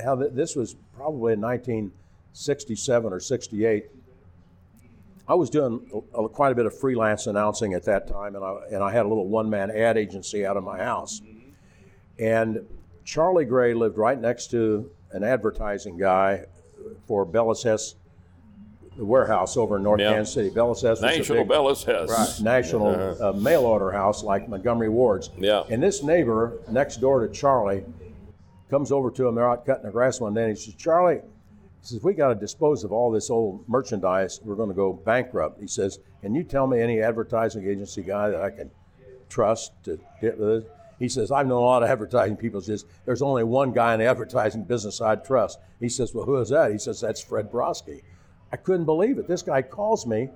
how 0.04 0.16
th- 0.16 0.32
this 0.34 0.56
was 0.56 0.76
probably 0.96 1.34
in 1.34 1.42
1967 1.42 3.14
or 3.14 3.20
68. 3.20 3.86
I 5.28 5.34
was 5.36 5.50
doing 5.50 6.06
a, 6.14 6.22
a- 6.24 6.30
quite 6.30 6.52
a 6.52 6.56
bit 6.56 6.66
of 6.66 6.78
freelance 6.78 7.28
announcing 7.28 7.74
at 7.74 7.84
that 7.86 8.08
time, 8.08 8.36
and 8.36 8.44
I, 8.44 8.56
and 8.72 8.84
I 8.84 8.92
had 8.92 9.06
a 9.06 9.10
little 9.10 9.28
one 9.28 9.50
man 9.50 9.72
ad 9.72 9.98
agency 9.98 10.46
out 10.46 10.58
of 10.58 10.64
my 10.64 10.78
house. 10.78 11.22
And 12.20 12.66
Charlie 13.06 13.46
Gray 13.46 13.74
lived 13.74 13.98
right 13.98 14.20
next 14.20 14.52
to 14.52 14.90
an 15.12 15.24
advertising 15.24 15.98
guy 15.98 16.46
for 17.08 17.26
Bellas 17.26 17.64
Hess, 17.64 17.96
the 18.98 19.06
warehouse 19.06 19.56
over 19.58 19.78
in 19.78 19.84
North 19.84 20.02
Yeah. 20.02 20.14
Kansas 20.14 20.34
City. 20.34 20.50
Bellas 20.50 20.82
Hess 20.82 21.02
National 21.02 21.46
Bellas 21.46 21.84
Hess. 21.86 22.42
national 22.42 23.24
uh, 23.24 23.32
mail 23.34 23.62
order 23.62 23.92
house 23.92 24.24
like 24.24 24.50
Montgomery 24.50 24.90
Ward's. 24.90 25.30
Yeah. 25.38 25.64
And 25.70 25.82
this 25.82 26.04
neighbor 26.04 26.60
next 26.70 26.98
door 26.98 27.26
to 27.26 27.34
Charlie 27.34 27.84
comes 28.72 28.92
over 28.92 29.12
to 29.12 29.28
him. 29.28 29.36
They're 29.36 29.50
out 29.50 29.66
cutting 29.66 29.84
the 29.84 29.92
grass 29.92 30.20
one 30.20 30.34
day, 30.34 30.46
and 30.46 30.50
he 30.50 30.56
says, 30.56 30.74
"Charlie," 30.74 31.22
he 31.82 31.88
says, 31.88 32.02
"we 32.02 32.14
got 32.14 32.30
to 32.30 32.36
dispose 32.36 32.84
of 32.84 32.92
all 32.92 33.12
this 33.12 33.30
old 33.30 33.68
merchandise. 33.68 34.42
We're 34.44 34.56
going 34.56 34.70
to 34.70 34.76
go 34.76 34.94
bankrupt." 34.94 35.60
He 35.62 35.68
says, 35.68 36.00
"Can 36.22 36.34
you 36.34 36.44
tell 36.44 36.66
me 36.66 36.82
any 36.82 37.02
advertising 37.02 37.68
agency 37.68 38.02
guy 38.02 38.30
that 38.30 38.42
I 38.42 38.50
can 38.50 38.72
trust 39.30 39.74
to 39.84 40.00
get 40.20 40.40
with 40.40 40.64
it?" 40.64 40.72
He 40.98 41.10
says, 41.10 41.32
"I've 41.32 41.48
known 41.48 41.62
a 41.62 41.66
lot 41.66 41.84
of 41.84 41.90
advertising 41.90 42.38
people. 42.38 42.62
Says 42.62 42.86
there's 43.06 43.22
only 43.22 43.44
one 43.44 43.74
guy 43.74 43.94
in 43.94 44.00
the 44.00 44.06
advertising 44.06 44.64
business 44.64 45.02
I'd 45.02 45.26
trust." 45.26 45.60
He 45.80 45.90
says, 45.90 46.16
"Well, 46.16 46.26
who 46.26 46.38
is 46.38 46.50
that?" 46.50 46.72
He 46.72 46.80
says, 46.80 47.02
"That's 47.02 47.22
Fred 47.22 47.52
Broski." 47.52 48.02
I 48.54 48.58
couldn't 48.58 48.86
believe 48.86 49.18
it. 49.20 49.28
This 49.28 49.42
guy 49.42 49.62
calls 49.62 50.08
me 50.08 50.30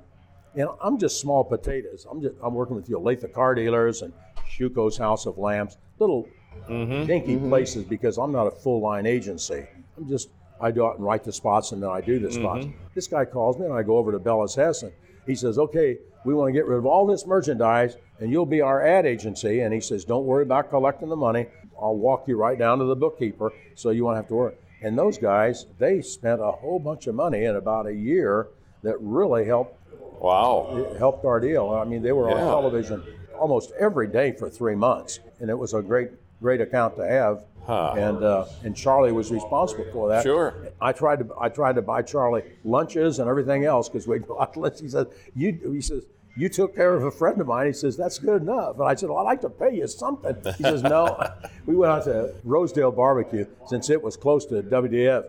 and 0.56 0.69
I'm 0.82 0.98
just 0.98 1.19
small 1.19 1.43
potatoes. 1.43 2.08
I'm 2.10 2.21
just 2.21 2.36
I'm 2.41 2.54
working 2.54 2.76
with 2.76 2.86
the 2.86 2.93
Olathe 2.93 3.32
car 3.34 3.56
dealers 3.56 4.02
and 4.02 4.13
Shuko's 4.50 4.98
House 4.98 5.26
of 5.26 5.38
Lamps, 5.38 5.78
little 6.00 6.28
Mm-hmm. 6.68 7.06
dinky 7.06 7.36
mm-hmm. 7.36 7.50
places 7.50 7.84
because 7.84 8.18
I'm 8.18 8.32
not 8.32 8.48
a 8.48 8.52
full 8.52 8.82
line 8.82 9.06
agency. 9.06 9.68
I'm 9.98 10.08
just 10.08 10.30
I 10.60 10.72
go 10.72 10.88
out 10.88 10.98
and 10.98 11.06
write 11.06 11.24
the 11.24 11.34
spots 11.34 11.72
and 11.72 11.84
then 11.84 11.89
I 11.89 12.02
do 12.02 12.20
the 12.20 12.30
mm-hmm. 12.30 12.41
spots. 12.41 12.68
This 12.94 13.08
guy 13.08 13.26
calls 13.26 13.60
me 13.60 13.65
and 13.65 13.74
I 13.74 13.84
go 13.84 13.98
over 13.98 14.12
to 14.12 14.20
Bellas 14.20 14.56
Hess 14.56 14.84
and 14.84 14.91
he 15.26 15.36
says, 15.36 15.58
"Okay, 15.58 15.98
we 16.24 16.34
want 16.34 16.50
to 16.50 16.54
get 16.54 16.65
rid 16.65 16.78
of 16.78 16.86
all 16.86 17.06
this 17.06 17.26
merchandise 17.26 17.98
and 18.20 18.32
you'll 18.32 18.46
be 18.46 18.62
our 18.62 18.86
ad 18.86 19.06
agency." 19.06 19.62
And 19.62 19.74
he 19.74 19.82
says, 19.82 20.06
"Don't 20.06 20.26
worry 20.26 20.44
about 20.44 20.70
collecting 20.70 21.10
the 21.10 21.15
money. 21.15 21.48
I'll 21.80 21.98
walk 21.98 22.28
you 22.28 22.38
right 22.38 22.58
down 22.58 22.80
to 22.80 22.86
the 22.86 22.96
bookkeeper, 22.96 23.52
so 23.76 23.89
you 23.89 24.06
won't 24.06 24.18
have 24.18 24.28
to 24.30 24.36
worry." 24.36 24.56
And 24.82 24.98
those 24.98 25.18
guys, 25.18 25.65
they 25.78 26.02
spent 26.02 26.41
a 26.41 26.52
whole 26.52 26.80
bunch 26.80 27.08
of 27.08 27.15
money 27.15 27.46
in 27.46 27.56
about 27.56 27.88
a 27.88 27.94
year 27.94 28.48
that 28.84 28.96
really 29.02 29.46
helped 29.46 29.82
Wow. 30.20 30.88
it 30.91 30.98
helped 30.98 31.26
our 31.26 31.39
deal. 31.39 31.70
I 31.70 31.84
mean, 31.86 32.02
they 32.02 32.12
were 32.12 32.30
on 32.30 32.38
television 32.38 33.04
almost 33.38 33.72
every 33.80 34.08
day 34.08 34.32
for 34.32 34.50
three 34.50 34.76
months, 34.76 35.20
and 35.39 35.50
it 35.50 35.58
was 35.58 35.74
a 35.74 35.82
great, 35.82 36.10
great 36.41 36.62
account 36.62 36.95
to 36.98 37.08
have. 37.08 37.45
Huh. 37.65 37.95
And 37.98 38.24
uh, 38.24 38.45
and 38.63 38.76
Charlie 38.76 39.12
was 39.12 39.32
responsible 39.32 39.86
for 39.91 40.10
that. 40.10 40.24
Sure. 40.24 40.54
I 40.80 40.91
tried 40.91 41.19
to 41.19 41.34
I 41.39 41.50
tried 41.50 41.76
to 41.76 41.82
buy 41.82 42.04
Charlie 42.04 42.43
lunches 42.63 43.17
and 43.19 43.28
everything 43.28 43.65
else 43.65 43.89
because 43.89 44.08
we'd 44.08 44.28
go 44.28 44.39
out 44.39 44.56
lunch. 44.56 44.82
He 44.82 44.89
said, 44.89 45.08
"You," 45.36 45.71
he 45.74 45.82
says, 45.82 46.04
"You 46.38 46.48
took 46.48 46.76
care 46.76 46.93
of 46.93 47.04
a 47.04 47.12
friend 47.12 47.41
of 47.41 47.48
mine." 47.48 47.65
He 47.65 47.74
says, 47.74 47.98
"That's 47.98 48.19
good 48.19 48.43
enough." 48.43 48.78
And 48.78 48.88
I 48.88 48.93
said, 48.93 49.10
"Well, 49.10 49.17
I'd 49.17 49.24
like 49.24 49.41
to 49.41 49.50
pay 49.50 49.76
you 49.76 49.88
something." 49.88 50.36
He 50.58 50.63
says, 50.63 50.84
"No." 50.84 51.17
we 51.65 51.76
went 51.76 51.91
out 51.91 52.04
to 52.04 52.36
Rosedale 52.43 52.91
Barbecue 52.91 53.48
since 53.67 53.89
it 53.89 54.02
was 54.02 54.15
close 54.15 54.45
to 54.45 54.62
WDAF. 54.62 55.26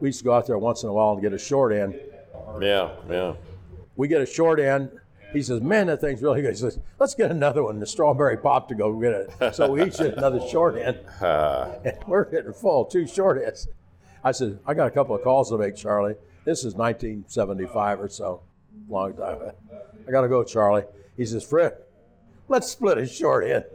We 0.00 0.08
used 0.08 0.18
to 0.18 0.24
go 0.24 0.34
out 0.34 0.46
there 0.46 0.58
once 0.58 0.82
in 0.82 0.90
a 0.90 0.92
while 0.92 1.12
and 1.12 1.22
get 1.22 1.32
a 1.32 1.38
short 1.38 1.72
end. 1.72 1.98
Yeah, 2.60 2.90
yeah. 3.08 3.34
We 3.96 4.08
get 4.08 4.20
a 4.20 4.26
short 4.26 4.60
end. 4.60 4.99
He 5.32 5.42
says, 5.42 5.60
"Man, 5.60 5.86
that 5.86 6.00
thing's 6.00 6.22
really 6.22 6.42
good." 6.42 6.50
He 6.50 6.56
says, 6.56 6.78
"Let's 6.98 7.14
get 7.14 7.30
another 7.30 7.62
one, 7.62 7.78
the 7.78 7.86
strawberry 7.86 8.36
pop, 8.36 8.68
to 8.68 8.74
go 8.74 8.92
get 8.98 9.12
it." 9.12 9.54
So 9.54 9.70
we 9.70 9.84
each 9.84 9.98
get 9.98 10.16
another 10.16 10.40
short 10.48 10.76
end, 10.76 10.98
and 11.20 11.98
we're 12.06 12.24
getting 12.24 12.52
full, 12.52 12.84
two 12.84 13.06
short 13.06 13.42
ends. 13.42 13.68
I 14.24 14.32
said, 14.32 14.58
"I 14.66 14.74
got 14.74 14.86
a 14.86 14.90
couple 14.90 15.14
of 15.14 15.22
calls 15.22 15.50
to 15.50 15.58
make, 15.58 15.76
Charlie. 15.76 16.14
This 16.44 16.64
is 16.64 16.74
1975 16.74 18.00
or 18.00 18.08
so, 18.08 18.42
long 18.88 19.14
time. 19.14 19.38
I 20.06 20.10
got 20.10 20.22
to 20.22 20.28
go, 20.28 20.42
Charlie." 20.42 20.84
He 21.16 21.24
says, 21.24 21.44
"Fred, 21.44 21.74
let's 22.48 22.68
split 22.68 22.98
a 22.98 23.06
short 23.06 23.46
end." 23.46 23.64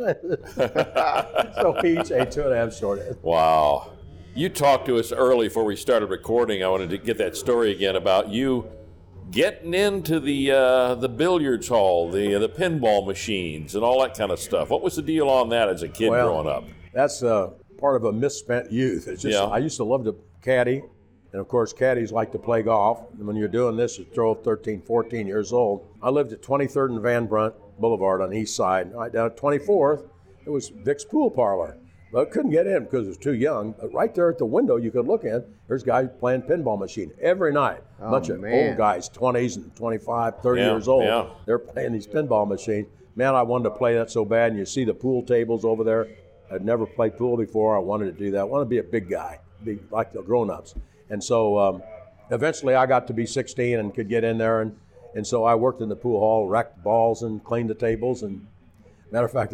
so 0.55 1.77
we 1.81 1.99
each 1.99 2.11
ate 2.11 2.31
two 2.31 2.43
and 2.43 2.53
a 2.53 2.57
half 2.57 2.73
short 2.73 2.99
ends. 2.99 3.17
Wow. 3.21 3.91
You 4.33 4.49
talked 4.49 4.87
to 4.87 4.97
us 4.97 5.13
early 5.13 5.47
before 5.47 5.63
we 5.63 5.77
started 5.77 6.07
recording. 6.07 6.61
I 6.61 6.67
wanted 6.67 6.89
to 6.89 6.97
get 6.97 7.17
that 7.19 7.37
story 7.37 7.71
again 7.71 7.95
about 7.95 8.27
you 8.27 8.69
getting 9.31 9.73
into 9.73 10.19
the 10.19 10.51
uh, 10.51 10.95
the 10.95 11.09
billiards 11.09 11.67
hall, 11.67 12.09
the 12.09 12.35
the 12.37 12.49
pinball 12.49 13.05
machines, 13.05 13.75
and 13.75 13.83
all 13.83 14.01
that 14.01 14.17
kind 14.17 14.31
of 14.31 14.39
stuff. 14.39 14.69
What 14.69 14.81
was 14.81 14.95
the 14.95 15.01
deal 15.01 15.29
on 15.29 15.49
that 15.49 15.69
as 15.69 15.83
a 15.83 15.87
kid 15.87 16.09
Well, 16.09 16.27
growing 16.27 16.47
up? 16.47 16.63
That's 16.93 17.23
uh, 17.23 17.51
part 17.77 17.95
of 17.95 18.05
a 18.05 18.13
misspent 18.13 18.71
youth. 18.71 19.07
It's 19.07 19.21
just 19.21 19.37
Yeah. 19.37 19.45
I 19.45 19.57
used 19.57 19.77
to 19.77 19.83
love 19.83 20.05
to 20.05 20.15
caddy, 20.41 20.83
and 21.31 21.41
of 21.41 21.47
course 21.47 21.73
caddies 21.73 22.11
like 22.11 22.31
to 22.31 22.39
play 22.39 22.61
golf. 22.61 23.01
And 23.17 23.27
when 23.27 23.35
you're 23.35 23.47
doing 23.47 23.75
this 23.75 23.99
at 23.99 24.13
12, 24.13 24.43
13, 24.43 24.81
14 24.81 25.27
years 25.27 25.51
old, 25.51 25.85
I 26.01 26.09
lived 26.09 26.31
at 26.31 26.41
23rd 26.41 26.91
and 26.91 27.01
Van 27.01 27.25
Brunt 27.25 27.55
Boulevard 27.79 28.21
on 28.21 28.29
the 28.29 28.37
east 28.37 28.55
side. 28.55 28.93
Right 28.93 29.11
down 29.11 29.27
at 29.27 29.37
24th, 29.37 30.07
it 30.45 30.49
was 30.49 30.69
Vic's 30.69 31.03
pool 31.03 31.29
parlor. 31.29 31.77
But 32.15 32.31
couldn't 32.31 32.51
get 32.51 32.65
in 32.65 32.85
because 32.85 33.07
it 33.07 33.09
was 33.09 33.17
too 33.17 33.33
young. 33.33 33.75
But 33.77 33.93
right 33.93 34.15
there 34.15 34.29
at 34.29 34.37
the 34.37 34.45
window, 34.45 34.77
you 34.77 34.89
could 34.89 35.05
look 35.05 35.25
in. 35.25 35.43
There's 35.67 35.83
guys 35.83 36.07
playing 36.17 36.43
pinball 36.43 36.79
machine 36.79 37.11
every 37.21 37.51
night. 37.51 37.83
A 37.99 38.05
Oh, 38.05 38.11
bunch 38.11 38.29
of 38.29 38.39
man. 38.39 38.69
old 38.69 38.77
guys, 38.77 39.09
20s 39.09 39.57
and 39.57 39.75
25, 39.75 40.39
30 40.41 40.61
Yeah, 40.61 40.71
years 40.71 40.87
old. 40.87 41.03
yeah. 41.03 41.25
They're 41.45 41.59
playing 41.59 41.91
these 41.91 42.07
pinball 42.07 42.47
machines. 42.47 42.87
Man, 43.17 43.35
I 43.35 43.41
wanted 43.41 43.65
to 43.65 43.71
play 43.71 43.95
that 43.95 44.09
so 44.09 44.23
bad. 44.23 44.51
And 44.51 44.57
you 44.57 44.65
see 44.65 44.85
the 44.85 44.93
pool 44.93 45.23
tables 45.23 45.65
over 45.65 45.83
there. 45.83 46.07
I'd 46.49 46.63
never 46.63 46.85
played 46.85 47.17
pool 47.17 47.35
before. 47.35 47.75
I 47.75 47.79
wanted 47.79 48.05
to 48.17 48.23
do 48.23 48.31
that. 48.31 48.39
I 48.39 48.43
wanted 48.45 48.63
to 48.63 48.69
be 48.69 48.77
a 48.77 48.83
big 48.83 49.09
guy, 49.09 49.39
be 49.65 49.79
like 49.91 50.13
the 50.13 50.21
grown-ups. 50.21 50.73
And 51.09 51.21
so 51.21 51.59
um, 51.59 51.83
eventually 52.31 52.75
I 52.75 52.85
got 52.85 53.07
to 53.07 53.13
be 53.13 53.25
16 53.25 53.77
and 53.77 53.93
could 53.93 54.07
get 54.07 54.23
in 54.23 54.37
there. 54.37 54.61
And, 54.61 54.73
and 55.15 55.27
so 55.27 55.43
I 55.43 55.55
worked 55.55 55.81
in 55.81 55.89
the 55.89 55.97
pool 55.97 56.21
hall, 56.21 56.47
racked 56.47 56.81
balls 56.81 57.23
and 57.23 57.43
cleaned 57.43 57.69
the 57.69 57.75
tables. 57.75 58.23
And 58.23 58.47
matter 59.11 59.25
of 59.25 59.33
fact, 59.33 59.53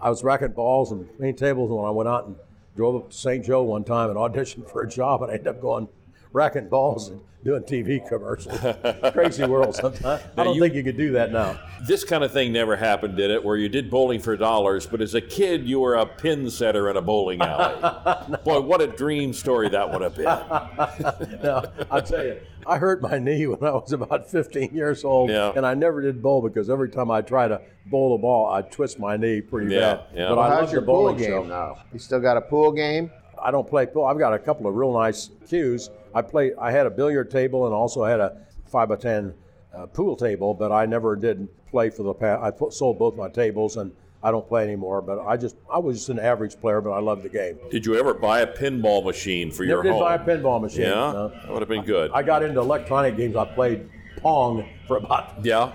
I 0.00 0.10
was 0.10 0.22
racking 0.22 0.52
balls 0.52 0.92
and 0.92 1.08
cleaning 1.16 1.36
tables 1.36 1.70
and 1.70 1.78
when 1.78 1.86
I 1.86 1.90
went 1.90 2.08
out 2.08 2.26
and 2.26 2.36
drove 2.76 2.96
up 2.96 3.10
to 3.10 3.16
St. 3.16 3.44
Joe 3.44 3.62
one 3.62 3.84
time 3.84 4.10
and 4.10 4.18
auditioned 4.18 4.70
for 4.70 4.82
a 4.82 4.88
job. 4.88 5.22
And 5.22 5.30
I 5.30 5.34
ended 5.34 5.48
up 5.48 5.60
going 5.60 5.88
racking 6.32 6.68
balls 6.68 7.08
and 7.08 7.20
doing 7.44 7.62
TV 7.62 8.06
commercials. 8.08 8.58
Crazy 9.12 9.44
world 9.46 9.74
sometimes. 9.74 10.22
I 10.36 10.44
don't 10.44 10.54
you- 10.54 10.60
think 10.60 10.74
you 10.74 10.82
could 10.82 10.96
do 10.96 11.12
that 11.12 11.32
now. 11.32 11.58
This 11.86 12.02
kind 12.04 12.24
of 12.24 12.32
thing 12.32 12.52
never 12.52 12.74
happened, 12.76 13.16
did 13.16 13.30
it? 13.30 13.42
Where 13.44 13.56
you 13.56 13.68
did 13.68 13.88
bowling 13.90 14.20
for 14.20 14.36
dollars, 14.36 14.86
but 14.86 15.00
as 15.00 15.14
a 15.14 15.20
kid 15.20 15.66
you 15.68 15.78
were 15.80 15.94
a 15.94 16.04
pin 16.04 16.50
setter 16.50 16.90
in 16.90 16.96
a 16.96 17.00
bowling 17.02 17.40
alley. 17.40 18.36
Boy, 18.44 18.60
what 18.60 18.80
a 18.80 18.88
dream 18.88 19.32
story 19.32 19.68
that 19.68 19.90
would 19.90 20.02
have 20.02 20.16
been. 20.16 20.26
No, 21.42 21.62
I'll 21.90 22.02
tell 22.02 22.24
you, 22.24 22.40
I 22.66 22.76
hurt 22.78 23.00
my 23.00 23.18
knee 23.18 23.46
when 23.46 23.62
I 23.62 23.72
was 23.72 23.92
about 23.92 24.28
15 24.28 24.74
years 24.74 25.04
old, 25.04 25.30
Yeah. 25.30 25.52
and 25.54 25.64
I 25.64 25.74
never 25.74 26.02
did 26.02 26.20
bowl 26.20 26.42
because 26.42 26.68
every 26.68 26.90
time 26.90 27.10
I 27.10 27.22
try 27.22 27.46
to 27.48 27.60
bowl 27.86 28.14
a 28.14 28.18
ball, 28.18 28.52
I 28.52 28.62
twist 28.62 28.98
my 28.98 29.16
knee 29.16 29.40
pretty 29.40 29.72
Yeah, 29.72 29.80
bad. 29.94 30.00
yeah. 30.14 30.28
But 30.28 30.36
Well, 30.38 30.46
I 30.46 30.48
How's 30.50 30.60
love 30.64 30.72
your 30.72 30.80
the 30.80 30.86
pool 30.86 30.94
bowling 30.96 31.16
game 31.16 31.30
show. 31.30 31.44
now? 31.44 31.78
You 31.92 31.98
still 32.00 32.20
got 32.20 32.36
a 32.36 32.40
pool 32.40 32.72
game? 32.72 33.10
I 33.42 33.50
don't 33.50 33.68
play 33.68 33.86
pool. 33.86 34.04
I've 34.04 34.18
got 34.18 34.32
a 34.34 34.38
couple 34.38 34.66
of 34.66 34.74
real 34.74 34.92
nice 34.92 35.30
cues. 35.48 35.90
I 36.14 36.22
play. 36.22 36.52
I 36.60 36.70
had 36.70 36.86
a 36.86 36.90
billiard 36.90 37.30
table 37.30 37.66
and 37.66 37.74
also 37.74 38.04
had 38.04 38.20
a 38.20 38.36
five 38.66 38.88
by 38.88 38.96
ten 38.96 39.34
uh, 39.74 39.86
pool 39.86 40.16
table, 40.16 40.54
but 40.54 40.72
I 40.72 40.86
never 40.86 41.16
did 41.16 41.48
play 41.70 41.90
for 41.90 42.02
the 42.02 42.14
past. 42.14 42.42
I 42.42 42.50
put, 42.50 42.72
sold 42.72 42.98
both 42.98 43.16
my 43.16 43.28
tables 43.28 43.76
and 43.76 43.92
I 44.22 44.30
don't 44.30 44.46
play 44.46 44.64
anymore. 44.64 45.02
But 45.02 45.20
I 45.20 45.36
just 45.36 45.56
I 45.72 45.78
was 45.78 45.98
just 45.98 46.08
an 46.08 46.18
average 46.18 46.58
player, 46.60 46.80
but 46.80 46.90
I 46.90 47.00
loved 47.00 47.22
the 47.22 47.28
game. 47.28 47.58
Did 47.70 47.86
you 47.86 47.96
ever 47.96 48.14
buy 48.14 48.40
a 48.40 48.46
pinball 48.46 49.04
machine 49.04 49.50
for 49.50 49.64
your 49.64 49.76
Never 49.76 49.82
did 49.84 49.92
home? 49.92 50.00
buy 50.00 50.14
a 50.14 50.18
pinball 50.18 50.60
machine. 50.60 50.82
Yeah, 50.82 51.12
no. 51.12 51.28
that 51.28 51.52
would 51.52 51.60
have 51.62 51.68
been 51.68 51.84
good. 51.84 52.10
I 52.12 52.22
got 52.22 52.42
into 52.42 52.60
electronic 52.60 53.16
games. 53.16 53.36
I 53.36 53.44
played 53.44 53.88
Pong 54.16 54.68
for 54.86 54.96
about 54.96 55.44
yeah, 55.44 55.72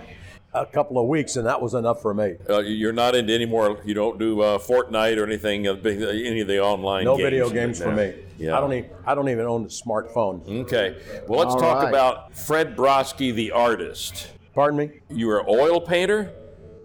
a 0.54 0.64
couple 0.66 0.98
of 0.98 1.08
weeks, 1.08 1.36
and 1.36 1.46
that 1.46 1.60
was 1.60 1.74
enough 1.74 2.00
for 2.00 2.14
me. 2.14 2.36
uh, 2.48 2.60
you're 2.60 2.92
not 2.92 3.14
into 3.14 3.32
any 3.32 3.44
more. 3.46 3.80
You 3.84 3.94
don't 3.94 4.18
do 4.18 4.40
uh, 4.40 4.58
Fortnite 4.58 5.18
or 5.18 5.24
anything. 5.24 5.66
Uh, 5.66 5.72
any 5.84 6.40
of 6.40 6.46
the 6.48 6.60
online. 6.62 7.04
No 7.04 7.16
games 7.16 7.24
video 7.24 7.50
games 7.50 7.82
for 7.82 7.92
me. 7.92 8.14
Yeah. 8.38 8.56
I 8.56 8.60
don't 8.60 8.72
even 8.72 8.90
I 9.06 9.14
don't 9.14 9.28
even 9.28 9.46
own 9.46 9.64
a 9.64 9.68
smartphone. 9.68 10.46
Okay. 10.62 10.96
Well, 11.28 11.40
let's 11.40 11.54
All 11.54 11.60
talk 11.60 11.82
right. 11.82 11.88
about 11.88 12.36
Fred 12.36 12.76
Broski, 12.76 13.34
the 13.34 13.52
artist. 13.52 14.30
Pardon 14.54 14.78
me. 14.78 14.90
You 15.10 15.26
were 15.26 15.40
an 15.40 15.46
oil 15.48 15.80
painter. 15.80 16.32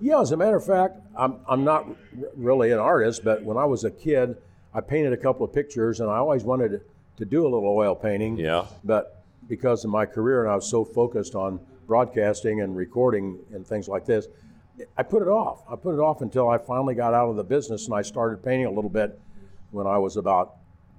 Yeah, 0.02 0.22
as 0.22 0.32
a 0.32 0.38
matter 0.38 0.56
of 0.56 0.66
fact, 0.66 0.98
I'm, 1.16 1.36
I'm 1.48 1.64
not 1.64 1.86
r- 1.86 1.96
really 2.36 2.72
an 2.72 2.80
artist, 2.80 3.24
but 3.24 3.44
when 3.44 3.58
I 3.58 3.66
was 3.66 3.84
a 3.84 3.92
kid, 3.92 4.38
I 4.74 4.80
painted 4.82 5.12
a 5.14 5.18
couple 5.18 5.46
of 5.46 5.54
pictures, 5.54 6.00
and 6.00 6.10
I 6.10 6.18
always 6.18 6.44
wanted 6.44 6.70
to, 6.70 6.82
to 7.18 7.26
do 7.26 7.42
a 7.44 7.50
little 7.50 7.68
oil 7.68 7.96
painting. 7.96 8.38
Yeah. 8.38 8.66
But 8.86 9.22
because 9.50 9.84
of 9.84 9.92
my 9.92 10.06
career, 10.06 10.44
and 10.44 10.52
I 10.52 10.56
was 10.56 10.70
so 10.70 10.86
focused 10.86 11.36
on 11.36 11.60
broadcasting 11.90 12.62
and 12.62 12.78
recording 12.78 13.40
and 13.52 13.66
things 13.68 13.90
like 13.90 14.06
this, 14.06 14.28
I 14.96 15.04
put 15.04 15.22
it 15.24 15.28
off. 15.28 15.64
I 15.70 15.76
put 15.76 15.94
it 15.96 16.00
off 16.00 16.22
until 16.22 16.48
I 16.48 16.58
finally 16.60 16.96
got 16.96 17.14
out 17.14 17.30
of 17.30 17.36
the 17.36 17.44
business 17.44 17.88
and 17.88 17.96
I 17.96 18.02
started 18.04 18.42
painting 18.46 18.68
a 18.68 18.72
little 18.72 18.92
bit 18.92 19.20
when 19.72 19.88
I 19.88 19.98
was 19.98 20.16
about 20.16 20.56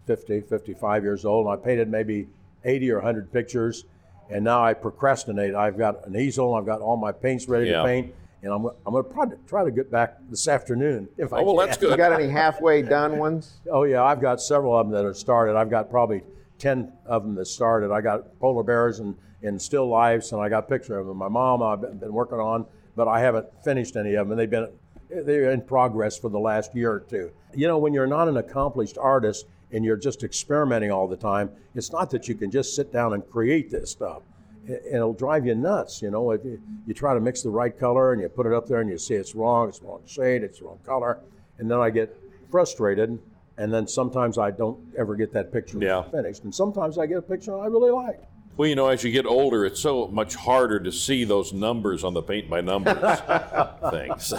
50, 0.07 0.43
55 0.43 1.03
years 1.05 1.24
old. 1.24 1.47
And 1.47 1.55
I 1.55 1.64
painted 1.64 1.88
maybe 1.88 2.28
80 2.64 2.91
or 2.91 2.97
100 2.97 3.32
pictures, 3.32 3.84
and 4.28 4.45
now 4.45 4.62
I 4.62 4.74
procrastinate. 4.74 5.55
I've 5.55 5.78
got 5.78 6.07
an 6.07 6.14
easel, 6.16 6.55
I've 6.55 6.66
got 6.66 6.80
all 6.82 6.97
my 6.99 7.12
paints 7.12 7.49
ready 7.49 7.70
Yeah. 7.70 7.78
to 7.78 7.84
paint, 7.84 8.14
and 8.43 8.53
I'm, 8.53 8.66
I'm 8.84 8.93
going 8.93 9.05
to 9.05 9.11
try 9.14 9.24
to 9.26 9.36
try 9.47 9.64
to 9.64 9.70
get 9.70 9.91
back 9.91 10.18
this 10.28 10.47
afternoon 10.49 11.09
if 11.16 11.32
I 11.32 11.38
Oh 11.38 11.45
well, 11.45 11.57
can. 11.57 11.66
that's 11.66 11.78
good. 11.78 11.91
You 11.93 11.97
got 11.97 12.12
any 12.12 12.28
halfway 12.28 12.82
done 12.82 13.16
ones? 13.18 13.61
Oh 13.70 13.84
yeah, 13.84 14.03
I've 14.05 14.20
got 14.20 14.43
several 14.43 14.76
of 14.76 14.86
them 14.86 14.95
that 14.95 15.07
have 15.07 15.16
started. 15.16 15.57
I've 15.57 15.70
got 15.70 15.88
probably 15.88 16.22
ten 16.59 16.93
of 17.07 17.22
them 17.22 17.34
that 17.36 17.47
started. 17.47 17.91
I 17.93 18.01
got 18.03 18.38
polar 18.41 18.62
bears 18.64 18.99
and, 19.01 19.16
and 19.43 19.61
still 19.61 19.88
lifes, 19.88 20.32
and 20.32 20.41
I 20.41 20.49
got 20.49 20.64
a 20.64 20.66
picture 20.68 20.99
of 20.99 21.07
them. 21.07 21.16
My 21.16 21.28
mom 21.28 21.62
I've 21.62 22.01
been- 22.01 22.12
working 22.12 22.38
on, 22.38 22.66
but 22.97 23.09
I 23.09 23.20
haven't 23.20 23.47
finished 23.64 23.97
any 23.97 24.14
of 24.14 24.26
them. 24.26 24.32
And 24.32 24.41
they've 24.41 24.51
been 24.51 24.68
they're 25.09 25.51
in 25.51 25.62
progress 25.62 26.16
for 26.16 26.28
the 26.28 26.38
last 26.38 26.72
year 26.74 26.93
or 26.93 27.01
two. 27.01 27.30
You 27.53 27.66
know, 27.66 27.78
when 27.78 27.93
you're 27.93 28.07
not 28.07 28.28
an 28.28 28.36
accomplished 28.36 28.97
artist 28.97 29.47
and 29.72 29.84
you're 29.84 29.97
just 29.97 30.22
experimenting 30.22 30.93
all 30.93 31.09
the 31.09 31.16
time, 31.16 31.51
it's 31.74 31.91
not 31.91 32.11
that 32.11 32.28
you 32.28 32.36
can 32.36 32.49
just 32.51 32.76
sit 32.76 32.93
down 32.93 33.12
and 33.14 33.28
create 33.28 33.70
this 33.70 33.91
stuff. 33.91 34.22
It- 34.66 34.84
It'll 34.93 35.12
drive 35.14 35.47
you 35.47 35.57
nuts, 35.57 36.01
you 36.01 36.11
know. 36.12 36.30
If 36.30 36.45
you, 36.45 36.61
you 36.86 36.95
try 36.95 37.14
to 37.14 37.20
mix 37.20 37.43
the 37.43 37.51
right 37.51 37.76
color 37.76 38.12
and 38.12 38.22
you 38.22 38.28
put 38.28 38.47
it 38.47 38.53
up 38.53 38.66
there 38.68 38.80
and 38.80 38.88
you 38.91 38.99
see 38.99 39.14
it's 39.14 39.34
wrong, 39.34 39.68
it's 39.68 39.80
the 39.80 39.86
wrong 39.86 40.03
shade, 40.07 40.45
it's 40.45 40.61
the 40.61 40.66
wrong 40.66 40.78
color, 40.86 41.18
and 41.59 41.68
then 41.68 41.78
I 41.80 41.91
get 41.91 42.16
frustrated, 42.49 43.18
and 43.59 43.72
then 43.74 43.88
sometimes 43.88 44.38
I 44.38 44.53
don't 44.53 44.78
ever 44.97 45.16
get 45.16 45.32
that 45.32 45.53
picture 45.53 45.78
Yeah. 45.78 46.03
finished, 46.03 46.45
and 46.45 46.55
sometimes 46.55 46.99
I 46.99 47.07
get 47.07 47.18
a 47.18 47.22
picture 47.22 47.59
I 47.59 47.66
really 47.66 47.91
like. 47.91 48.22
Well, 48.57 48.68
you 48.68 48.74
know, 48.74 48.88
as 48.88 49.03
you 49.05 49.11
get 49.11 49.24
older, 49.26 49.64
it's 49.64 49.80
so 49.80 50.09
much 50.09 50.34
harder 50.34 50.78
to 50.80 50.92
see 50.92 51.24
those 51.24 51.53
numbers 51.53 52.05
on 52.05 52.12
the 52.12 52.22
paint 52.22 52.51
by 52.51 52.61
numbers 52.61 52.98
things. 53.90 54.34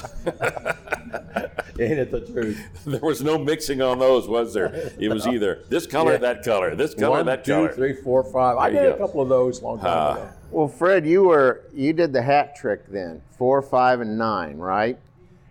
Ain't 1.79 1.97
it 1.99 2.11
the 2.11 2.21
truth? 2.31 2.59
there 2.85 2.99
was 3.01 3.23
no 3.23 3.39
mixing 3.39 3.81
on 3.81 3.97
those, 3.97 4.27
was 4.27 4.53
there? 4.53 4.91
It 4.99 5.09
was 5.11 5.25
either 5.25 5.63
this 5.69 5.87
color, 5.87 6.11
Yeah. 6.13 6.17
that 6.19 6.43
color, 6.43 6.75
this 6.75 6.93
color, 6.93 7.17
One, 7.17 7.25
that 7.25 7.43
two, 7.43 7.51
color. 7.53 7.73
three, 7.73 7.93
four, 7.93 8.23
five. 8.23 8.57
I 8.57 8.69
There 8.69 8.83
you 8.83 8.89
did 8.91 8.95
a 8.95 8.99
couple 8.99 9.21
of 9.21 9.29
those 9.29 9.61
long 9.63 9.77
time 9.79 9.87
Ah. 9.89 10.13
ago. 10.13 10.29
Well, 10.51 10.67
Fred, 10.67 11.07
you 11.07 11.23
were 11.23 11.61
you 11.73 11.93
did 11.93 12.13
the 12.13 12.21
hat 12.21 12.55
trick 12.55 12.85
then, 12.89 13.21
four, 13.39 13.61
five, 13.63 14.01
and 14.01 14.17
nine, 14.19 14.57
right? 14.57 14.99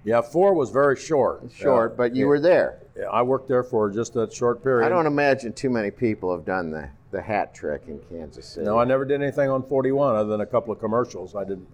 Yeah, 0.05 0.21
four 0.21 0.55
was 0.55 0.71
very 0.71 0.97
short. 0.97 1.43
Short, 1.53 1.93
Uh, 1.93 1.95
but 1.97 2.15
you 2.15 2.27
yeah. 2.27 2.29
were 2.29 2.41
there. 2.41 2.79
I 3.11 3.23
worked 3.23 3.49
there 3.49 3.63
for 3.63 3.91
just 3.91 4.17
a 4.17 4.29
short 4.31 4.63
period. 4.63 4.87
I 4.87 4.89
don't 4.89 5.07
imagine 5.07 5.53
too 5.53 5.71
many 5.71 5.91
people 5.91 6.35
have 6.35 6.45
done 6.45 6.71
the, 6.71 6.89
the 7.11 7.23
hat 7.23 7.55
trick 7.55 7.83
in 7.87 8.01
Kansas 8.11 8.47
City. 8.47 8.67
No, 8.67 8.79
I 8.79 8.85
never 8.85 9.05
did 9.05 9.23
anything 9.23 9.51
on 9.51 9.63
41 9.63 10.17
other 10.17 10.29
than 10.29 10.41
a 10.41 10.47
couple 10.47 10.73
of 10.73 10.81
commercials. 10.81 11.35
I 11.35 11.45
did 11.45 11.65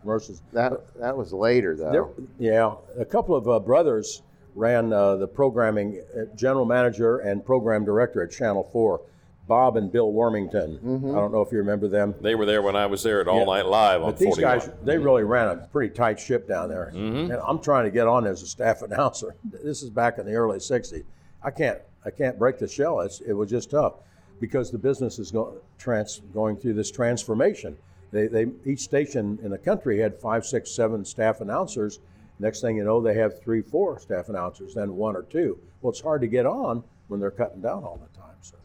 commercials. 0.00 0.42
that 0.52 0.72
that 0.98 1.16
was 1.16 1.32
later 1.32 1.76
though. 1.76 1.92
There, 1.92 2.06
yeah, 2.38 2.74
a 2.98 3.04
couple 3.04 3.34
of 3.34 3.48
uh, 3.48 3.58
brothers 3.58 4.22
ran 4.54 4.92
uh, 4.92 5.16
the 5.16 5.26
programming, 5.26 6.02
uh, 6.16 6.34
general 6.34 6.64
manager 6.64 7.18
and 7.18 7.44
program 7.44 7.84
director 7.84 8.22
at 8.22 8.30
Channel 8.30 8.68
4, 8.72 9.00
Bob 9.46 9.76
and 9.76 9.90
Bill 9.92 10.12
Wormington. 10.12 10.78
Mm-hmm. 10.80 11.10
I 11.10 11.14
don't 11.14 11.32
know 11.32 11.40
if 11.40 11.52
you 11.52 11.58
remember 11.58 11.88
them. 11.88 12.14
They 12.20 12.34
were 12.34 12.46
there 12.46 12.62
when 12.62 12.74
I 12.74 12.86
was 12.86 13.02
there 13.02 13.20
at 13.20 13.28
All 13.28 13.40
Yeah. 13.40 13.44
Night 13.44 13.66
Live 13.66 14.02
on 14.02 14.10
But 14.10 14.18
these 14.18 14.34
41. 14.36 14.58
guys, 14.58 14.70
they 14.82 14.98
really 14.98 15.22
ran 15.24 15.48
a 15.48 15.56
pretty 15.68 15.94
tight 15.94 16.18
ship 16.18 16.48
down 16.48 16.68
there. 16.68 16.90
Mm-hmm. 16.94 17.30
And 17.30 17.40
I'm 17.46 17.60
trying 17.60 17.84
to 17.84 17.90
get 17.90 18.06
on 18.08 18.26
as 18.26 18.42
a 18.42 18.46
staff 18.46 18.82
announcer. 18.82 19.36
This 19.44 19.82
is 19.82 19.90
back 19.90 20.18
in 20.18 20.26
the 20.26 20.34
early 20.34 20.58
'60s. 20.58 21.04
I 21.42 21.50
can't, 21.50 21.80
I 22.04 22.10
can't 22.10 22.38
break 22.38 22.58
the 22.58 22.66
shell. 22.68 23.00
It's, 23.00 23.20
it 23.20 23.32
was 23.32 23.48
just 23.50 23.70
tough 23.70 23.94
because 24.40 24.70
the 24.70 24.78
business 24.78 25.18
is 25.18 25.30
go, 25.30 25.58
trans, 25.78 26.20
going 26.34 26.56
through 26.56 26.74
this 26.74 26.90
transformation. 26.90 27.76
They, 28.12 28.26
they, 28.26 28.46
each 28.64 28.80
station 28.80 29.38
in 29.42 29.50
the 29.50 29.58
country 29.58 29.98
had 29.98 30.16
five, 30.18 30.44
six, 30.44 30.70
seven 30.70 31.04
staff 31.04 31.40
announcers. 31.40 32.00
Next 32.38 32.60
thing 32.60 32.76
you 32.76 32.84
know, 32.84 33.00
they 33.00 33.14
have 33.14 33.40
three, 33.40 33.62
four 33.62 33.98
staff 33.98 34.28
announcers, 34.28 34.74
then 34.74 34.96
one 34.96 35.16
or 35.16 35.22
two. 35.22 35.58
Well, 35.80 35.90
it's 35.90 36.00
hard 36.00 36.20
to 36.22 36.26
get 36.26 36.46
on 36.46 36.82
when 37.08 37.20
they're 37.20 37.30
cutting 37.30 37.60
down 37.60 37.84
all 37.84 37.96
the 38.02 38.08
time. 38.15 38.15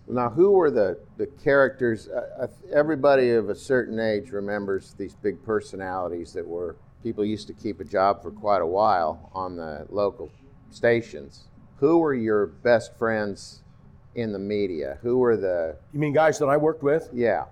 Now, 0.07 0.29
who 0.29 0.51
were 0.51 0.71
the, 0.71 0.99
the 1.17 1.27
characters? 1.27 2.07
Uh, 2.09 2.43
uh, 2.43 2.47
everybody 2.73 3.31
of 3.31 3.49
a 3.49 3.55
certain 3.55 3.99
age 3.99 4.31
remembers 4.31 4.93
these 4.97 5.15
big 5.15 5.43
personalities 5.45 6.33
that 6.33 6.45
were 6.45 6.75
people 7.03 7.23
used 7.23 7.47
to 7.47 7.53
keep 7.53 7.79
a 7.79 7.83
job 7.83 8.21
for 8.21 8.31
quite 8.31 8.61
a 8.61 8.65
while 8.65 9.29
on 9.33 9.55
the 9.55 9.85
local 9.89 10.29
stations. 10.69 11.45
Who 11.77 11.97
were 11.99 12.13
your 12.13 12.47
best 12.47 12.95
friends 12.97 13.63
in 14.15 14.31
the 14.33 14.39
media? 14.39 14.97
Who 15.01 15.17
were 15.17 15.37
the 15.37 15.77
You 15.93 15.99
mean 15.99 16.13
guys 16.13 16.37
that 16.39 16.47
I 16.47 16.57
worked 16.57 16.83
with? 16.83 17.09
yeah? 17.13 17.45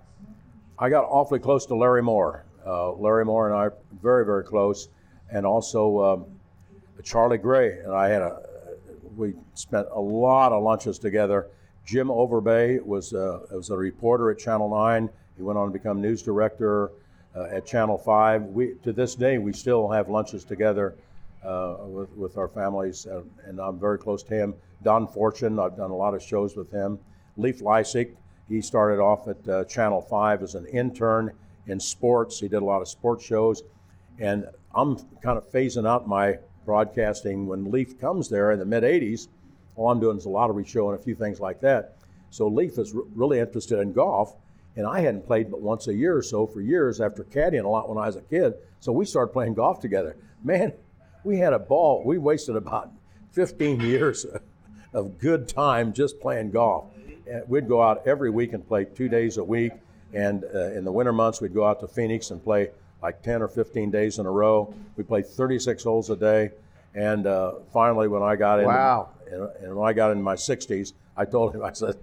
I 0.78 0.88
got 0.88 1.04
awfully 1.04 1.40
close 1.40 1.66
to 1.66 1.74
Larry 1.74 2.02
Moore. 2.02 2.44
Uh, 2.66 2.92
Larry 2.92 3.24
Moore 3.24 3.48
and 3.48 3.56
I 3.56 3.64
are 3.64 3.74
very, 4.02 4.24
very 4.24 4.44
close, 4.44 4.88
and 5.30 5.44
also 5.44 6.00
um, 6.02 6.26
Charlie 7.02 7.38
Gray 7.38 7.80
and 7.80 7.92
I 7.92 8.08
had 8.08 8.22
a. 8.22 8.42
We 9.16 9.34
spent 9.54 9.88
a 9.92 10.00
lot 10.00 10.52
of 10.52 10.62
lunches 10.62 10.98
together. 10.98 11.48
Jim 11.90 12.06
Overbay 12.06 12.80
was 12.84 13.12
uh, 13.12 13.40
was 13.50 13.70
a 13.70 13.76
reporter 13.76 14.30
at 14.30 14.38
Channel 14.38 14.70
Nine. 14.70 15.10
He 15.36 15.42
went 15.42 15.58
on 15.58 15.66
to 15.66 15.72
become 15.72 16.00
news 16.00 16.22
director 16.22 16.92
uh, 17.34 17.48
at 17.50 17.66
Channel 17.66 17.98
Five. 17.98 18.44
We 18.44 18.74
to 18.84 18.92
this 18.92 19.16
day 19.16 19.38
we 19.38 19.52
still 19.52 19.88
have 19.88 20.08
lunches 20.08 20.44
together 20.44 20.94
uh, 21.44 21.78
with 21.80 22.08
with 22.12 22.38
our 22.38 22.46
families, 22.46 23.08
uh, 23.08 23.22
and 23.44 23.58
I'm 23.58 23.76
very 23.80 23.98
close 23.98 24.22
to 24.22 24.34
him. 24.34 24.54
Don 24.84 25.08
Fortune, 25.08 25.58
I've 25.58 25.76
done 25.76 25.90
a 25.90 25.96
lot 25.96 26.14
of 26.14 26.22
shows 26.22 26.54
with 26.54 26.70
him. 26.70 26.96
Leif 27.36 27.58
Lysick, 27.58 28.14
he 28.48 28.60
started 28.60 29.02
off 29.02 29.26
at 29.26 29.48
uh, 29.48 29.64
Channel 29.64 30.00
5 30.00 30.44
as 30.44 30.54
an 30.54 30.66
intern 30.66 31.32
in 31.66 31.80
sports. 31.80 32.38
He 32.38 32.46
did 32.46 32.62
a 32.62 32.64
lot 32.64 32.82
of 32.82 32.88
sports 32.88 33.24
shows. 33.24 33.64
And 34.20 34.46
I'm 34.76 34.96
kind 35.22 35.36
of 35.36 35.50
phasing 35.50 35.88
out 35.88 36.06
my 36.06 36.38
broadcasting 36.64 37.48
when 37.48 37.72
Leif 37.72 38.00
comes 38.00 38.28
there 38.28 38.52
in 38.52 38.60
the 38.60 38.64
mid 38.64 38.84
80s. 38.84 39.26
All 39.80 39.90
I'm 39.90 39.98
doing 39.98 40.18
is 40.18 40.26
a 40.26 40.28
lottery 40.28 40.66
show 40.66 40.90
and 40.90 41.00
a 41.00 41.02
few 41.02 41.14
things 41.14 41.40
like 41.40 41.62
that. 41.62 41.96
So 42.28 42.46
Leif 42.48 42.76
is 42.76 42.94
r- 42.94 43.00
really 43.14 43.38
interested 43.38 43.78
in 43.78 43.94
golf. 43.94 44.36
And 44.76 44.86
I 44.86 45.00
hadn't 45.00 45.26
played 45.26 45.50
but 45.50 45.62
once 45.62 45.88
a 45.88 45.94
year 45.94 46.14
or 46.14 46.22
so 46.22 46.46
for 46.46 46.60
years 46.60 47.00
after 47.00 47.24
caddying 47.24 47.64
a 47.64 47.68
lot 47.68 47.88
when 47.88 47.96
I 47.96 48.06
was 48.06 48.16
a 48.16 48.20
kid. 48.20 48.54
So 48.80 48.92
we 48.92 49.06
started 49.06 49.32
playing 49.32 49.54
golf 49.54 49.80
together. 49.80 50.16
Man, 50.44 50.74
we 51.24 51.38
had 51.38 51.54
a 51.54 51.58
ball. 51.58 52.02
We 52.04 52.18
wasted 52.18 52.56
about 52.56 52.90
15 53.32 53.80
years 53.92 54.26
of 54.92 55.18
good 55.18 55.48
time 55.48 55.94
just 55.94 56.20
playing 56.20 56.50
golf. 56.50 56.84
We'd 57.48 57.66
go 57.66 57.80
out 57.82 58.06
every 58.06 58.28
week 58.30 58.52
and 58.52 58.66
play 58.66 58.84
two 58.84 59.08
days 59.08 59.38
a 59.38 59.44
week. 59.44 59.72
And 60.12 60.44
uh, 60.54 60.72
in 60.72 60.84
the 60.84 60.92
winter 60.92 61.12
months, 61.12 61.40
we'd 61.40 61.54
go 61.54 61.64
out 61.64 61.80
to 61.80 61.88
Phoenix 61.88 62.30
and 62.30 62.44
play 62.44 62.68
like 63.02 63.22
10 63.22 63.40
or 63.40 63.48
15 63.48 63.90
days 63.90 64.18
in 64.18 64.26
a 64.26 64.30
row. 64.30 64.74
We 64.98 65.04
played 65.04 65.26
36 65.26 65.82
holes 65.84 66.10
a 66.10 66.16
day. 66.16 66.50
And 66.94 67.26
uh, 67.26 67.52
finally, 67.72 68.08
when 68.08 68.22
I 68.22 68.36
got 68.36 68.58
in, 68.60 68.66
Wow. 68.66 69.08
And, 69.30 69.48
and 69.62 69.76
when 69.76 69.88
I 69.88 69.92
got 69.92 70.10
in 70.10 70.22
my 70.22 70.34
60s, 70.34 70.92
I 71.16 71.24
told 71.24 71.54
him, 71.54 71.64
I 71.64 71.72
said, 71.72 71.96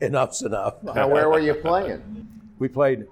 enough's 0.00 0.42
enough. 0.42 0.82
Now, 0.82 1.08
where 1.08 1.28
were 1.28 1.40
you 1.40 1.54
playing? 1.54 2.28
We 2.58 2.68
played, 2.68 3.06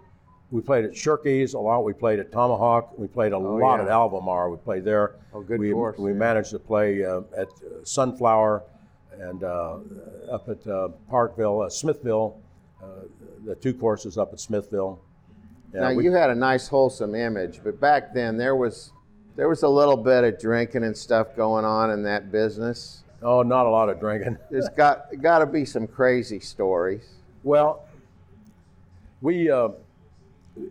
we 0.51 0.61
played 0.61 0.85
at 0.85 0.93
Shirkey's 0.93 1.55
a 1.55 1.59
lot. 1.59 1.85
We 1.85 1.93
played 1.93 2.19
at 2.19 2.31
Tomahawk. 2.31 2.99
We 2.99 3.07
played 3.07 3.33
a 3.33 3.39
lot 3.39 3.77
yeah. 3.77 3.85
at 3.85 3.89
Albemarle. 3.89 4.51
We 4.51 4.59
played 4.59 4.85
there. 4.85 5.17
Oh, 5.33 5.43
good 5.43 5.59
we, 5.59 5.73
course, 5.73 5.99
We 5.99 6.13
yeah. 6.13 6.19
managed 6.19 6.51
to 6.51 6.59
play 6.59 7.05
uh, 7.05 7.23
at 7.37 7.49
uh, 7.49 7.85
Sunflower 7.85 8.63
and 9.19 9.45
uh, 9.45 9.79
up 10.31 10.49
at 10.49 10.67
uh, 10.67 10.89
Parkville, 11.09 11.63
uh, 11.63 11.71
Smithville. 11.71 12.41
Uh, 12.83 12.87
the 13.45 13.55
two 13.55 13.75
courses 13.75 14.19
up 14.19 14.33
at 14.33 14.41
Smithville. 14.41 15.01
Yeah, 15.73 15.81
now 15.81 15.95
we- 15.95 16.05
you 16.05 16.13
had 16.13 16.31
a 16.31 16.35
nice 16.35 16.69
wholesome 16.69 17.15
image, 17.15 17.61
but 17.63 17.81
back 17.81 18.13
then 18.13 18.37
there 18.37 18.57
was 18.57 18.93
there 19.35 19.49
was 19.49 19.63
a 19.63 19.69
little 19.69 19.97
bit 19.97 20.25
of 20.25 20.39
drinking 20.39 20.85
and 20.85 20.97
stuff 20.97 21.35
going 21.35 21.65
on 21.65 21.91
in 21.91 22.03
that 22.03 22.31
business. 22.31 23.02
Oh, 23.23 23.43
not 23.43 23.67
a 23.67 23.71
lot 23.71 23.89
of 23.89 24.01
drinking. 24.01 24.39
There's 24.51 24.69
got 24.71 25.09
got 25.21 25.39
to 25.39 25.47
be 25.47 25.65
some 25.65 25.87
crazy 25.87 26.41
stories. 26.41 27.09
Well, 27.43 27.87
we 29.21 29.51
uh, 29.51 29.71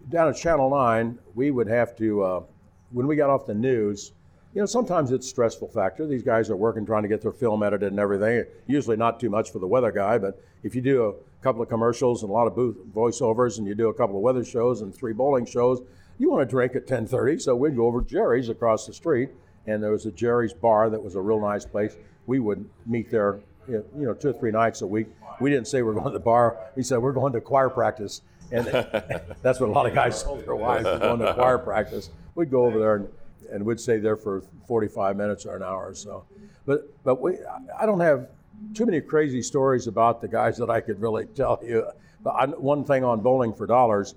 down 0.10 0.30
at 0.30 0.38
Channel 0.38 0.70
Nine, 0.70 1.18
we 1.36 1.52
would 1.52 1.68
have 1.68 1.96
to 1.98 2.24
uh, 2.24 2.44
when 2.92 3.08
we 3.08 3.16
got 3.16 3.30
off 3.30 3.46
the 3.46 3.54
news. 3.54 4.14
You 4.54 4.60
know, 4.60 4.66
sometimes 4.66 5.12
it's 5.12 5.26
a 5.26 5.30
stressful 5.30 5.70
factor. 5.70 6.06
These 6.06 6.24
guys 6.24 6.50
are 6.50 6.58
working 6.58 6.86
trying 6.86 7.04
to 7.04 7.08
get 7.08 7.22
their 7.22 7.32
film 7.32 7.64
edited 7.64 7.92
and 7.92 8.00
everything. 8.00 8.44
Usually 8.68 8.98
not 8.98 9.18
too 9.18 9.30
much 9.30 9.50
for 9.50 9.60
the 9.60 9.68
weather 9.68 9.94
guy, 9.94 10.18
but 10.18 10.44
if 10.64 10.76
you 10.76 10.82
do 10.82 11.06
a 11.06 11.14
couple 11.42 11.62
of 11.62 11.70
commercials 11.70 12.22
and 12.22 12.30
a 12.30 12.34
lot 12.34 12.48
of 12.48 12.56
booth 12.56 12.76
voiceovers, 12.94 13.58
and 13.60 13.68
you 13.68 13.76
do 13.76 13.88
a 13.88 13.94
couple 13.94 14.18
of 14.18 14.22
weather 14.22 14.44
shows 14.44 14.82
and 14.82 14.94
three 14.94 15.14
bowling 15.14 15.46
shows, 15.46 15.82
you 16.20 16.30
want 16.30 16.48
to 16.48 16.52
drink 16.52 16.76
at 16.76 16.86
10:30. 16.86 17.42
So 17.42 17.56
we'd 17.56 17.76
go 17.76 17.88
over 17.88 18.02
to 18.02 18.08
Jerry's 18.08 18.50
across 18.50 18.86
the 18.86 18.94
street, 18.94 19.30
and 19.68 19.82
there 19.82 19.92
was 19.92 20.06
a 20.06 20.12
Jerry's 20.12 20.54
bar 20.54 20.90
that 20.90 21.02
was 21.02 21.16
a 21.16 21.22
real 21.22 21.40
nice 21.40 21.66
place. 21.66 21.96
We 22.26 22.40
would 22.40 22.68
meet 22.86 23.10
there, 23.10 23.40
you 23.68 23.84
know, 23.94 24.14
two 24.14 24.30
or 24.30 24.34
three 24.34 24.52
nights 24.52 24.82
a 24.82 24.88
week. 24.88 25.08
We 25.40 25.50
didn't 25.50 25.68
say 25.68 25.82
we're 25.82 25.94
going 25.94 26.06
to 26.06 26.12
the 26.12 26.20
bar. 26.20 26.58
We 26.76 26.84
said 26.84 27.00
we're 27.00 27.14
going 27.14 27.34
to 27.34 27.42
choir 27.42 27.70
practice, 27.70 28.22
and 28.52 28.66
that's 29.42 29.60
what 29.60 29.70
a 29.70 29.72
lot 29.72 29.86
of 29.86 29.94
guys 29.94 30.22
told 30.24 30.46
their 30.46 30.56
wives. 30.56 30.86
We're 30.86 31.00
going 31.00 31.20
to 31.20 31.34
choir 31.36 31.58
practice. 31.58 32.10
We'd 32.36 32.52
go 32.52 32.66
over 32.66 32.80
there 32.80 32.96
and, 32.96 33.08
and 33.52 33.66
we'd 33.66 33.80
stay 33.80 33.98
there 33.98 34.16
for 34.16 34.44
45 34.68 35.18
minutes 35.18 35.46
or 35.46 35.56
an 35.56 35.64
hour 35.64 35.90
or 35.90 35.94
so. 35.96 36.26
But 36.66 37.04
but 37.04 37.22
we, 37.22 37.38
I 37.80 37.86
don't 37.86 38.00
have 38.00 38.30
too 38.74 38.86
many 38.86 39.02
crazy 39.02 39.42
stories 39.42 39.88
about 39.88 40.22
the 40.22 40.28
guys 40.28 40.58
that 40.58 40.70
I 40.70 40.82
could 40.82 41.02
really 41.02 41.26
tell 41.36 41.60
you. 41.64 41.88
But 42.24 42.32
I, 42.32 42.46
one 42.46 42.84
thing 42.84 43.04
on 43.04 43.22
Bowling 43.22 43.54
for 43.54 43.66
Dollars, 43.66 44.16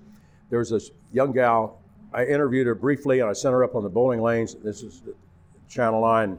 there 0.49 0.59
was 0.59 0.69
this 0.69 0.91
young 1.11 1.31
gal. 1.31 1.79
I 2.13 2.25
interviewed 2.25 2.67
her 2.67 2.75
briefly, 2.75 3.19
and 3.19 3.29
I 3.29 3.33
sent 3.33 3.51
her 3.51 3.63
up 3.63 3.75
on 3.75 3.83
the 3.83 3.89
bowling 3.89 4.21
lanes. 4.21 4.55
This 4.55 4.83
is 4.83 5.01
Channel 5.69 6.01
9. 6.01 6.37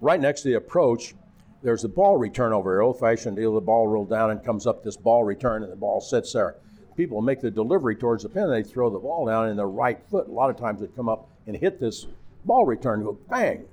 Right 0.00 0.20
next 0.20 0.42
to 0.42 0.48
the 0.48 0.54
approach, 0.54 1.14
there's 1.62 1.84
a 1.84 1.88
ball 1.88 2.16
return 2.16 2.52
over 2.52 2.72
here, 2.72 2.82
old 2.82 3.00
fashioned 3.00 3.36
deal. 3.36 3.54
The 3.54 3.60
ball 3.60 3.88
rolled 3.88 4.10
down 4.10 4.30
and 4.30 4.44
comes 4.44 4.66
up 4.66 4.84
this 4.84 4.96
ball 4.96 5.24
return, 5.24 5.62
and 5.62 5.72
the 5.72 5.76
ball 5.76 6.00
sits 6.00 6.32
there. 6.32 6.56
People 6.96 7.22
make 7.22 7.40
the 7.40 7.50
delivery 7.50 7.96
towards 7.96 8.22
the 8.22 8.28
pin, 8.28 8.50
they 8.50 8.62
throw 8.62 8.90
the 8.90 8.98
ball 8.98 9.26
down 9.26 9.48
in 9.48 9.56
their 9.56 9.66
right 9.68 9.98
foot. 10.10 10.28
A 10.28 10.30
lot 10.30 10.50
of 10.50 10.56
times 10.56 10.82
it 10.82 10.94
come 10.94 11.08
up 11.08 11.28
and 11.46 11.56
hit 11.56 11.80
this 11.80 12.06
ball 12.44 12.66
return, 12.66 13.02
go 13.02 13.18
bang. 13.28 13.64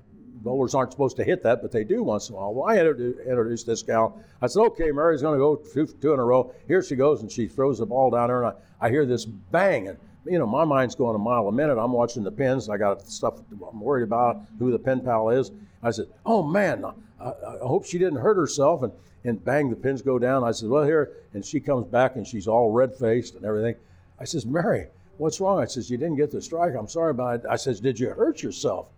Bowlers 0.44 0.74
aren't 0.74 0.92
supposed 0.92 1.18
to 1.18 1.24
hit 1.24 1.44
that, 1.44 1.62
but 1.62 1.72
they 1.72 1.84
do 1.84 2.02
once 2.02 2.30
in 2.30 2.36
a 2.36 2.38
while. 2.38 2.54
Well, 2.54 2.70
I 2.70 2.78
introdu- 2.78 3.28
introduced 3.28 3.68
this 3.68 3.84
gal. 3.84 4.20
I 4.42 4.48
said, 4.48 4.62
okay, 4.62 4.92
Mary's 4.92 5.22
going 5.22 5.36
to 5.36 5.40
go 5.40 5.56
two, 5.56 5.86
two 5.86 6.14
in 6.14 6.20
a 6.20 6.24
row. 6.24 6.52
Here 6.68 6.82
she 6.82 6.96
goes, 6.96 7.22
and 7.22 7.32
she 7.32 7.48
throws 7.48 7.78
the 7.78 7.86
ball 7.86 8.10
down 8.10 8.30
there, 8.30 8.44
and 8.44 8.56
I, 8.82 8.88
I 8.88 8.90
hear 8.90 9.06
this 9.06 9.26
bang. 9.26 9.90
And, 9.90 10.00
you 10.26 10.40
know, 10.40 10.46
my 10.46 10.64
mind's 10.66 10.96
going 10.96 11.16
a 11.16 11.20
mile 11.20 11.48
a 11.48 11.52
minute. 11.52 11.78
I'm 11.78 11.92
watching 11.92 12.24
the 12.24 12.32
pins. 12.32 12.70
I 12.70 12.78
got 12.78 13.02
stuff 13.02 13.40
I'm 13.52 13.80
worried 13.82 14.04
about, 14.04 14.42
who 14.60 14.72
the 14.72 14.80
pen 14.80 15.02
pal 15.02 15.30
is. 15.30 15.52
I 15.84 15.92
said, 15.92 16.08
oh, 16.26 16.44
man, 16.44 16.86
I, 17.20 17.24
I 17.24 17.58
hope 17.62 17.86
she 17.86 17.98
didn't 17.98 18.20
hurt 18.20 18.36
herself. 18.38 18.84
And, 18.84 18.94
and 19.24 19.44
bang, 19.44 19.70
the 19.70 19.76
pins 19.76 20.02
go 20.02 20.20
down. 20.20 20.44
I 20.44 20.52
said, 20.52 20.70
well, 20.70 20.84
here. 20.84 21.12
And 21.34 21.44
she 21.46 21.60
comes 21.60 21.88
back, 21.88 22.16
and 22.16 22.28
she's 22.28 22.48
all 22.48 22.72
red-faced 22.72 23.36
and 23.36 23.46
everything. 23.46 23.76
I 24.20 24.26
says, 24.26 24.46
Mary, 24.46 24.88
what's 25.18 25.40
wrong? 25.40 25.60
I 25.60 25.66
says, 25.66 25.90
you 25.90 25.98
didn't 25.98 26.18
get 26.18 26.32
the 26.32 26.42
strike. 26.42 26.74
I'm 26.78 26.88
sorry 26.88 27.12
about 27.12 27.40
it. 27.40 27.46
I 27.50 27.56
says, 27.56 27.80
did 27.80 28.00
you 28.00 28.10
hurt 28.10 28.44
yourself? 28.44 28.90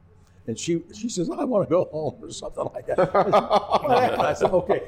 And 0.46 0.60
she 0.60 0.84
she 0.94 1.08
says, 1.08 1.30
I 1.30 1.46
want 1.46 1.70
to 1.70 1.70
go 1.70 1.86
home 1.86 2.18
or 2.22 2.30
something 2.30 2.66
like 2.76 2.88
that. 2.88 3.00
I 3.16 4.34
said, 4.34 4.52
okay. 4.52 4.84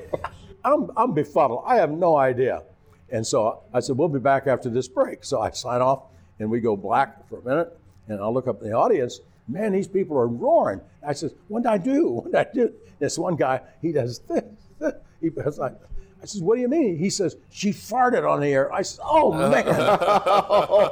I'm, 0.65 0.91
I'm 0.97 1.13
befuddled. 1.13 1.63
I 1.65 1.77
have 1.77 1.91
no 1.91 2.17
idea. 2.17 2.63
And 3.09 3.25
so 3.25 3.61
I 3.73 3.79
said, 3.79 3.97
we'll 3.97 4.09
be 4.09 4.19
back 4.19 4.47
after 4.47 4.69
this 4.69 4.89
break. 4.89 5.23
So 5.23 5.39
I 5.39 5.51
sign 5.51 5.81
off 5.81 6.03
and 6.39 6.49
we 6.49 6.59
go 6.59 6.75
black 6.75 7.27
for 7.29 7.39
a 7.39 7.43
minute. 7.43 7.77
And 8.07 8.21
I 8.21 8.27
look 8.27 8.47
up 8.47 8.61
in 8.61 8.69
the 8.69 8.75
audience. 8.75 9.21
Man, 9.47 9.73
these 9.73 9.87
people 9.87 10.17
are 10.17 10.27
roaring. 10.27 10.81
I 11.05 11.13
says, 11.13 11.33
what 11.47 11.63
did 11.63 11.69
I 11.69 11.77
do? 11.77 12.07
What 12.09 12.25
did 12.25 12.35
I 12.35 12.47
do? 12.53 12.73
This 12.99 13.17
one 13.17 13.35
guy, 13.35 13.61
he 13.81 13.91
does 13.91 14.19
this. 14.19 14.43
He 15.21 15.29
does 15.29 15.57
like, 15.57 15.73
I 16.21 16.25
says, 16.25 16.41
what 16.43 16.55
do 16.55 16.61
you 16.61 16.67
mean? 16.67 16.97
He 16.97 17.09
says, 17.09 17.37
she 17.49 17.71
farted 17.71 18.29
on 18.29 18.41
the 18.41 18.47
air. 18.47 18.71
I 18.71 18.81
said, 18.81 19.01
oh, 19.07 19.31
man. 19.51 19.51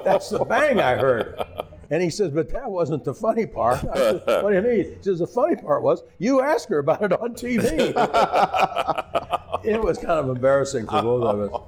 That's 0.03 0.29
the 0.29 0.43
bang 0.45 0.79
I 0.79 0.95
heard. 0.95 1.43
And 1.91 2.01
he 2.01 2.09
says, 2.09 2.31
but 2.31 2.49
that 2.51 2.71
wasn't 2.71 3.03
the 3.03 3.13
funny 3.13 3.45
part. 3.45 3.83
I 3.83 3.95
said, 3.95 4.43
what 4.43 4.49
do 4.49 4.55
you 4.55 4.61
mean? 4.61 4.95
He 4.97 5.03
says, 5.03 5.19
the 5.19 5.27
funny 5.27 5.55
part 5.55 5.83
was 5.83 6.03
you 6.17 6.41
asked 6.41 6.69
her 6.69 6.79
about 6.79 7.03
it 7.03 7.13
on 7.13 7.35
TV. 7.35 7.93
it 9.63 9.81
was 9.81 9.97
kind 9.97 10.11
of 10.11 10.29
embarrassing 10.29 10.87
for 10.87 11.01
both 11.01 11.23
of 11.23 11.39
us. 11.53 11.61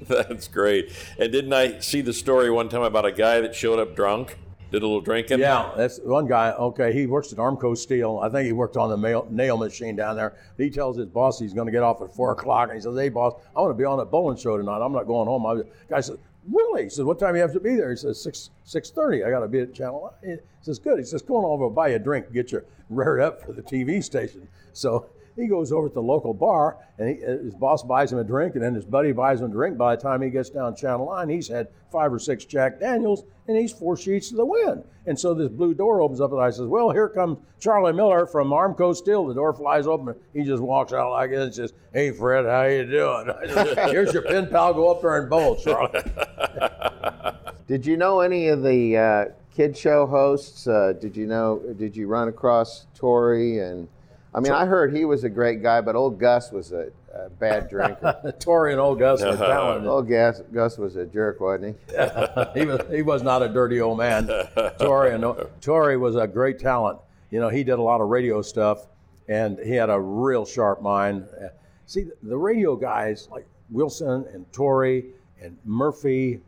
That's 0.08 0.48
great. 0.48 0.92
And 1.18 1.32
didn't 1.32 1.52
I 1.52 1.80
see 1.80 2.00
the 2.00 2.12
story 2.12 2.50
one 2.50 2.68
time 2.68 2.82
about 2.82 3.04
a 3.04 3.12
guy 3.12 3.40
that 3.40 3.54
showed 3.54 3.78
up 3.78 3.96
drunk, 3.96 4.36
did 4.70 4.82
a 4.82 4.86
little 4.86 5.00
drinking? 5.00 5.38
Yeah, 5.38 5.72
that's 5.76 5.98
one 6.00 6.26
guy. 6.26 6.52
Okay, 6.52 6.92
he 6.92 7.06
works 7.06 7.32
at 7.32 7.38
Armco 7.38 7.76
Steel. 7.76 8.20
I 8.22 8.28
think 8.28 8.44
he 8.44 8.52
worked 8.52 8.76
on 8.76 8.90
the 8.90 8.98
mail, 8.98 9.26
nail 9.30 9.56
machine 9.56 9.96
down 9.96 10.14
there. 10.14 10.36
He 10.58 10.68
tells 10.68 10.98
his 10.98 11.06
boss 11.06 11.38
he's 11.38 11.54
going 11.54 11.66
to 11.66 11.72
get 11.72 11.82
off 11.82 12.02
at 12.02 12.14
four 12.14 12.32
o'clock, 12.32 12.68
and 12.68 12.76
he 12.76 12.82
says, 12.82 12.94
"Hey, 12.94 13.08
boss, 13.08 13.32
I 13.56 13.60
want 13.62 13.70
to 13.70 13.78
be 13.78 13.86
on 13.86 13.98
that 13.98 14.10
bowling 14.10 14.36
show 14.36 14.58
tonight. 14.58 14.84
I'm 14.84 14.92
not 14.92 15.06
going 15.06 15.26
home." 15.26 15.46
I, 15.46 15.54
the 15.54 15.66
guy 15.88 16.00
says, 16.00 16.18
"Really?" 16.52 16.84
He 16.84 16.90
says, 16.90 17.04
"What 17.04 17.18
time 17.18 17.32
do 17.32 17.36
you 17.36 17.42
have 17.42 17.54
to 17.54 17.60
be 17.60 17.76
there?" 17.76 17.90
He 17.90 17.96
says, 17.96 18.22
six 18.22 18.50
six 18.64 18.90
thirty. 18.90 19.24
I 19.24 19.30
got 19.30 19.40
to 19.40 19.48
be 19.48 19.60
at 19.60 19.72
Channel." 19.72 20.12
Nine." 20.22 20.36
He 20.36 20.64
says, 20.64 20.78
"Good." 20.78 20.98
He 20.98 21.04
says, 21.04 21.22
"Go 21.22 21.36
on 21.36 21.44
over, 21.46 21.70
buy 21.70 21.88
you 21.88 21.96
a 21.96 21.98
drink, 21.98 22.30
get 22.32 22.52
you 22.52 22.62
reared 22.90 23.20
up 23.20 23.40
for 23.42 23.52
the 23.52 23.62
TV 23.62 24.04
station." 24.04 24.48
So. 24.74 25.06
He 25.38 25.46
goes 25.46 25.70
over 25.70 25.88
to 25.88 25.94
the 25.94 26.02
local 26.02 26.34
bar, 26.34 26.78
and 26.98 27.08
he, 27.08 27.14
his 27.14 27.54
boss 27.54 27.84
buys 27.84 28.12
him 28.12 28.18
a 28.18 28.24
drink, 28.24 28.56
and 28.56 28.64
then 28.64 28.74
his 28.74 28.84
buddy 28.84 29.12
buys 29.12 29.40
him 29.40 29.50
a 29.50 29.52
drink. 29.52 29.78
By 29.78 29.94
the 29.94 30.02
time 30.02 30.20
he 30.20 30.30
gets 30.30 30.50
down 30.50 30.74
Channel 30.74 31.12
Nine, 31.14 31.28
he's 31.28 31.46
had 31.46 31.68
five 31.92 32.12
or 32.12 32.18
six 32.18 32.44
Jack 32.44 32.80
Daniels, 32.80 33.22
and 33.46 33.56
he's 33.56 33.72
four 33.72 33.96
sheets 33.96 34.30
to 34.30 34.36
the 34.36 34.44
wind. 34.44 34.82
And 35.06 35.18
so 35.18 35.34
this 35.34 35.48
blue 35.48 35.74
door 35.74 36.02
opens 36.02 36.20
up, 36.20 36.32
and 36.32 36.40
I 36.40 36.50
says, 36.50 36.66
"Well, 36.66 36.90
here 36.90 37.08
comes 37.08 37.38
Charlie 37.60 37.92
Miller 37.92 38.26
from 38.26 38.50
Armco 38.50 38.96
Steel." 38.96 39.26
The 39.26 39.34
door 39.34 39.52
flies 39.52 39.86
open, 39.86 40.08
and 40.08 40.18
he 40.34 40.42
just 40.42 40.62
walks 40.62 40.92
out 40.92 41.12
like 41.12 41.30
this, 41.30 41.44
and 41.44 41.54
says, 41.54 41.72
"Hey, 41.92 42.10
Fred, 42.10 42.44
how 42.44 42.64
you 42.64 42.84
doing?" 42.84 43.32
Says, 43.46 43.78
Here's 43.92 44.12
your 44.12 44.22
pen 44.22 44.48
pal. 44.48 44.74
Go 44.74 44.90
up 44.90 45.02
there 45.02 45.18
and 45.18 45.30
bowl, 45.30 45.54
Charlie. 45.56 46.02
Did 47.68 47.86
you 47.86 47.96
know 47.96 48.20
any 48.20 48.48
of 48.48 48.62
the 48.62 48.96
uh, 48.96 49.24
kid 49.54 49.76
show 49.76 50.06
hosts? 50.06 50.66
Uh, 50.66 50.94
did 50.98 51.14
you 51.14 51.26
know? 51.26 51.60
Did 51.76 51.94
you 51.94 52.06
run 52.06 52.28
across 52.28 52.86
Torey? 52.98 53.60
And 53.60 53.86
I 54.34 54.40
mean, 54.40 54.52
I 54.52 54.66
heard 54.66 54.94
he 54.94 55.04
was 55.04 55.24
a 55.24 55.28
great 55.28 55.62
guy, 55.62 55.80
but 55.80 55.96
old 55.96 56.18
Gus 56.18 56.52
was 56.52 56.72
a, 56.72 56.90
a 57.14 57.30
bad 57.30 57.68
drinker. 57.70 58.34
Torey 58.38 58.72
and 58.72 58.80
old 58.80 58.98
Gus 58.98 59.22
were 59.22 59.36
talented. 59.36 59.88
old 59.88 60.08
Gus, 60.08 60.42
Gus 60.52 60.76
was 60.78 60.96
a 60.96 61.06
jerk, 61.06 61.40
wasn't 61.40 61.76
he? 61.88 61.94
he 62.60 62.66
was 62.66 62.80
he 62.90 63.02
was 63.02 63.22
not 63.22 63.42
a 63.42 63.48
dirty 63.48 63.80
old 63.80 63.98
man. 63.98 64.26
Torey 64.26 65.14
and 65.14 65.24
Torey 65.60 65.98
was 65.98 66.16
a 66.16 66.26
great 66.26 66.58
talent. 66.58 66.98
You 67.30 67.40
know, 67.40 67.48
he 67.48 67.64
did 67.64 67.78
a 67.78 67.82
lot 67.82 68.00
of 68.00 68.08
radio 68.08 68.42
stuff, 68.42 68.86
and 69.28 69.58
he 69.58 69.72
had 69.72 69.90
a 69.90 69.98
real 69.98 70.44
sharp 70.44 70.82
mind. 70.82 71.26
Uh, 71.42 71.48
See, 71.86 72.04
the 72.22 72.36
radio 72.36 72.76
guys 72.76 73.28
like 73.32 73.46
Wilson 73.70 74.26
and 74.34 74.44
Torey 74.52 75.06
and 75.40 75.56
Murphy 75.64 76.40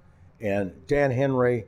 and 0.43 0.71
Dan 0.87 1.11
Henry, 1.11 1.65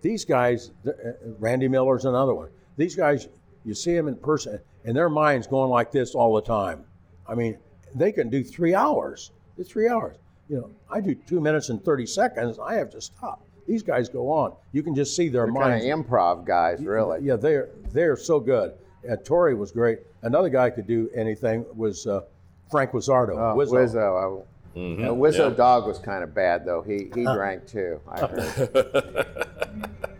these 0.00 0.24
guys, 0.24 0.72
uh, 0.84 0.90
Randy 1.38 1.68
Miller's 1.68 2.04
another 2.04 2.34
one. 2.34 2.48
These 2.76 2.96
guys, 2.96 3.28
you 3.64 3.74
see 3.74 3.94
them 3.94 4.08
in 4.08 4.16
person, 4.16 4.58
and 4.84 4.96
their 4.96 5.08
minds 5.08 5.46
going 5.46 5.70
like 5.70 5.90
this 5.92 6.14
all 6.14 6.34
the 6.34 6.42
time. 6.42 6.84
I 7.28 7.34
mean, 7.34 7.58
they 7.94 8.12
can 8.12 8.28
do 8.30 8.42
three 8.42 8.74
hours. 8.74 9.30
It's 9.58 9.70
three 9.70 9.88
hours. 9.88 10.16
You 10.48 10.56
know, 10.56 10.70
I 10.90 11.00
do 11.00 11.14
two 11.14 11.40
minutes 11.40 11.68
and 11.68 11.82
thirty 11.84 12.06
seconds. 12.06 12.58
I 12.58 12.74
have 12.74 12.90
to 12.90 13.00
stop. 13.00 13.44
These 13.66 13.82
guys 13.82 14.08
go 14.08 14.28
on. 14.30 14.54
You 14.72 14.82
can 14.82 14.94
just 14.94 15.14
see 15.14 15.28
their 15.28 15.44
Kind 15.46 15.54
minds. 15.54 15.84
of 15.84 15.90
improv 15.90 16.44
guys, 16.44 16.80
really. 16.82 17.20
Yeah, 17.22 17.36
they're 17.36 17.68
they're 17.92 18.16
so 18.16 18.40
good. 18.40 18.72
Uh, 19.08 19.16
Torey 19.16 19.56
was 19.56 19.70
great. 19.72 20.00
Another 20.22 20.48
guy 20.48 20.70
could 20.70 20.86
do 20.86 21.08
anything 21.14 21.64
was 21.74 22.06
uh, 22.06 22.22
Frank 22.70 22.90
Wiziarde. 22.92 23.30
Oh, 23.30 23.56
Whizzo. 23.56 23.72
Whizzo. 23.72 24.40
I, 24.40 24.44
Mm-hmm. 24.74 25.04
uh, 25.04 25.08
Whizzo 25.08 25.54
Dog 25.54 25.86
was 25.86 25.98
kind 25.98 26.24
of 26.24 26.32
bad, 26.34 26.64
though. 26.64 26.80
He 26.80 27.10
he 27.14 27.24
drank 27.24 27.66
too. 27.66 28.00
I 28.08 28.20
heard. 28.26 29.36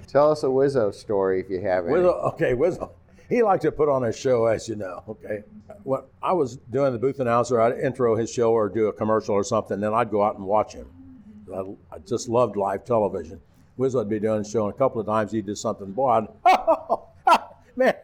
Tell 0.08 0.30
us 0.30 0.42
a 0.42 0.46
Whizzo 0.46 0.92
story 0.92 1.40
if 1.40 1.48
you 1.48 1.60
have 1.62 1.86
any. 1.86 1.94
Whizzo, 1.94 2.22
okay, 2.34 2.52
Whizzo. 2.52 2.90
He 3.32 3.42
liked 3.42 3.62
to 3.62 3.72
put 3.72 3.88
on 3.88 4.04
a 4.04 4.12
show, 4.12 4.44
as 4.44 4.68
you 4.68 4.76
know. 4.76 5.02
Okay, 5.08 5.42
when 5.84 6.02
I 6.22 6.34
was 6.34 6.56
doing 6.70 6.92
the 6.92 6.98
booth 6.98 7.18
announcer, 7.18 7.62
I'd 7.62 7.78
intro 7.78 8.14
his 8.14 8.30
show 8.30 8.52
or 8.52 8.68
do 8.68 8.88
a 8.88 8.92
commercial 8.92 9.34
or 9.34 9.42
something, 9.42 9.80
then 9.80 9.94
I'd 9.94 10.10
go 10.10 10.22
out 10.22 10.36
and 10.36 10.44
watch 10.44 10.74
him. 10.74 10.86
I, 11.50 11.60
I 11.94 11.98
just 12.06 12.28
loved 12.28 12.56
live 12.56 12.84
television. 12.84 13.40
Whizzo 13.78 13.94
would 13.94 14.10
be 14.10 14.20
doing 14.20 14.42
a 14.42 14.44
show, 14.44 14.66
and 14.66 14.74
a 14.74 14.76
couple 14.76 15.00
of 15.00 15.06
times 15.06 15.32
he 15.32 15.40
did 15.40 15.56
something. 15.56 15.92
Boy, 15.92 16.26
I'd, 16.44 16.98
man, 17.76 17.94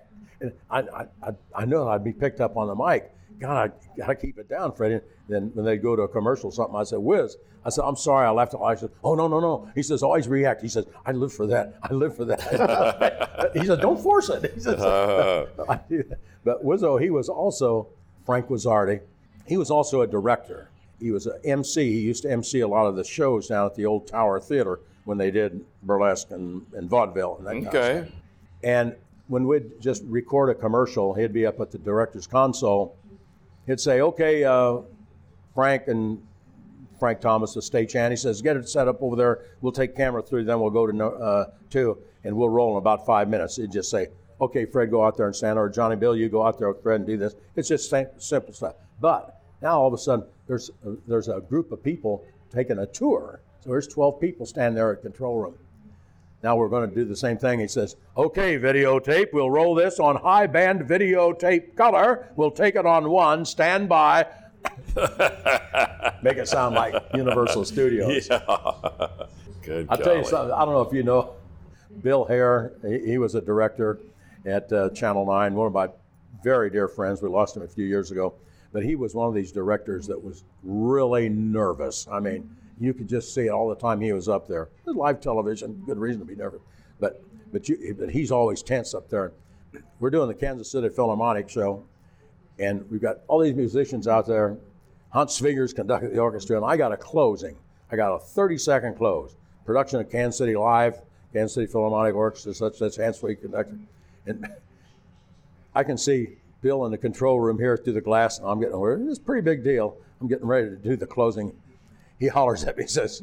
and 0.40 0.52
I, 0.70 0.78
I, 0.80 1.06
I, 1.22 1.30
I 1.54 1.64
know 1.66 1.88
I'd 1.88 2.04
be 2.04 2.14
picked 2.14 2.40
up 2.40 2.56
on 2.56 2.68
the 2.68 2.74
mic 2.74 3.12
God, 3.38 3.72
I 3.72 3.96
gotta 3.96 4.14
keep 4.14 4.38
it 4.38 4.48
down, 4.48 4.72
Freddie. 4.72 5.00
Then 5.28 5.50
when 5.54 5.64
they 5.64 5.76
go 5.76 5.94
to 5.94 6.02
a 6.02 6.08
commercial 6.08 6.50
or 6.50 6.52
something, 6.52 6.76
I 6.76 6.84
said, 6.84 6.98
Whiz, 6.98 7.36
I 7.64 7.70
said, 7.70 7.84
I'm 7.84 7.96
sorry, 7.96 8.26
I 8.26 8.30
left 8.30 8.54
it. 8.54 8.60
I 8.60 8.74
said, 8.74 8.90
Oh 9.04 9.14
no, 9.14 9.28
no, 9.28 9.40
no. 9.40 9.70
He 9.74 9.82
says, 9.82 10.02
always 10.02 10.28
react. 10.28 10.62
He 10.62 10.68
says, 10.68 10.86
I 11.04 11.12
live 11.12 11.32
for 11.32 11.46
that. 11.48 11.78
I 11.82 11.92
live 11.92 12.16
for 12.16 12.24
that. 12.24 13.50
he 13.54 13.66
said, 13.66 13.80
Don't 13.80 14.00
force 14.00 14.28
it. 14.28 14.52
He 14.54 14.60
says, 14.60 14.80
uh-huh. 14.80 15.64
I 15.68 15.80
do 15.88 16.02
that. 16.04 16.18
But 16.44 16.64
Whizzo, 16.64 17.00
he 17.00 17.10
was 17.10 17.28
also 17.28 17.88
Frank 18.24 18.48
Wiziarde. 18.48 19.00
He 19.46 19.56
was 19.56 19.70
also 19.70 20.02
a 20.02 20.06
director. 20.06 20.70
He 21.00 21.10
was 21.10 21.26
an 21.26 21.40
MC. 21.44 21.92
He 21.92 22.00
used 22.00 22.22
to 22.22 22.30
MC 22.30 22.60
a 22.60 22.68
lot 22.68 22.86
of 22.86 22.96
the 22.96 23.04
shows 23.04 23.48
down 23.48 23.66
at 23.66 23.74
the 23.74 23.86
old 23.86 24.06
Tower 24.08 24.40
Theater 24.40 24.80
when 25.04 25.16
they 25.16 25.30
did 25.30 25.64
burlesque 25.82 26.30
and, 26.30 26.66
and 26.74 26.90
vaudeville 26.90 27.36
and 27.38 27.46
that 27.46 27.52
kind 27.52 27.66
of 27.66 27.72
stuff. 27.72 27.84
Okay. 27.84 28.12
And 28.64 28.96
when 29.28 29.46
we'd 29.46 29.80
just 29.80 30.02
record 30.06 30.50
a 30.50 30.54
commercial, 30.54 31.14
he'd 31.14 31.32
be 31.32 31.46
up 31.46 31.60
at 31.60 31.70
the 31.70 31.78
director's 31.78 32.26
console. 32.26 32.96
He'd 33.68 33.78
say, 33.78 34.00
"Okay, 34.00 34.44
uh, 34.44 34.78
Frank 35.54 35.88
and 35.88 36.26
Frank 36.98 37.20
Thomas, 37.20 37.52
the 37.52 37.60
stagehand," 37.60 38.10
he 38.10 38.16
says, 38.16 38.40
"Get 38.40 38.56
it 38.56 38.66
set 38.66 38.88
up 38.88 39.02
over 39.02 39.14
there. 39.14 39.44
We'll 39.60 39.72
take 39.72 39.94
camera 39.94 40.22
three, 40.22 40.42
Then 40.42 40.58
we'll 40.58 40.70
go 40.70 40.86
to 40.86 41.06
uh, 41.06 41.50
two, 41.68 41.98
and 42.24 42.34
we'll 42.34 42.48
roll 42.48 42.72
in 42.72 42.78
about 42.78 43.04
five 43.04 43.28
minutes." 43.28 43.56
He'd 43.56 43.70
just 43.70 43.90
say, 43.90 44.08
"Okay, 44.40 44.64
Fred, 44.64 44.90
go 44.90 45.04
out 45.04 45.18
there 45.18 45.26
and 45.26 45.36
stand," 45.36 45.58
or 45.58 45.68
Johnny 45.68 45.96
Bill, 45.96 46.16
you 46.16 46.30
go 46.30 46.42
out 46.42 46.58
there 46.58 46.68
with 46.68 46.82
Fred 46.82 47.00
and 47.00 47.06
do 47.06 47.18
this. 47.18 47.36
It's 47.56 47.68
just 47.68 47.90
sim- 47.90 48.08
simple 48.16 48.54
stuff. 48.54 48.76
But 49.02 49.38
now 49.60 49.78
all 49.80 49.88
of 49.88 49.92
a 49.92 49.98
sudden, 49.98 50.24
there's 50.46 50.70
there's 51.06 51.28
a 51.28 51.40
group 51.40 51.70
of 51.70 51.82
people 51.82 52.24
taking 52.50 52.78
a 52.78 52.86
tour. 52.86 53.40
So 53.60 53.70
there's 53.70 53.86
12 53.86 54.18
people 54.18 54.46
standing 54.46 54.76
there 54.76 54.92
at 54.92 55.02
control 55.02 55.40
room. 55.42 55.54
Now 56.42 56.56
we're 56.56 56.68
going 56.68 56.88
to 56.88 56.94
do 56.94 57.04
the 57.04 57.16
same 57.16 57.36
thing. 57.36 57.58
He 57.58 57.66
says, 57.66 57.96
okay, 58.16 58.58
videotape, 58.58 59.32
we'll 59.32 59.50
roll 59.50 59.74
this 59.74 59.98
on 59.98 60.16
high 60.16 60.46
band 60.46 60.82
videotape 60.82 61.74
color. 61.74 62.28
We'll 62.36 62.52
take 62.52 62.76
it 62.76 62.86
on 62.86 63.10
one, 63.10 63.44
stand 63.44 63.88
by. 63.88 64.26
Make 66.22 66.36
it 66.36 66.48
sound 66.48 66.74
like 66.74 66.94
Universal 67.14 67.64
Studios. 67.64 68.28
Good. 69.62 69.86
I'll 69.90 69.98
tell 69.98 70.16
you 70.16 70.24
something. 70.24 70.52
I 70.52 70.64
don't 70.64 70.74
know 70.74 70.82
if 70.82 70.92
you 70.92 71.02
know 71.02 71.34
Bill 72.02 72.24
Hare. 72.24 72.72
He, 72.86 73.12
he 73.12 73.18
was 73.18 73.34
a 73.34 73.40
director 73.40 73.98
at 74.46 74.72
uh, 74.72 74.90
Channel 74.90 75.26
9, 75.26 75.54
one 75.54 75.66
of 75.66 75.72
my 75.72 75.88
very 76.42 76.70
dear 76.70 76.88
friends. 76.88 77.20
We 77.20 77.28
lost 77.28 77.56
him 77.56 77.62
a 77.62 77.68
few 77.68 77.84
years 77.84 78.10
ago. 78.10 78.34
But 78.72 78.84
he 78.84 78.96
was 78.96 79.14
one 79.14 79.28
of 79.28 79.34
these 79.34 79.50
directors 79.50 80.06
that 80.08 80.22
was 80.22 80.44
really 80.62 81.28
nervous. 81.28 82.06
I 82.10 82.20
mean, 82.20 82.54
you 82.80 82.94
could 82.94 83.08
just 83.08 83.34
see 83.34 83.46
it 83.46 83.50
all 83.50 83.68
the 83.68 83.76
time 83.76 84.00
he 84.00 84.12
was 84.12 84.28
up 84.28 84.48
there. 84.48 84.68
Live 84.86 85.20
television, 85.20 85.82
good 85.86 85.98
reason 85.98 86.20
to 86.20 86.26
be 86.26 86.34
nervous. 86.34 86.60
But 87.00 87.22
but 87.52 87.68
you 87.68 87.94
but 87.98 88.10
he's 88.10 88.30
always 88.30 88.62
tense 88.62 88.94
up 88.94 89.08
there. 89.08 89.32
We're 90.00 90.10
doing 90.10 90.28
the 90.28 90.34
Kansas 90.34 90.70
City 90.70 90.88
Philharmonic 90.88 91.48
show, 91.48 91.84
and 92.58 92.88
we've 92.90 93.02
got 93.02 93.18
all 93.28 93.40
these 93.40 93.54
musicians 93.54 94.08
out 94.08 94.26
there. 94.26 94.56
Hans 95.10 95.38
Schwiegers 95.38 95.74
conducted 95.74 96.12
the 96.12 96.18
orchestra, 96.18 96.56
and 96.56 96.64
I 96.64 96.76
got 96.76 96.92
a 96.92 96.96
closing. 96.96 97.56
I 97.90 97.96
got 97.96 98.14
a 98.14 98.18
30 98.18 98.58
second 98.58 98.96
close. 98.96 99.36
Production 99.64 100.00
of 100.00 100.10
Kansas 100.10 100.38
City 100.38 100.56
Live, 100.56 101.00
Kansas 101.32 101.54
City 101.54 101.66
Philharmonic 101.66 102.14
Orchestra, 102.14 102.54
such 102.54 102.78
that's 102.78 102.96
Hans 102.96 103.20
Schwiegers 103.20 103.42
conducted. 103.42 103.86
And 104.26 104.46
I 105.74 105.84
can 105.84 105.96
see 105.96 106.38
Bill 106.60 106.84
in 106.86 106.90
the 106.90 106.98
control 106.98 107.40
room 107.40 107.58
here 107.58 107.76
through 107.76 107.94
the 107.94 108.00
glass, 108.00 108.38
and 108.38 108.48
I'm 108.48 108.60
getting. 108.60 109.08
It's 109.08 109.18
a 109.18 109.22
pretty 109.22 109.42
big 109.42 109.62
deal. 109.62 109.96
I'm 110.20 110.28
getting 110.28 110.46
ready 110.46 110.70
to 110.70 110.76
do 110.76 110.96
the 110.96 111.06
closing. 111.06 111.52
He 112.18 112.28
hollers 112.28 112.64
at 112.64 112.76
me, 112.76 112.84
he 112.84 112.88
says, 112.88 113.22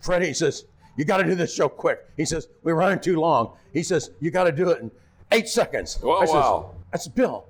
Freddie, 0.00 0.26
he 0.26 0.34
says, 0.34 0.64
you 0.96 1.04
got 1.04 1.18
to 1.18 1.24
do 1.24 1.34
this 1.34 1.54
show 1.54 1.68
quick. 1.68 2.06
He 2.16 2.24
says, 2.24 2.48
we're 2.62 2.74
running 2.74 3.00
too 3.00 3.20
long. 3.20 3.52
He 3.72 3.82
says, 3.82 4.10
you 4.20 4.30
got 4.30 4.44
to 4.44 4.52
do 4.52 4.70
it 4.70 4.80
in 4.80 4.90
eight 5.32 5.48
seconds. 5.48 5.98
Whoa, 6.00 6.16
I 6.16 6.24
says, 6.24 6.34
wow. 6.34 6.74
Said, 6.96 7.14
Bill, 7.14 7.46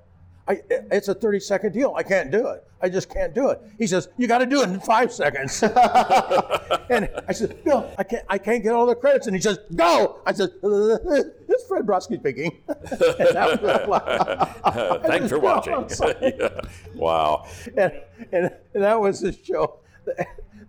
I, 0.47 0.61
it's 0.91 1.07
a 1.07 1.13
30 1.13 1.39
second 1.39 1.73
deal. 1.73 1.93
I 1.95 2.03
can't 2.03 2.31
do 2.31 2.47
it. 2.47 2.63
I 2.81 2.89
just 2.89 3.09
can't 3.09 3.33
do 3.33 3.49
it. 3.49 3.61
He 3.77 3.87
says, 3.87 4.09
you 4.17 4.27
got 4.27 4.39
to 4.39 4.45
do 4.45 4.61
it 4.61 4.69
in 4.69 4.79
five 4.79 5.11
seconds. 5.11 5.63
and 5.63 7.09
I 7.27 7.31
said, 7.31 7.63
Bill, 7.63 7.89
I 7.97 8.03
can't, 8.03 8.25
I 8.29 8.37
can't 8.37 8.61
get 8.61 8.73
all 8.73 8.85
the 8.85 8.95
credits. 8.95 9.27
And 9.27 9.35
he 9.35 9.41
says, 9.41 9.59
go. 9.75 10.21
I 10.25 10.33
said, 10.33 10.51
this 10.61 11.25
is 11.49 11.63
Fred 11.67 11.85
Broski 11.85 12.19
speaking. 12.19 12.57
Thanks 15.07 15.29
for 15.29 15.39
watching. 15.39 15.87
Yeah. 16.21 16.61
Wow. 16.93 17.47
and, 17.75 17.93
and, 18.31 18.51
and 18.73 18.83
that 18.83 18.99
was 18.99 19.21
the 19.21 19.31
show. 19.31 19.79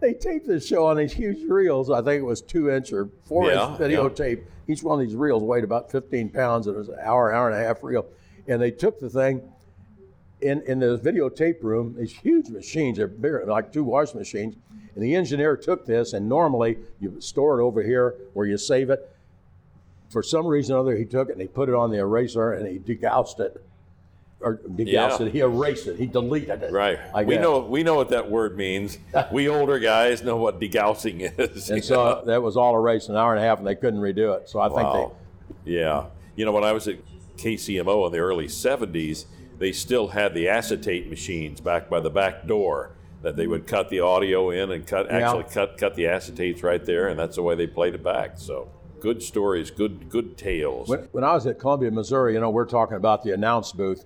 They 0.00 0.14
taped 0.14 0.46
this 0.46 0.66
show 0.66 0.86
on 0.86 0.96
these 0.96 1.12
huge 1.12 1.48
reels. 1.48 1.90
I 1.90 2.02
think 2.02 2.20
it 2.20 2.24
was 2.24 2.40
two 2.40 2.70
inch 2.70 2.92
or 2.92 3.08
four 3.24 3.50
Yeah, 3.50 3.70
inch 3.70 3.80
videotape. 3.80 4.44
Each 4.68 4.82
one 4.82 5.00
of 5.00 5.06
these 5.06 5.16
reels 5.16 5.42
weighed 5.42 5.64
about 5.64 5.90
15 5.90 6.28
pounds. 6.28 6.66
It 6.66 6.76
was 6.76 6.88
an 6.88 6.98
hour, 7.02 7.32
hour 7.32 7.50
and 7.50 7.60
a 7.60 7.66
half 7.66 7.82
reel. 7.82 8.06
And 8.46 8.62
they 8.62 8.70
took 8.70 9.00
the 9.00 9.10
thing 9.10 9.42
in, 10.40 10.62
in 10.62 10.78
the 10.78 10.98
videotape 10.98 11.62
room, 11.62 11.96
these 11.98 12.12
huge 12.12 12.48
machines, 12.48 12.98
they're 12.98 13.08
bigger, 13.08 13.44
like 13.46 13.72
two 13.72 13.84
wash 13.84 14.14
machines. 14.14 14.56
And 14.94 15.02
the 15.02 15.14
engineer 15.14 15.56
took 15.56 15.86
this, 15.86 16.12
and 16.12 16.28
normally 16.28 16.78
you 17.00 17.20
store 17.20 17.60
it 17.60 17.64
over 17.64 17.82
here 17.82 18.16
where 18.34 18.46
you 18.46 18.58
save 18.58 18.90
it. 18.90 19.14
For 20.10 20.22
some 20.22 20.46
reason 20.46 20.74
or 20.74 20.80
other, 20.80 20.96
he 20.96 21.04
took 21.04 21.28
it 21.28 21.32
and 21.32 21.40
he 21.40 21.48
put 21.48 21.68
it 21.68 21.74
on 21.74 21.90
the 21.90 21.98
eraser 21.98 22.52
and 22.52 22.66
he 22.66 22.78
degaussed 22.78 23.40
it. 23.40 23.62
Or 24.40 24.58
degaussed 24.58 25.20
Yeah. 25.20 25.26
it. 25.26 25.32
He 25.32 25.40
erased 25.40 25.88
it. 25.88 25.96
He 25.98 26.06
deleted 26.06 26.62
it. 26.62 26.72
Right. 26.72 26.98
I 27.12 27.24
we 27.24 27.38
know 27.38 27.58
we 27.60 27.82
know 27.82 27.96
what 27.96 28.10
that 28.10 28.30
word 28.30 28.56
means. 28.56 28.98
we 29.32 29.48
older 29.48 29.78
guys 29.80 30.22
know 30.22 30.36
what 30.36 30.60
degaussing 30.60 31.32
is. 31.38 31.70
And 31.70 31.84
so 31.84 32.22
that 32.26 32.40
was 32.42 32.56
all 32.56 32.76
erased 32.76 33.08
in 33.08 33.16
an 33.16 33.20
hour 33.20 33.34
and 33.34 33.42
a 33.42 33.46
half, 33.46 33.58
and 33.58 33.66
they 33.66 33.74
couldn't 33.74 34.00
redo 34.00 34.36
it. 34.36 34.48
So 34.48 34.60
I 34.60 34.68
think 34.68 34.82
Wow. 34.82 35.12
Yeah. 35.64 36.06
You 36.36 36.44
know, 36.44 36.52
when 36.52 36.62
I 36.62 36.72
was 36.72 36.86
at 36.86 36.98
KCMO 37.36 38.06
in 38.06 38.12
the 38.12 38.18
early 38.18 38.46
70s, 38.46 39.26
they 39.58 39.72
still 39.72 40.08
had 40.08 40.34
the 40.34 40.48
acetate 40.48 41.10
machines 41.10 41.60
back 41.60 41.90
by 41.90 41.98
the 41.98 42.10
back 42.10 42.46
door 42.46 42.92
that 43.22 43.34
they 43.36 43.48
would 43.48 43.66
cut 43.66 43.88
the 43.88 43.98
audio 44.00 44.50
in 44.50 44.70
and 44.70 44.86
cut 44.86 45.10
actually 45.10 45.42
cut 45.44 45.76
cut 45.76 45.96
the 45.96 46.04
acetates 46.04 46.62
right 46.62 46.84
there, 46.84 47.08
and 47.08 47.18
that's 47.18 47.34
the 47.34 47.42
way 47.42 47.56
they 47.56 47.66
played 47.66 47.94
it 47.96 48.04
back. 48.04 48.38
So 48.38 48.68
good 49.00 49.20
stories, 49.20 49.72
good 49.72 50.08
good 50.08 50.36
tales. 50.38 50.88
when, 50.88 51.00
when 51.10 51.24
I 51.24 51.32
was 51.34 51.44
at 51.48 51.58
Columbia, 51.58 51.90
Missouri, 51.90 52.34
you 52.34 52.40
know, 52.40 52.50
we're 52.50 52.64
talking 52.66 52.96
about 52.96 53.24
the 53.24 53.32
announce 53.32 53.72
booth. 53.72 54.04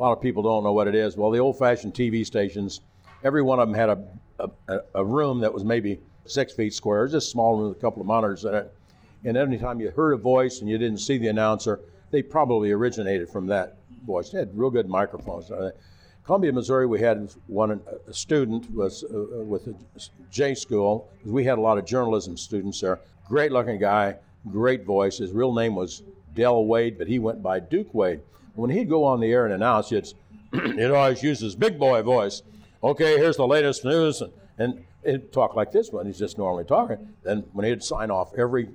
A 0.00 0.02
lot 0.02 0.12
of 0.12 0.22
people 0.22 0.42
don't 0.42 0.64
know 0.64 0.72
what 0.72 0.88
it 0.88 0.94
is. 0.94 1.18
Well, 1.18 1.30
the 1.30 1.40
old-fashioned 1.40 1.92
TV 1.92 2.24
stations, 2.24 2.80
every 3.22 3.42
one 3.42 3.60
of 3.60 3.68
them 3.68 3.74
had 3.74 3.90
a, 3.90 4.50
a, 4.66 4.80
a 4.94 5.04
room 5.04 5.40
that 5.40 5.52
was 5.52 5.62
maybe 5.62 6.00
six 6.24 6.54
feet 6.54 6.72
square, 6.72 7.06
just 7.06 7.28
a 7.28 7.30
small 7.30 7.58
room 7.58 7.68
with 7.68 7.76
a 7.76 7.80
couple 7.82 8.00
of 8.00 8.06
monitors 8.06 8.46
in 8.46 8.54
it. 8.54 8.74
And 9.26 9.36
anytime 9.36 9.78
you 9.78 9.90
heard 9.90 10.14
a 10.14 10.16
voice 10.16 10.60
and 10.60 10.70
you 10.70 10.78
didn't 10.78 11.00
see 11.00 11.18
the 11.18 11.28
announcer, 11.28 11.80
they 12.10 12.22
probably 12.22 12.70
originated 12.70 13.28
from 13.28 13.46
that 13.48 13.76
voice. 14.06 14.30
They 14.30 14.38
had 14.38 14.56
real 14.56 14.70
good 14.70 14.88
microphones. 14.88 15.50
Uh, 15.50 15.72
Columbia, 16.24 16.54
Missouri, 16.54 16.86
we 16.86 17.00
had 17.00 17.30
one 17.46 17.82
a 18.08 18.14
student 18.14 18.72
was 18.74 19.04
uh, 19.04 19.44
with 19.44 19.66
a 19.66 19.74
J 20.30 20.54
school. 20.54 21.10
We 21.26 21.44
had 21.44 21.58
a 21.58 21.60
lot 21.60 21.76
of 21.76 21.84
journalism 21.84 22.38
students 22.38 22.80
there. 22.80 23.00
Great 23.28 23.52
looking 23.52 23.78
guy, 23.78 24.16
great 24.50 24.86
voice. 24.86 25.18
His 25.18 25.32
real 25.32 25.52
name 25.52 25.74
was 25.74 26.02
Del 26.34 26.64
Wade, 26.64 26.98
but 26.98 27.08
he 27.08 27.18
went 27.18 27.42
by 27.42 27.60
Duke 27.60 27.92
Wade. 27.94 28.20
When 28.54 28.70
he'd 28.70 28.88
go 28.88 29.04
on 29.04 29.20
the 29.20 29.32
air 29.32 29.44
and 29.44 29.54
announce, 29.54 29.92
it's 29.92 30.14
it 30.52 30.90
always 30.90 31.22
used 31.22 31.42
his 31.42 31.54
big 31.54 31.78
boy 31.78 32.02
voice. 32.02 32.42
Okay, 32.82 33.18
here's 33.18 33.36
the 33.36 33.46
latest 33.46 33.84
news, 33.84 34.20
and, 34.22 34.32
and 34.58 34.84
he'd 35.04 35.32
talk 35.32 35.54
like 35.54 35.70
this 35.72 35.90
when 35.90 36.06
he's 36.06 36.18
just 36.18 36.38
normally 36.38 36.64
talking. 36.64 37.14
Then 37.22 37.44
when 37.52 37.66
he'd 37.66 37.82
sign 37.82 38.10
off 38.10 38.34
every 38.36 38.68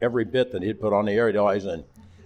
every 0.00 0.24
bit 0.24 0.52
that 0.52 0.62
he'd 0.62 0.80
put 0.80 0.92
on 0.92 1.06
the 1.06 1.12
air, 1.12 1.28
he'd 1.28 1.36
always 1.36 1.66
end, 1.66 1.84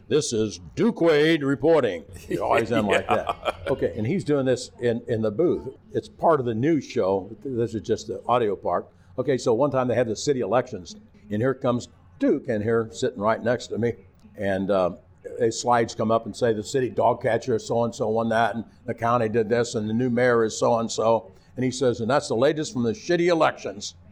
this 0.09 0.33
is 0.33 0.59
Duke 0.75 1.01
Wade 1.01 1.45
reporting. 1.45 2.05
He'd 2.27 2.41
always 2.41 2.73
end 2.73 2.89
like 2.89 3.07
that. 3.09 3.57
Okay, 3.71 3.93
and 3.97 4.05
he's 4.05 4.25
doing 4.25 4.47
this 4.47 4.73
in, 4.81 5.01
in 5.07 5.23
the 5.23 5.31
booth. 5.31 5.77
It's 5.93 6.09
part 6.09 6.41
of 6.41 6.47
the 6.47 6.55
news 6.55 6.85
show. 6.85 7.31
This 7.45 7.73
is 7.77 7.83
just 7.83 8.09
the 8.09 8.21
audio 8.27 8.57
part. 8.57 8.89
Okay, 9.17 9.39
so 9.39 9.55
one 9.55 9.71
time 9.71 9.87
they 9.87 9.95
had 9.95 10.09
the 10.09 10.17
city 10.17 10.41
elections, 10.41 10.97
and 11.31 11.41
here 11.41 11.55
comes 11.55 11.87
Duke, 12.19 12.49
and 12.49 12.65
here 12.65 12.89
sitting 12.91 13.21
right 13.21 13.41
next 13.41 13.69
to 13.69 13.79
me, 13.79 13.93
and 14.41 14.71
um, 14.71 14.97
a 15.39 15.53
slides 15.53 15.95
come 15.95 16.11
up 16.11 16.25
and 16.27 16.35
say 16.35 16.53
the 16.53 16.63
city 16.65 16.89
dog 16.89 17.23
catcher 17.23 17.59
so 17.59 17.85
and 17.85 17.95
so 17.95 18.09
won 18.09 18.29
that, 18.31 18.55
and 18.55 18.65
the 18.87 18.95
county 18.95 19.29
did 19.29 19.49
this, 19.49 19.75
and 19.77 19.89
the 19.89 19.95
new 19.95 20.11
mayor 20.11 20.43
is 20.45 20.59
so 20.59 20.79
and 20.79 20.91
so, 20.91 21.31
and 21.57 21.65
he 21.65 21.71
says, 21.71 22.01
and 22.01 22.11
that's 22.11 22.27
the 22.29 22.35
latest 22.35 22.73
from 22.73 22.83
the 22.83 22.93
shitty 22.93 23.27
elections. 23.29 23.95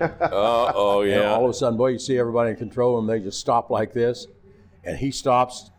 Uh 0.00 0.72
oh, 0.74 1.00
And 1.02 1.10
yeah. 1.10 1.32
all 1.32 1.44
of 1.44 1.50
a 1.50 1.54
sudden, 1.54 1.76
boy, 1.76 1.88
you 1.88 1.98
see 1.98 2.16
everybody 2.16 2.50
in 2.50 2.56
control 2.56 2.94
room, 2.94 3.06
they 3.06 3.18
just 3.18 3.40
stop 3.40 3.68
like 3.68 3.92
this. 3.92 4.28
And 4.84 4.96
he 4.96 5.10
stops 5.10 5.70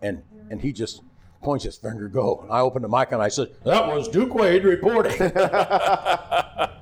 and 0.00 0.22
and 0.50 0.60
he 0.60 0.72
just 0.72 1.02
points 1.42 1.64
his 1.64 1.76
finger, 1.76 2.08
go. 2.08 2.40
And 2.42 2.52
I 2.52 2.60
open 2.60 2.82
the 2.82 2.88
mic 2.88 3.10
and 3.10 3.20
I 3.20 3.28
said, 3.28 3.48
That 3.64 3.88
was 3.88 4.08
Duke 4.08 4.34
Wade 4.34 4.62
reporting. 4.64 5.18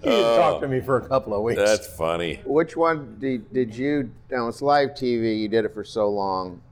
he 0.04 0.10
didn't 0.10 0.36
talk 0.36 0.60
to 0.60 0.68
me 0.68 0.80
for 0.80 0.96
a 0.96 1.06
couple 1.06 1.34
of 1.34 1.42
weeks. 1.42 1.60
That's 1.60 1.86
funny. 1.86 2.40
Which 2.44 2.76
one 2.76 3.16
did, 3.18 3.52
did 3.52 3.74
you? 3.74 4.10
Now 4.30 4.48
it's 4.48 4.62
live 4.62 4.90
TV. 4.90 5.38
You 5.40 5.48
did 5.48 5.64
it 5.64 5.74
for 5.74 5.84
so 5.84 6.08
long. 6.08 6.62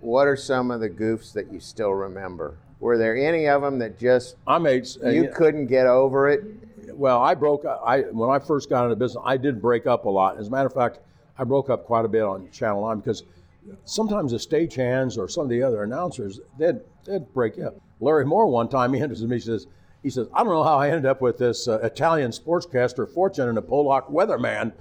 What 0.00 0.26
are 0.26 0.36
some 0.36 0.70
of 0.70 0.80
the 0.80 0.88
goofs 0.88 1.32
that 1.34 1.52
you 1.52 1.60
still 1.60 1.92
remember? 1.92 2.56
Were 2.78 2.96
there 2.96 3.16
any 3.16 3.46
of 3.46 3.60
them 3.60 3.78
that 3.80 3.98
just 3.98 4.36
I 4.46 4.58
made 4.58 4.88
uh, 5.04 5.10
you 5.10 5.30
couldn't 5.34 5.66
get 5.66 5.86
over 5.86 6.30
it? 6.30 6.42
well, 6.94 7.22
I 7.22 7.34
broke. 7.34 7.64
I 7.64 8.02
when 8.10 8.30
I 8.30 8.38
first 8.38 8.70
got 8.70 8.84
into 8.84 8.96
business, 8.96 9.22
I 9.24 9.36
did 9.36 9.60
break 9.60 9.86
up 9.86 10.04
a 10.06 10.08
lot. 10.08 10.38
As 10.38 10.48
a 10.48 10.50
matter 10.50 10.66
of 10.66 10.74
fact, 10.74 11.00
I 11.38 11.44
broke 11.44 11.70
up 11.70 11.84
quite 11.84 12.04
a 12.04 12.08
bit 12.08 12.22
on 12.22 12.50
Channel 12.50 12.86
Nine 12.86 12.98
because 12.98 13.24
sometimes 13.84 14.32
the 14.32 14.38
stagehands 14.38 15.18
or 15.18 15.28
some 15.28 15.44
of 15.44 15.50
the 15.50 15.62
other 15.62 15.82
announcers, 15.82 16.40
they'd, 16.58 16.80
they'd 17.04 17.32
break 17.32 17.58
up. 17.58 17.80
Larry 18.00 18.24
Moore, 18.24 18.46
one 18.46 18.68
time, 18.68 18.92
he 18.92 19.00
enters 19.02 19.24
me, 19.24 19.36
he 19.36 19.40
says, 19.40 19.66
he 20.02 20.08
says, 20.08 20.28
I 20.32 20.42
don't 20.42 20.52
know 20.52 20.64
how 20.64 20.78
I 20.78 20.88
ended 20.88 21.06
up 21.06 21.20
with 21.20 21.36
this 21.36 21.68
uh, 21.68 21.78
Italian 21.80 22.30
sportscaster 22.30 23.08
fortune 23.08 23.48
and 23.48 23.58
a 23.58 23.62
Polak 23.62 24.10
weatherman 24.10 24.72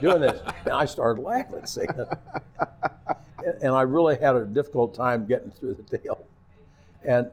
doing 0.00 0.20
this. 0.20 0.40
And 0.64 0.74
I 0.74 0.84
started 0.86 1.20
laughing, 1.20 1.66
saying, 1.66 1.88
and 3.60 3.74
I 3.74 3.82
really 3.82 4.16
had 4.16 4.36
a 4.36 4.44
difficult 4.44 4.94
time 4.94 5.26
getting 5.26 5.50
through 5.50 5.74
the 5.74 5.98
deal. 5.98 6.24
And 7.04 7.30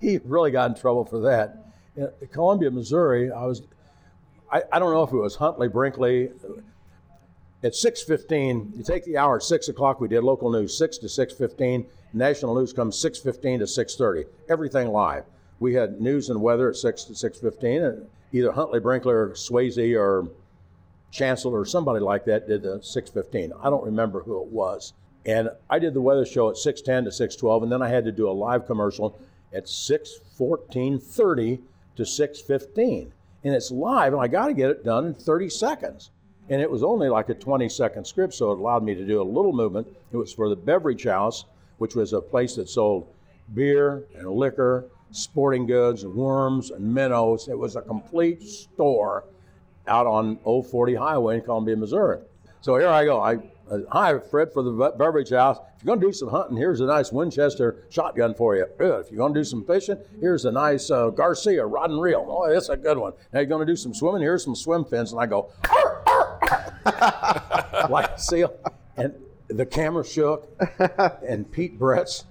he 0.00 0.18
really 0.24 0.50
got 0.50 0.70
in 0.70 0.76
trouble 0.76 1.04
for 1.04 1.20
that. 1.20 1.64
In 1.96 2.10
Columbia, 2.32 2.70
Missouri, 2.70 3.30
I 3.30 3.44
was, 3.44 3.62
I, 4.52 4.62
I 4.72 4.78
don't 4.78 4.92
know 4.92 5.04
if 5.04 5.12
it 5.12 5.16
was 5.16 5.36
Huntley 5.36 5.68
Brinkley. 5.68 6.30
At 7.62 7.72
6.15, 7.72 8.76
you 8.76 8.82
take 8.82 9.04
the 9.04 9.16
hour 9.16 9.40
6 9.40 9.68
o'clock, 9.68 10.00
we 10.00 10.08
did 10.08 10.22
local 10.24 10.50
news, 10.50 10.76
6 10.76 10.98
to 10.98 11.06
6.15. 11.06 11.86
National 12.12 12.54
news 12.54 12.72
comes 12.72 13.02
6.15 13.02 13.58
to 13.58 13.64
6.30. 13.64 14.24
Everything 14.50 14.88
live 14.88 15.24
we 15.60 15.74
had 15.74 16.00
news 16.00 16.28
and 16.28 16.40
weather 16.40 16.68
at 16.70 16.76
6 16.76 17.04
to 17.04 17.12
6.15 17.12 17.88
and 17.88 18.06
either 18.32 18.52
huntley 18.52 18.80
brinkley 18.80 19.14
or 19.14 19.30
swayze 19.30 19.96
or 19.98 20.28
chancellor 21.10 21.60
or 21.60 21.64
somebody 21.64 22.00
like 22.00 22.24
that 22.24 22.46
did 22.46 22.62
the 22.62 22.78
6.15 22.78 23.52
i 23.62 23.70
don't 23.70 23.84
remember 23.84 24.20
who 24.22 24.42
it 24.42 24.48
was. 24.48 24.92
And 25.24 25.50
i 25.70 25.78
did 25.78 25.94
the 25.94 26.00
weather 26.00 26.26
show 26.26 26.50
at 26.50 26.56
6.10 26.56 27.04
to 27.04 27.10
6.12 27.10 27.62
and 27.64 27.72
then 27.72 27.82
i 27.82 27.88
had 27.88 28.04
to 28.04 28.12
do 28.12 28.28
a 28.28 28.32
live 28.32 28.66
commercial 28.66 29.18
at 29.52 29.66
6.14.30 29.66 31.60
to 31.96 32.02
6.15 32.02 33.10
and 33.44 33.54
it's 33.54 33.70
live 33.70 34.12
and 34.12 34.20
i 34.22 34.26
got 34.28 34.46
to 34.48 34.54
get 34.54 34.70
it 34.70 34.84
done 34.84 35.06
in 35.06 35.14
30 35.14 35.48
seconds. 35.48 36.10
And 36.48 36.62
it 36.62 36.70
was 36.70 36.84
only 36.84 37.08
like 37.08 37.28
a 37.28 37.34
20 37.34 37.68
second 37.68 38.06
script 38.06 38.34
so 38.34 38.52
it 38.52 38.58
allowed 38.58 38.84
me 38.84 38.94
to 38.94 39.04
do 39.04 39.20
a 39.20 39.24
little 39.24 39.52
movement. 39.52 39.88
It 40.12 40.16
was 40.16 40.32
for 40.32 40.48
the 40.48 40.56
beverage 40.56 41.04
house 41.04 41.44
which 41.78 41.94
was 41.94 42.12
a 42.12 42.20
place 42.20 42.56
that 42.56 42.68
sold 42.68 43.08
beer 43.54 44.04
and 44.14 44.30
liquor 44.30 44.86
sporting 45.10 45.66
goods, 45.66 46.02
and 46.02 46.14
worms, 46.14 46.70
and 46.70 46.94
minnows. 46.94 47.48
It 47.48 47.58
was 47.58 47.76
a 47.76 47.82
complete 47.82 48.42
store 48.42 49.24
out 49.86 50.06
on 50.06 50.38
Old 50.44 50.66
40 50.66 50.94
Highway 50.94 51.36
in 51.36 51.42
Columbia, 51.42 51.76
Missouri. 51.76 52.20
So 52.60 52.76
here 52.76 52.88
I 52.88 53.04
go. 53.04 53.20
I 53.20 53.38
uh, 53.70 53.78
hi 53.90 54.18
Fred 54.18 54.52
for 54.52 54.62
the 54.62 54.94
beverage 54.96 55.30
house. 55.30 55.58
If 55.76 55.84
you're 55.84 55.96
going 55.96 56.00
to 56.00 56.06
do 56.06 56.12
some 56.12 56.28
hunting, 56.28 56.56
here's 56.56 56.80
a 56.80 56.86
nice 56.86 57.10
Winchester 57.10 57.84
shotgun 57.90 58.34
for 58.34 58.54
you. 58.54 58.66
Good. 58.78 59.04
If 59.04 59.10
you're 59.10 59.18
going 59.18 59.34
to 59.34 59.40
do 59.40 59.44
some 59.44 59.64
fishing, 59.64 59.98
here's 60.20 60.44
a 60.44 60.52
nice 60.52 60.90
uh, 60.90 61.10
Garcia 61.10 61.66
rod 61.66 61.90
and 61.90 62.00
reel. 62.00 62.24
Oh, 62.28 62.52
that's 62.52 62.68
a 62.68 62.76
good 62.76 62.98
one. 62.98 63.12
Now 63.32 63.40
you're 63.40 63.48
going 63.48 63.66
to 63.66 63.72
do 63.72 63.76
some 63.76 63.92
swimming. 63.92 64.22
Here's 64.22 64.44
some 64.44 64.54
swim 64.54 64.84
fins, 64.84 65.12
and 65.12 65.20
I 65.20 65.26
go 65.26 65.50
like 67.90 68.10
a 68.10 68.18
seal, 68.18 68.54
and 68.96 69.14
the 69.48 69.66
camera 69.66 70.04
shook, 70.04 70.48
and 71.28 71.50
Pete 71.50 71.78
Bretz 71.78 72.24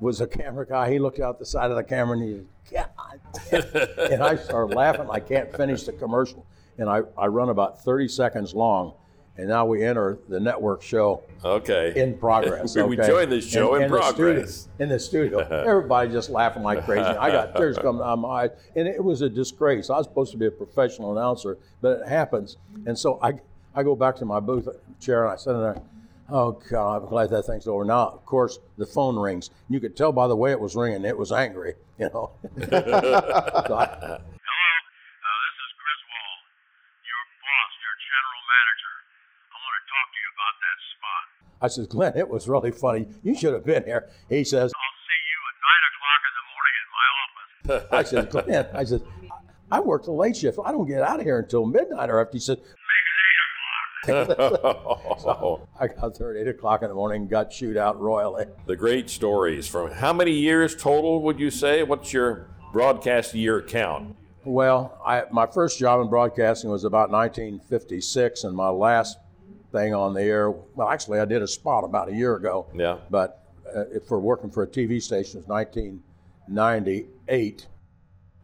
was 0.00 0.20
a 0.20 0.26
camera 0.26 0.66
guy. 0.66 0.90
He 0.90 0.98
looked 0.98 1.20
out 1.20 1.38
the 1.38 1.46
side 1.46 1.70
of 1.70 1.76
the 1.76 1.84
camera 1.84 2.18
and 2.18 2.46
he, 2.70 2.74
God. 2.74 3.20
and 4.10 4.22
I 4.22 4.36
started 4.36 4.74
laughing. 4.74 5.08
I 5.10 5.20
can't 5.20 5.54
finish 5.54 5.84
the 5.84 5.92
commercial. 5.92 6.46
And 6.78 6.88
I, 6.88 7.02
I 7.16 7.26
run 7.26 7.48
about 7.48 7.82
30 7.82 8.08
seconds 8.08 8.54
long. 8.54 8.94
And 9.36 9.48
now 9.48 9.66
we 9.66 9.84
enter 9.84 10.18
the 10.28 10.40
network 10.40 10.82
show. 10.82 11.22
Okay. 11.44 11.92
In 11.94 12.18
progress. 12.18 12.74
we 12.76 12.82
okay? 12.82 13.06
join 13.06 13.28
the 13.28 13.40
show 13.40 13.76
in, 13.76 13.82
in 13.82 13.90
progress. 13.90 14.14
The 14.14 14.52
studio, 14.52 14.66
in 14.80 14.88
the 14.88 14.98
studio. 14.98 15.38
Everybody 15.66 16.10
just 16.10 16.28
laughing 16.28 16.64
like 16.64 16.84
crazy. 16.84 17.02
I 17.02 17.30
got 17.30 17.56
tears 17.56 17.78
coming 17.82 18.02
out 18.02 18.14
of 18.14 18.18
my 18.18 18.28
eyes. 18.28 18.50
And 18.74 18.88
it 18.88 19.02
was 19.02 19.22
a 19.22 19.28
disgrace. 19.28 19.90
I 19.90 19.98
was 19.98 20.06
supposed 20.06 20.32
to 20.32 20.38
be 20.38 20.46
a 20.46 20.50
professional 20.50 21.16
announcer, 21.16 21.58
but 21.80 22.00
it 22.00 22.08
happens. 22.08 22.56
And 22.86 22.98
so 22.98 23.18
I, 23.22 23.34
I 23.74 23.84
go 23.84 23.94
back 23.94 24.16
to 24.16 24.24
my 24.24 24.40
booth 24.40 24.68
chair 25.00 25.24
and 25.24 25.32
I 25.32 25.36
sit 25.36 25.52
in 25.52 25.60
there 25.60 25.82
Oh 26.30 26.52
God, 26.70 27.02
I'm 27.02 27.08
glad 27.08 27.30
that 27.30 27.46
thing's 27.46 27.66
over. 27.66 27.84
Now, 27.86 28.08
of 28.08 28.26
course, 28.26 28.58
the 28.76 28.84
phone 28.84 29.18
rings. 29.18 29.48
You 29.70 29.80
could 29.80 29.96
tell 29.96 30.12
by 30.12 30.28
the 30.28 30.36
way 30.36 30.50
it 30.50 30.60
was 30.60 30.76
ringing, 30.76 31.04
it 31.04 31.16
was 31.16 31.32
angry. 31.32 31.74
You 31.98 32.10
know. 32.12 32.32
so 32.44 32.48
I, 32.52 32.68
Hello, 32.68 34.20
uh, 34.20 35.38
this 35.40 35.56
is 35.64 35.72
Griswold, 35.80 36.40
your 37.00 37.22
boss, 37.40 37.72
your 37.80 37.96
general 38.04 38.42
manager. 38.44 38.94
I 39.48 39.56
want 39.56 39.74
to 39.80 39.84
talk 39.88 40.06
to 40.12 40.18
you 40.20 40.28
about 40.36 40.54
that 40.60 40.78
spot. 40.92 41.24
I 41.64 41.68
says, 41.68 41.86
Glenn, 41.86 42.12
it 42.16 42.28
was 42.28 42.46
really 42.46 42.72
funny. 42.72 43.08
You 43.22 43.34
should 43.34 43.54
have 43.54 43.64
been 43.64 43.84
here. 43.84 44.10
He 44.28 44.44
says, 44.44 44.70
I'll 44.76 45.00
see 45.08 45.20
you 45.32 45.38
at 45.48 45.56
nine 45.64 45.84
o'clock 45.88 46.20
in 46.28 46.32
the 46.36 46.46
morning 46.52 46.74
in 46.76 46.88
my 46.92 47.08
office. 47.24 47.88
I 47.90 48.02
said, 48.04 48.28
Glenn, 48.30 48.66
I 48.74 48.84
said, 48.84 49.02
I 49.70 49.80
work 49.80 50.04
the 50.04 50.12
late 50.12 50.36
shift. 50.36 50.58
I 50.64 50.72
don't 50.72 50.86
get 50.86 51.02
out 51.02 51.20
of 51.20 51.24
here 51.24 51.38
until 51.38 51.64
midnight 51.66 52.10
or 52.10 52.20
after. 52.20 52.32
He 52.34 52.40
said, 52.40 52.58
so 54.06 55.66
I 55.80 55.88
got 55.88 56.16
there 56.18 56.36
at 56.36 56.46
8 56.46 56.48
o'clock 56.48 56.82
in 56.82 56.88
the 56.88 56.94
morning 56.94 57.22
and 57.22 57.30
got 57.30 57.50
chewed 57.50 57.76
out 57.76 58.00
royally. 58.00 58.46
The 58.66 58.76
great 58.76 59.10
stories 59.10 59.66
from 59.66 59.90
how 59.90 60.12
many 60.12 60.30
years 60.32 60.76
total 60.76 61.20
would 61.22 61.40
you 61.40 61.50
say? 61.50 61.82
What's 61.82 62.12
your 62.12 62.46
broadcast 62.72 63.34
year 63.34 63.60
count? 63.62 64.14
Well, 64.44 65.00
I, 65.04 65.24
my 65.30 65.46
first 65.46 65.78
job 65.78 66.00
in 66.00 66.08
broadcasting 66.08 66.70
was 66.70 66.84
about 66.84 67.10
1956, 67.10 68.44
and 68.44 68.56
my 68.56 68.70
last 68.70 69.18
thing 69.72 69.92
on 69.94 70.14
the 70.14 70.22
air, 70.22 70.50
well, 70.50 70.88
actually, 70.88 71.20
I 71.20 71.26
did 71.26 71.42
a 71.42 71.48
spot 71.48 71.84
about 71.84 72.08
a 72.08 72.14
year 72.14 72.36
ago. 72.36 72.66
Yeah. 72.74 72.96
But 73.10 73.44
uh, 73.74 73.84
for 74.06 74.20
working 74.20 74.50
for 74.50 74.62
a 74.62 74.66
TV 74.66 75.02
station 75.02 75.38
it 75.38 75.46
was 75.46 75.48
1998, 75.48 77.66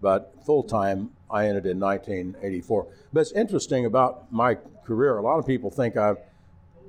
but 0.03 0.35
full 0.45 0.63
time 0.63 1.11
I 1.35 1.49
ended 1.49 1.67
in 1.67 1.81
1984. 1.81 2.87
But 3.13 3.21
it's 3.21 3.33
interesting 3.33 3.87
about 3.87 4.33
my 4.33 4.57
career. 4.85 5.17
A 5.17 5.23
lot 5.23 5.37
of 5.37 5.47
people 5.47 5.69
think 5.69 5.97
I've 5.97 6.19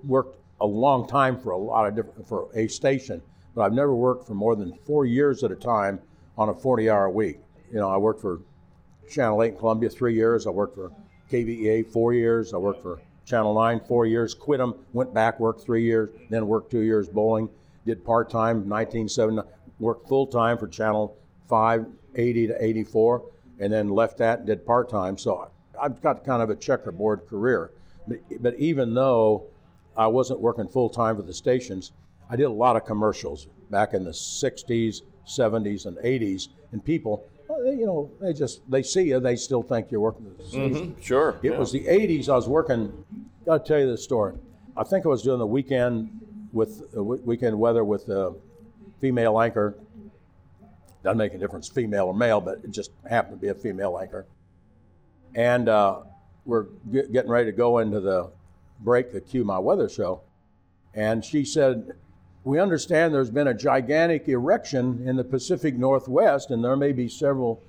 worked 0.03 0.37
a 0.61 0.67
long 0.67 1.07
time 1.07 1.39
for 1.39 1.49
a 1.49 1.57
lot 1.57 1.87
of 1.87 1.95
different 1.95 2.27
for 2.27 2.47
a 2.53 2.67
station, 2.67 3.23
but 3.55 3.63
I've 3.63 3.73
never 3.73 3.95
worked 3.95 4.27
for 4.27 4.35
more 4.35 4.55
than 4.55 4.77
four 4.85 5.05
years 5.05 5.43
at 5.43 5.51
a 5.51 5.55
time 5.55 5.99
on 6.37 6.49
a 6.49 6.53
40-hour 6.53 7.09
week. 7.09 7.39
You 7.71 7.79
know, 7.79 7.89
I 7.89 7.97
worked 7.97 8.21
for 8.21 8.39
Channel 9.09 9.41
8 9.41 9.53
in 9.53 9.57
Columbia 9.57 9.89
three 9.89 10.13
years. 10.13 10.45
I 10.45 10.51
worked 10.51 10.75
for 10.75 10.91
KVEA 11.31 11.91
four 11.91 12.13
years. 12.13 12.53
I 12.53 12.57
worked 12.57 12.83
for 12.83 13.01
Channel 13.25 13.55
9 13.55 13.81
four 13.87 14.05
years. 14.05 14.35
Quit 14.35 14.59
them, 14.59 14.75
went 14.93 15.11
back, 15.11 15.39
worked 15.39 15.61
three 15.61 15.83
years, 15.83 16.11
then 16.29 16.45
worked 16.47 16.69
two 16.69 16.81
years 16.81 17.09
bowling. 17.09 17.49
Did 17.87 18.05
part 18.05 18.29
time 18.29 18.69
1970, 18.69 19.41
worked 19.79 20.07
full 20.07 20.27
time 20.27 20.59
for 20.59 20.67
Channel 20.67 21.17
5, 21.49 21.87
80 22.15 22.47
to 22.47 22.63
84, 22.63 23.23
and 23.59 23.71
then 23.71 23.89
left 23.89 24.17
that 24.17 24.39
and 24.39 24.47
did 24.47 24.65
part 24.65 24.89
time. 24.89 25.17
So 25.17 25.49
I've 25.81 26.01
got 26.01 26.25
kind 26.25 26.41
of 26.41 26.49
a 26.49 26.55
checkerboard 26.55 27.27
career. 27.27 27.71
But, 28.07 28.19
but 28.41 28.55
even 28.59 28.93
though 28.93 29.45
I 29.97 30.07
wasn't 30.07 30.39
working 30.39 30.67
full 30.67 30.89
time 30.89 31.15
for 31.15 31.21
the 31.21 31.33
stations, 31.33 31.91
I 32.29 32.35
did 32.35 32.45
a 32.45 32.49
lot 32.49 32.75
of 32.75 32.85
commercials 32.85 33.47
back 33.69 33.93
in 33.93 34.03
the 34.03 34.11
60s, 34.11 35.01
70s, 35.27 35.85
and 35.85 35.97
80s. 35.97 36.49
And 36.71 36.83
people, 36.83 37.25
you 37.49 37.85
know, 37.85 38.11
they 38.19 38.33
just, 38.33 38.69
they 38.69 38.83
see 38.83 39.03
you, 39.03 39.19
they 39.19 39.35
still 39.35 39.63
think 39.63 39.91
you're 39.91 40.01
working 40.01 40.25
for 40.25 40.43
the 40.43 40.47
station. 40.47 40.91
Mm-hmm, 40.91 41.01
sure. 41.01 41.39
It 41.41 41.51
yeah. 41.51 41.57
was 41.57 41.71
the 41.71 41.85
80s, 41.85 42.29
I 42.29 42.35
was 42.35 42.47
working, 42.47 43.05
got 43.45 43.65
to 43.65 43.67
tell 43.67 43.79
you 43.79 43.87
this 43.87 44.03
story. 44.03 44.35
I 44.77 44.83
think 44.83 45.05
I 45.05 45.09
was 45.09 45.23
doing 45.23 45.39
the 45.39 45.47
weekend 45.47 46.09
with 46.51 46.83
uh, 46.95 47.03
weekend 47.03 47.57
weather 47.57 47.83
with 47.83 48.05
the 48.05 48.35
female 48.99 49.39
anchor. 49.39 49.75
Doesn't 51.05 51.19
make 51.19 51.35
a 51.35 51.37
difference, 51.37 51.69
female 51.69 52.07
or 52.07 52.15
male, 52.15 52.41
but 52.41 52.61
it 52.63 52.71
just 52.71 52.89
happened 53.07 53.39
to 53.39 53.39
be 53.39 53.49
a 53.49 53.53
female 53.53 53.99
anchor. 54.01 54.25
And 55.35 55.69
uh, 55.69 55.99
we're 56.45 56.63
get, 56.91 57.13
getting 57.13 57.29
ready 57.29 57.45
to 57.45 57.55
go 57.55 57.77
into 57.77 57.99
the 57.99 58.31
break, 58.79 59.13
the 59.13 59.21
Cue 59.21 59.43
My 59.43 59.59
Weather 59.59 59.87
show. 59.87 60.21
And 60.95 61.23
she 61.23 61.45
said, 61.45 61.91
We 62.43 62.59
understand 62.59 63.13
there's 63.13 63.29
been 63.29 63.49
a 63.49 63.53
gigantic 63.53 64.27
erection 64.27 65.07
in 65.07 65.15
the 65.15 65.23
Pacific 65.23 65.75
Northwest, 65.75 66.49
and 66.49 66.65
there 66.65 66.75
may 66.75 66.91
be 66.91 67.07
several 67.07 67.61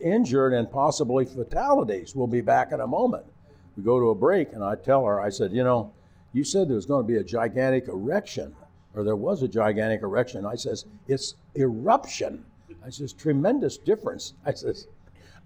injured 0.00 0.52
and 0.52 0.70
possibly 0.70 1.24
fatalities. 1.24 2.14
We'll 2.14 2.28
be 2.28 2.42
back 2.42 2.70
in 2.70 2.78
a 2.78 2.86
moment. 2.86 3.24
We 3.76 3.82
go 3.82 3.98
to 3.98 4.10
a 4.10 4.14
break, 4.14 4.52
and 4.52 4.62
I 4.62 4.76
tell 4.76 5.04
her, 5.04 5.20
I 5.20 5.30
said, 5.30 5.50
You 5.50 5.64
know, 5.64 5.92
you 6.32 6.44
said 6.44 6.68
there 6.68 6.76
was 6.76 6.86
going 6.86 7.04
to 7.04 7.12
be 7.12 7.18
a 7.18 7.24
gigantic 7.24 7.88
erection, 7.88 8.54
or 8.94 9.02
there 9.02 9.16
was 9.16 9.42
a 9.42 9.48
gigantic 9.48 10.02
erection. 10.02 10.46
I 10.46 10.54
says, 10.54 10.84
It's 11.08 11.34
eruption. 11.56 12.44
I 12.84 12.90
says, 12.90 13.12
Tremendous 13.12 13.76
difference. 13.78 14.34
I 14.44 14.52
says, 14.52 14.86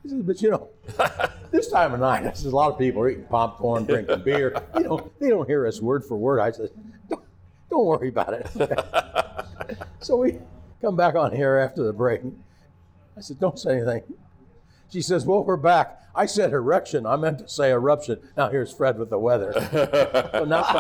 I 0.05 0.09
says, 0.09 0.23
but 0.23 0.43
you 0.43 0.51
know, 0.51 0.69
this 1.51 1.69
time 1.71 1.95
of 1.95 2.01
night, 2.01 2.27
I 2.27 2.33
says, 2.33 2.47
a 2.47 2.57
lot 2.57 2.73
of 2.73 2.79
people 2.79 3.03
are 3.03 3.09
eating 3.09 3.25
popcorn, 3.25 3.85
drinking 3.85 4.23
beer. 4.25 4.61
You 4.77 4.83
know, 4.85 5.11
they 5.21 5.29
don't 5.29 5.49
hear 5.49 5.67
us 5.67 5.81
word 5.81 6.05
for 6.05 6.17
word. 6.17 6.41
I 6.41 6.51
said, 6.51 6.71
don't, 7.09 7.23
don't 7.71 7.87
worry 7.87 8.09
about 8.09 8.33
it. 8.35 9.47
so 10.01 10.17
we 10.17 10.39
come 10.81 10.97
back 10.97 11.15
on 11.15 11.35
here 11.35 11.57
after 11.57 11.83
the 11.85 11.93
break. 11.93 12.23
I 13.17 13.21
said, 13.21 13.39
don't 13.39 13.59
say 13.59 13.77
anything. 13.77 14.03
She 14.91 15.03
says, 15.03 15.25
well, 15.25 15.45
we're 15.45 15.57
back. 15.57 16.01
I 16.15 16.27
said 16.27 16.53
erection. 16.53 17.07
I 17.07 17.17
meant 17.17 17.39
to 17.39 17.49
say 17.49 17.71
eruption. 17.71 18.19
Now 18.37 18.51
here's 18.51 18.73
Fred 18.73 18.99
with 18.99 19.09
the 19.09 19.19
weather. 19.19 19.53
so 20.33 20.45
not, 20.45 20.75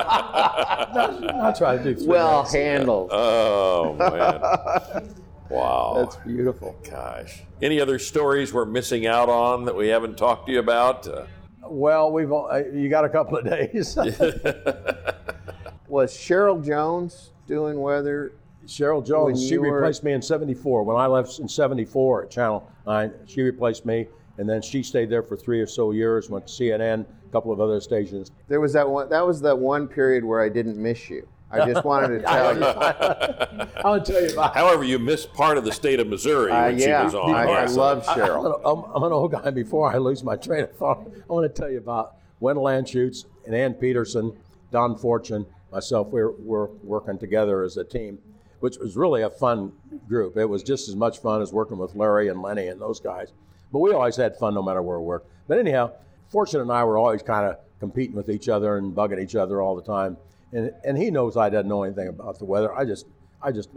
not, 0.94 1.20
not 1.22 1.56
try 1.56 1.78
to 1.78 1.94
do 1.94 2.06
Well 2.06 2.38
minutes. 2.38 2.54
handled. 2.54 3.10
Oh, 3.12 3.94
man. 3.94 5.14
Wow. 5.52 5.94
That's 5.98 6.16
beautiful. 6.16 6.74
Gosh. 6.88 7.42
Any 7.60 7.80
other 7.80 7.98
stories 7.98 8.52
we're 8.52 8.64
missing 8.64 9.06
out 9.06 9.28
on 9.28 9.64
that 9.66 9.76
we 9.76 9.88
haven't 9.88 10.16
talked 10.16 10.46
to 10.46 10.52
you 10.52 10.58
about? 10.58 11.06
Uh, 11.06 11.26
Well, 11.64 12.10
we've 12.10 12.32
uh, 12.32 12.62
you 12.72 12.88
got 12.88 13.04
a 13.04 13.08
couple 13.08 13.36
of 13.38 13.44
days. 13.50 13.96
Was 15.88 16.12
Cheryl 16.16 16.64
Jones 16.64 17.30
doing 17.46 17.78
weather? 17.80 18.32
Cheryl 18.66 19.04
Jones, 19.04 19.46
she 19.46 19.58
were- 19.58 19.74
replaced 19.76 20.04
me 20.04 20.12
in 20.12 20.22
74. 20.22 20.84
When 20.84 20.96
I 20.96 21.06
left 21.06 21.38
in 21.38 21.48
74 21.48 22.24
at 22.24 22.30
Channel 22.30 22.66
9, 22.86 23.12
she 23.26 23.42
replaced 23.42 23.84
me. 23.84 24.08
And 24.38 24.48
then 24.48 24.62
she 24.62 24.82
stayed 24.82 25.10
there 25.10 25.22
for 25.22 25.36
three 25.36 25.60
or 25.60 25.66
so 25.66 25.90
years, 25.90 26.30
went 26.30 26.46
to 26.46 26.52
CNN, 26.52 27.00
a 27.02 27.32
couple 27.32 27.52
of 27.52 27.60
other 27.60 27.80
stations. 27.80 28.30
There 28.48 28.60
was 28.60 28.72
that 28.72 28.88
one. 28.88 29.10
That 29.10 29.26
was 29.26 29.42
that 29.42 29.58
one 29.58 29.86
period 29.86 30.24
where 30.24 30.40
I 30.40 30.48
didn't 30.48 30.78
miss 30.82 31.10
you. 31.10 31.28
I 31.52 31.70
just 31.72 31.84
wanted 31.84 32.18
to 32.18 32.22
tell 32.26 32.56
you. 32.56 33.66
I'll 33.84 34.00
tell 34.00 34.22
you 34.22 34.32
about 34.32 34.54
However, 34.54 34.84
you 34.84 34.98
missed 34.98 35.32
part 35.34 35.58
of 35.58 35.64
the 35.64 35.72
state 35.72 36.00
of 36.00 36.06
Missouri 36.06 36.50
Uh, 36.50 36.66
when 36.66 36.78
she 36.78 36.88
was 36.88 37.14
on. 37.14 37.34
I, 37.34 37.44
I 37.44 37.62
also. 37.62 37.80
love 37.80 38.08
I- 38.08 38.14
Cheryl. 38.18 38.38
I'm, 38.64 38.78
an- 38.78 38.84
I'm, 38.84 38.92
I'm 38.96 39.02
an 39.04 39.12
old 39.12 39.32
guy. 39.32 39.50
Before 39.50 39.92
I 39.92 39.98
lose 39.98 40.22
my 40.24 40.36
train 40.36 40.64
of 40.64 40.72
thought, 40.72 41.06
I 41.28 41.32
want 41.32 41.54
to 41.54 41.60
tell 41.60 41.70
you 41.70 41.78
about 41.78 42.16
Wendell 42.40 42.64
Anschutz 42.64 43.26
and 43.46 43.54
Ann 43.54 43.74
Peterson, 43.74 44.32
Don 44.70 44.96
Fortune, 44.96 45.46
myself. 45.70 46.08
We're, 46.08 46.30
we're 46.32 46.66
working 46.82 47.18
together 47.18 47.62
as 47.62 47.76
a 47.76 47.84
team, 47.84 48.18
which 48.60 48.78
was 48.78 48.96
really 48.96 49.22
a 49.22 49.30
fun 49.30 49.72
group. 50.08 50.36
It 50.36 50.46
was 50.46 50.62
just 50.62 50.88
as 50.88 50.96
much 50.96 51.18
fun 51.20 51.42
as 51.42 51.52
working 51.52 51.78
with 51.78 51.94
Larry 51.94 52.28
and 52.28 52.40
Lenny 52.42 52.68
and 52.68 52.80
those 52.80 52.98
guys. 53.00 53.32
But 53.72 53.80
we 53.80 53.92
always 53.92 54.16
had 54.16 54.36
fun 54.36 54.54
no 54.54 54.62
matter 54.62 54.82
where 54.82 54.98
we 55.00 55.06
worked. 55.06 55.28
But 55.48 55.58
anyhow, 55.58 55.92
Fortune 56.30 56.60
and 56.60 56.70
I 56.72 56.84
were 56.84 56.96
always 56.98 57.22
kind 57.22 57.46
of 57.46 57.58
competing 57.80 58.14
with 58.16 58.30
each 58.30 58.48
other 58.48 58.76
and 58.76 58.94
bugging 58.94 59.20
each 59.22 59.34
other 59.34 59.60
all 59.60 59.74
the 59.76 59.82
time. 59.82 60.16
And, 60.52 60.72
and 60.84 60.98
he 60.98 61.10
knows 61.10 61.36
I 61.36 61.48
didn't 61.48 61.68
know 61.68 61.82
anything 61.82 62.08
about 62.08 62.38
the 62.38 62.44
weather. 62.44 62.74
I 62.74 62.84
just 62.84 63.06
I 63.42 63.52
just 63.52 63.70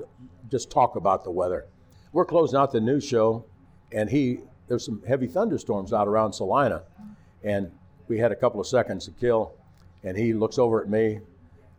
just 0.50 0.70
talk 0.70 0.96
about 0.96 1.24
the 1.24 1.32
weather. 1.32 1.66
We're 2.12 2.26
closing 2.26 2.58
out 2.58 2.72
the 2.72 2.82
news 2.82 3.04
show, 3.04 3.46
and 3.92 4.10
he 4.10 4.40
there's 4.68 4.86
some 4.86 5.02
heavy 5.08 5.28
thunderstorms 5.28 5.94
out 5.94 6.08
around 6.08 6.34
Salina, 6.34 6.84
and 7.44 7.72
we 8.08 8.20
had 8.20 8.32
a 8.32 8.36
couple 8.36 8.60
of 8.60 8.68
seconds 8.68 9.06
to 9.06 9.12
kill, 9.12 9.54
and 10.04 10.18
he 10.18 10.34
looks 10.34 10.58
over 10.58 10.82
at 10.82 10.90
me. 10.90 11.20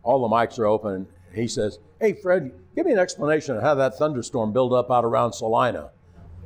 All 0.03 0.27
the 0.27 0.33
mics 0.33 0.57
are 0.59 0.65
open. 0.65 1.07
And 1.29 1.35
he 1.35 1.47
says, 1.47 1.79
"Hey, 1.99 2.13
Fred, 2.13 2.51
give 2.75 2.85
me 2.85 2.93
an 2.93 2.99
explanation 2.99 3.55
of 3.55 3.61
how 3.61 3.75
that 3.75 3.97
thunderstorm 3.97 4.53
built 4.53 4.73
up 4.73 4.89
out 4.91 5.05
around 5.05 5.33
Salina." 5.33 5.91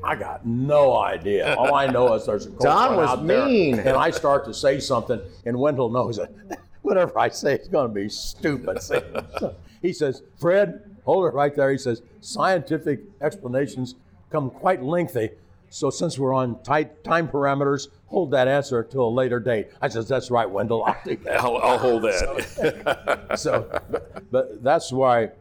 I 0.04 0.16
got 0.16 0.46
no 0.46 0.98
idea. 0.98 1.56
All 1.56 1.76
I 1.76 1.86
know 1.86 2.14
is 2.16 2.26
there's 2.26 2.48
a 2.48 2.50
cold 2.50 2.62
Don 2.62 2.88
front 2.88 2.98
was 2.98 3.10
out 3.10 3.28
there, 3.28 3.46
mean. 3.46 3.80
and 3.80 3.90
I 3.90 4.10
start 4.10 4.46
to 4.46 4.54
say 4.54 4.80
something, 4.80 5.22
and 5.46 5.60
Wendell 5.60 5.90
knows 5.90 6.18
it. 6.18 6.34
Whatever 6.82 7.20
I 7.20 7.30
say 7.30 7.56
is 7.56 7.68
going 7.68 7.90
to 7.90 7.94
be 7.94 8.10
stupid. 8.10 8.82
So 8.82 9.56
he 9.82 9.94
says, 9.94 10.24
"Fred, 10.40 10.84
hold 11.06 11.26
it 11.26 11.34
right 11.34 11.56
there." 11.56 11.72
He 11.72 11.78
says, 11.78 12.02
"Scientific 12.22 13.02
explanations 13.22 13.96
come 14.32 14.50
quite 14.50 14.82
lengthy, 14.82 15.32
so 15.70 15.90
since 15.90 16.18
we're 16.18 16.34
on 16.34 16.62
tight 16.64 17.04
time 17.04 17.28
parameters, 17.28 17.88
hold 18.08 18.32
that 18.32 18.48
answer 18.48 18.84
till 18.84 19.08
a 19.08 19.10
later 19.10 19.40
date." 19.40 19.68
I 19.82 19.90
says, 19.90 20.08
"That's 20.08 20.32
right, 20.32 20.50
Wendell. 20.50 20.84
I'll 20.84 20.98
do 21.06 21.16
that." 21.18 21.42
I'll, 21.42 21.58
I'll 21.58 21.78
hold 21.78 22.04
that. 22.04 23.38
so, 23.38 23.68
but, 23.90 24.32
but 24.32 24.64
that's 24.64 24.92
why 24.92 25.32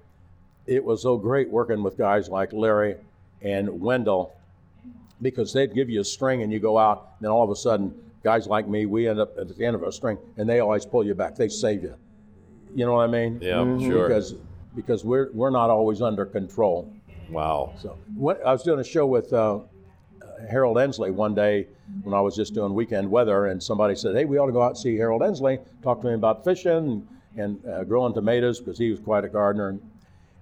it 0.66 0.84
was 0.84 1.02
so 1.02 1.16
great 1.16 1.50
working 1.50 1.82
with 1.82 1.96
guys 1.96 2.28
like 2.28 2.52
Larry 2.52 2.96
and 3.42 3.80
Wendell 3.80 4.32
because 5.22 5.52
they'd 5.52 5.74
give 5.74 5.90
you 5.90 6.00
a 6.00 6.04
string 6.04 6.42
and 6.42 6.52
you 6.52 6.58
go 6.58 6.78
out, 6.78 7.14
and 7.18 7.24
then 7.26 7.30
all 7.30 7.44
of 7.44 7.50
a 7.50 7.56
sudden, 7.56 7.94
guys 8.22 8.46
like 8.46 8.68
me, 8.68 8.86
we 8.86 9.08
end 9.08 9.18
up 9.20 9.36
at 9.38 9.48
the 9.48 9.64
end 9.64 9.74
of 9.74 9.82
a 9.82 9.92
string, 9.92 10.18
and 10.36 10.48
they 10.48 10.60
always 10.60 10.84
pull 10.86 11.04
you 11.04 11.14
back. 11.14 11.36
They 11.36 11.48
save 11.48 11.82
you. 11.82 11.94
You 12.74 12.86
know 12.86 12.94
what 12.94 13.08
I 13.08 13.12
mean? 13.12 13.38
Yeah, 13.40 13.78
sure. 13.78 14.08
Because 14.08 14.34
because 14.74 15.04
we're 15.04 15.30
we're 15.32 15.50
not 15.50 15.70
always 15.70 16.00
under 16.02 16.24
control. 16.24 16.92
wow. 17.30 17.72
So 17.78 17.98
what, 18.14 18.44
I 18.44 18.52
was 18.52 18.62
doing 18.62 18.80
a 18.80 18.84
show 18.84 19.06
with 19.06 19.32
uh, 19.32 19.56
uh, 19.56 19.60
Harold 20.48 20.78
Ensley 20.78 21.10
one 21.10 21.34
day 21.34 21.66
when 22.02 22.14
I 22.14 22.20
was 22.20 22.36
just 22.36 22.54
doing 22.54 22.74
weekend 22.74 23.10
weather, 23.10 23.46
and 23.46 23.62
somebody 23.62 23.96
said, 23.96 24.14
"Hey, 24.14 24.24
we 24.24 24.38
ought 24.38 24.46
to 24.46 24.52
go 24.52 24.62
out 24.62 24.70
and 24.70 24.78
see 24.78 24.96
Harold 24.96 25.22
Ensley. 25.22 25.58
Talk 25.82 26.00
to 26.02 26.08
him 26.08 26.14
about 26.14 26.44
fishing 26.44 27.06
and, 27.36 27.62
and 27.64 27.66
uh, 27.66 27.84
growing 27.84 28.14
tomatoes 28.14 28.60
because 28.60 28.78
he 28.78 28.90
was 28.90 29.00
quite 29.00 29.24
a 29.24 29.28
gardener." 29.28 29.70
And, 29.70 29.89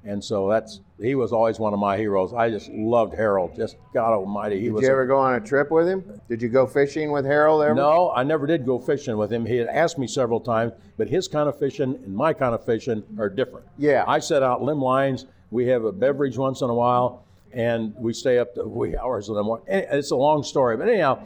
and 0.08 0.24
so 0.24 0.48
that's 0.48 0.80
he 1.00 1.14
was 1.14 1.32
always 1.32 1.58
one 1.60 1.72
of 1.74 1.78
my 1.78 1.96
heroes. 1.96 2.32
I 2.32 2.50
just 2.50 2.70
loved 2.70 3.14
Harold. 3.14 3.54
Just 3.54 3.76
God 3.94 4.12
Almighty, 4.14 4.56
he 4.58 4.64
Did 4.64 4.72
was. 4.72 4.82
you 4.82 4.88
a- 4.88 4.92
ever 4.92 5.06
go 5.06 5.18
on 5.18 5.34
a 5.34 5.40
trip 5.40 5.70
with 5.70 5.86
him? 5.86 6.20
Did 6.28 6.42
you 6.42 6.48
go 6.48 6.66
fishing 6.66 7.12
with 7.12 7.24
Harold 7.24 7.62
ever? 7.62 7.74
no, 7.74 8.10
I 8.10 8.24
never 8.24 8.46
did 8.46 8.64
go 8.66 8.78
fishing 8.78 9.16
with 9.16 9.32
him. 9.32 9.46
He 9.46 9.56
had 9.56 9.68
asked 9.68 9.98
me 9.98 10.06
several 10.06 10.40
times, 10.40 10.72
but 10.96 11.08
his 11.08 11.28
kind 11.28 11.48
of 11.48 11.58
fishing 11.58 11.94
and 12.04 12.14
my 12.14 12.32
kind 12.32 12.54
of 12.54 12.64
fishing 12.64 13.04
are 13.18 13.28
different. 13.28 13.66
Yeah. 13.76 14.04
I 14.08 14.18
set 14.18 14.42
out 14.42 14.62
limb 14.62 14.80
lines. 14.82 15.26
We 15.50 15.66
have 15.68 15.84
a 15.84 15.92
beverage 15.92 16.36
once 16.36 16.60
in 16.62 16.70
a 16.70 16.74
while, 16.74 17.24
and 17.52 17.94
we 17.96 18.12
stay 18.12 18.38
up 18.38 18.54
to 18.56 18.96
hours 19.00 19.28
of 19.28 19.36
them. 19.36 19.48
Eh, 19.68 19.84
it's 19.92 20.10
a 20.10 20.16
long 20.16 20.42
story, 20.42 20.76
but 20.76 20.88
anyhow, 20.88 21.20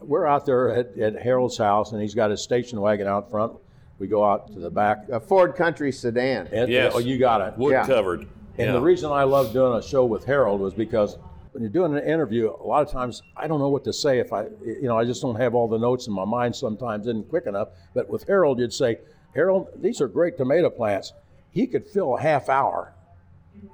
we're 0.00 0.26
out 0.26 0.46
there 0.46 0.70
at, 0.70 0.96
at 0.98 1.20
Harold's 1.20 1.58
house, 1.58 1.92
and 1.92 2.00
he's 2.00 2.14
got 2.14 2.30
his 2.30 2.42
station 2.42 2.80
wagon 2.80 3.06
out 3.06 3.30
front. 3.30 3.52
We 4.00 4.08
go 4.08 4.24
out 4.24 4.50
to 4.54 4.58
the 4.58 4.70
back. 4.70 5.08
A 5.10 5.20
Ford 5.20 5.54
Country 5.54 5.92
sedan. 5.92 6.48
And, 6.50 6.70
Yes. 6.70 6.92
Oh, 6.96 6.98
you 6.98 7.18
got 7.18 7.42
it. 7.42 7.58
Wood 7.58 7.72
Yeah. 7.72 7.86
covered. 7.86 8.20
And 8.56 8.68
Yeah. 8.68 8.72
the 8.72 8.80
reason 8.80 9.12
I 9.12 9.24
love 9.24 9.52
doing 9.52 9.74
a 9.78 9.82
show 9.82 10.06
with 10.06 10.24
Harold 10.24 10.60
was 10.60 10.72
because 10.72 11.18
when 11.52 11.62
you're 11.62 11.70
doing 11.70 11.94
an 11.96 12.02
interview, 12.04 12.50
a 12.50 12.66
lot 12.66 12.80
of 12.84 12.90
times 12.90 13.22
I 13.36 13.46
don't 13.46 13.58
know 13.60 13.68
what 13.68 13.84
to 13.84 13.92
say 13.92 14.18
if 14.18 14.32
I, 14.32 14.46
you 14.64 14.84
know, 14.84 14.96
I 14.98 15.04
just 15.04 15.20
don't 15.20 15.36
have 15.36 15.54
all 15.54 15.68
the 15.68 15.78
notes 15.78 16.06
in 16.06 16.14
my 16.14 16.24
mind 16.24 16.56
sometimes, 16.56 17.06
isn't 17.06 17.28
quick 17.28 17.46
enough. 17.46 17.68
But 17.94 18.08
with 18.08 18.26
Harold, 18.26 18.58
you'd 18.58 18.72
say, 18.72 18.98
Harold, 19.34 19.68
these 19.76 20.00
are 20.00 20.08
great 20.08 20.38
tomato 20.38 20.70
plants. 20.70 21.12
He 21.50 21.66
could 21.66 21.86
fill 21.86 22.16
a 22.16 22.20
half 22.20 22.48
hour. 22.48 22.94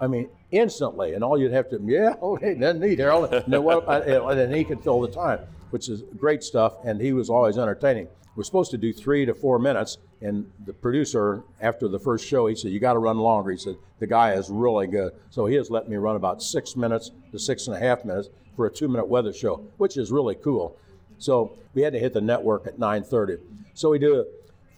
I 0.01 0.09
mean, 0.09 0.29
instantly, 0.51 1.15
and 1.15 1.23
all 1.23 1.39
you'd 1.39 1.53
have 1.53 1.71
to, 1.71 1.81
yeah, 1.85 2.15
okay, 2.23 2.55
that's 2.55 2.79
neat, 2.81 2.99
Harold. 2.99 3.33
And 3.33 3.65
what, 3.65 3.87
and 3.89 4.39
then 4.39 4.53
he 4.53 4.65
could 4.65 4.83
fill 4.83 5.01
the 5.03 5.09
time, 5.09 5.39
which 5.71 5.89
is 5.89 6.03
great 6.19 6.43
stuff, 6.43 6.75
and 6.85 7.01
he 7.01 7.13
was 7.13 7.31
always 7.31 7.59
entertaining. 7.59 8.09
We're 8.35 8.43
supposed 8.45 8.71
to 8.73 8.79
do 8.79 8.93
three 8.93 9.25
to 9.27 9.35
four 9.35 9.59
minutes, 9.59 9.99
and 10.23 10.51
the 10.65 10.73
producer, 10.73 11.43
after 11.61 11.89
the 11.89 11.99
first 11.99 12.27
show, 12.27 12.47
he 12.47 12.55
said, 12.55 12.71
You 12.71 12.81
got 12.81 12.95
to 12.95 12.99
run 12.99 13.19
longer. 13.19 13.51
He 13.51 13.59
said, 13.59 13.77
The 13.99 14.07
guy 14.07 14.33
is 14.33 14.49
really 14.49 14.87
good. 14.87 15.13
So 15.31 15.47
he 15.47 15.57
has 15.57 15.71
let 15.71 15.89
me 15.89 15.97
run 15.97 16.17
about 16.17 16.43
six 16.43 16.75
minutes 16.77 17.11
to 17.33 17.39
six 17.39 17.67
and 17.67 17.77
a 17.77 17.81
half 17.81 18.05
minutes 18.05 18.29
for 18.57 18.67
a 18.67 18.71
two 18.71 18.89
minute 18.89 19.09
weather 19.09 19.33
show, 19.33 19.57
which 19.77 19.97
is 19.97 20.11
really 20.11 20.35
cool. 20.35 20.77
So 21.19 21.53
we 21.75 21.83
had 21.83 21.93
to 21.93 21.99
hit 21.99 22.15
the 22.15 22.21
network 22.21 22.67
at 22.67 22.79
9:30. 22.79 23.39
So 23.75 23.91
we 23.91 23.99
do 23.99 24.21
it 24.21 24.29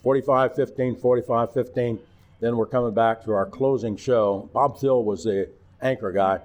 45, 0.02 0.54
15, 0.54 0.96
45, 0.96 1.52
15. 1.52 1.98
Then 2.40 2.56
we're 2.56 2.66
coming 2.66 2.94
back 2.94 3.24
to 3.24 3.32
our 3.32 3.46
closing 3.46 3.96
show. 3.96 4.48
Bob 4.52 4.78
Thill 4.78 5.04
was 5.04 5.24
the 5.24 5.48
anchor 5.82 6.12
guy. 6.12 6.40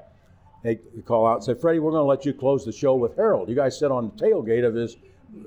They 0.64 0.76
call 1.06 1.28
out 1.28 1.36
and 1.36 1.44
say, 1.44 1.54
Freddie, 1.56 1.80
we're 1.80 1.92
going 1.92 2.02
to 2.02 2.08
let 2.08 2.26
you 2.26 2.34
close 2.34 2.64
the 2.64 2.72
show 2.72 2.96
with 2.96 3.16
Harold. 3.16 3.50
You 3.50 3.56
guys 3.56 3.78
sit 3.78 3.92
on 3.92 4.12
the 4.16 4.26
tailgate 4.26 4.66
of 4.66 4.74
his 4.74 4.96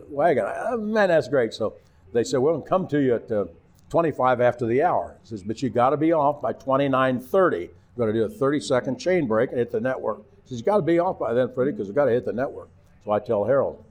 wagon. 0.09 0.45
"Ah, 0.47 0.77
man, 0.77 1.09
that's 1.09 1.29
great. 1.29 1.55
So 1.55 1.75
they 2.13 2.25
said, 2.25 2.41
we're 2.41 2.61
come 2.63 2.87
to 2.89 2.99
you 2.99 3.15
at 3.17 3.31
uh, 3.31 3.47
25 3.91 4.41
after 4.41 4.67
the 4.67 4.83
hour. 4.83 5.17
He 5.23 5.29
says, 5.29 5.43
but 5.43 5.63
you 5.63 5.71
got 5.71 5.91
to 5.91 5.97
be 5.97 6.13
off 6.13 6.41
by 6.41 6.53
29:30. 6.53 7.31
We're 7.31 8.05
going 8.05 8.15
to 8.15 8.21
do 8.21 8.25
a 8.25 8.29
30 8.29 8.61
second 8.61 8.99
chain 8.99 9.27
break 9.27 9.51
and 9.51 9.59
hit 9.59 9.71
the 9.71 9.81
network. 9.81 10.19
He 10.45 10.51
says, 10.51 10.59
you 10.61 10.65
got 10.65 10.77
to 10.77 10.83
be 10.83 10.99
off 10.99 11.19
by 11.19 11.33
then, 11.33 11.53
Freddie, 11.55 11.73
because 11.73 11.89
we've 11.89 11.95
got 11.95 12.07
to 12.07 12.11
hit 12.11 12.25
the 12.25 12.33
network. 12.33 12.69
So 13.05 13.13
I 13.13 13.21
tell 13.21 13.45
Harold, 13.45 13.85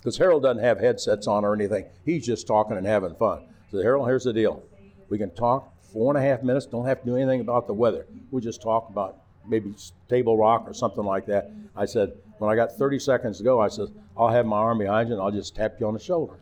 because 0.00 0.18
Harold 0.18 0.42
doesn't 0.42 0.62
have 0.62 0.80
headsets 0.80 1.26
on 1.26 1.44
or 1.44 1.54
anything. 1.54 1.86
He's 2.04 2.26
just 2.26 2.46
talking 2.46 2.76
and 2.76 2.86
having 2.86 3.14
fun. 3.14 3.44
So 3.70 3.80
Harold, 3.82 4.08
here's 4.08 4.24
the 4.24 4.32
deal: 4.32 4.62
we 5.08 5.18
can 5.18 5.30
talk 5.30 5.72
four 5.92 6.14
and 6.14 6.22
a 6.22 6.26
half 6.28 6.42
minutes. 6.42 6.66
Don't 6.66 6.86
have 6.86 7.00
to 7.00 7.06
do 7.06 7.16
anything 7.16 7.40
about 7.40 7.66
the 7.66 7.74
weather. 7.74 8.06
We 8.30 8.40
just 8.40 8.60
talk 8.60 8.88
about 8.90 9.18
maybe 9.46 9.74
Table 10.08 10.36
Rock 10.36 10.64
or 10.66 10.74
something 10.74 11.04
like 11.04 11.26
that. 11.26 11.50
I 11.76 11.86
said 11.86 12.12
when 12.38 12.50
I 12.50 12.56
got 12.56 12.76
30 12.76 12.98
seconds 12.98 13.38
to 13.38 13.44
go, 13.44 13.60
I 13.60 13.68
said 13.68 13.88
I'll 14.16 14.28
have 14.28 14.46
my 14.46 14.58
arm 14.58 14.78
behind 14.78 15.08
you 15.08 15.14
and 15.14 15.22
I'll 15.22 15.30
just 15.30 15.54
tap 15.54 15.76
you 15.80 15.86
on 15.86 15.94
the 15.94 16.00
shoulder. 16.00 16.34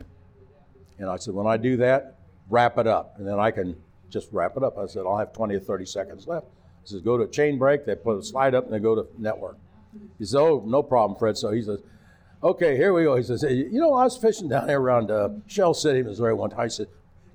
And 0.99 1.09
I 1.09 1.17
said 1.17 1.33
when 1.33 1.47
I 1.47 1.57
do 1.57 1.77
that, 1.77 2.15
wrap 2.49 2.77
it 2.77 2.87
up, 2.87 3.15
and 3.17 3.27
then 3.27 3.39
I 3.39 3.51
can 3.51 3.75
just 4.09 4.29
wrap 4.31 4.57
it 4.57 4.63
up. 4.63 4.77
I 4.77 4.85
said 4.87 5.03
I'll 5.05 5.17
have 5.17 5.33
20 5.33 5.55
or 5.55 5.59
30 5.59 5.85
seconds 5.85 6.27
left. 6.27 6.47
He 6.83 6.89
says 6.89 7.01
go 7.01 7.17
to 7.17 7.23
a 7.23 7.27
chain 7.27 7.57
break. 7.57 7.85
They 7.85 7.95
put 7.95 8.17
a 8.17 8.23
slide 8.23 8.55
up 8.55 8.65
and 8.65 8.73
they 8.73 8.79
go 8.79 8.95
to 8.95 9.07
network. 9.17 9.57
He 10.17 10.25
says 10.25 10.35
oh 10.35 10.63
no 10.65 10.81
problem, 10.83 11.17
Fred. 11.17 11.37
So 11.37 11.51
he 11.51 11.61
says 11.61 11.79
okay, 12.43 12.75
here 12.75 12.93
we 12.93 13.03
go. 13.03 13.15
He 13.15 13.23
says, 13.23 13.41
hey, 13.41 13.55
you 13.55 13.79
know, 13.79 13.93
I 13.93 14.03
was 14.03 14.17
fishing 14.17 14.49
down 14.49 14.67
there 14.67 14.79
around 14.79 15.11
uh, 15.11 15.29
Shell 15.47 15.73
City, 15.73 16.03
Missouri 16.03 16.33
one 16.33 16.49
time. 16.49 16.61
I 16.61 16.67
said, 16.67 16.87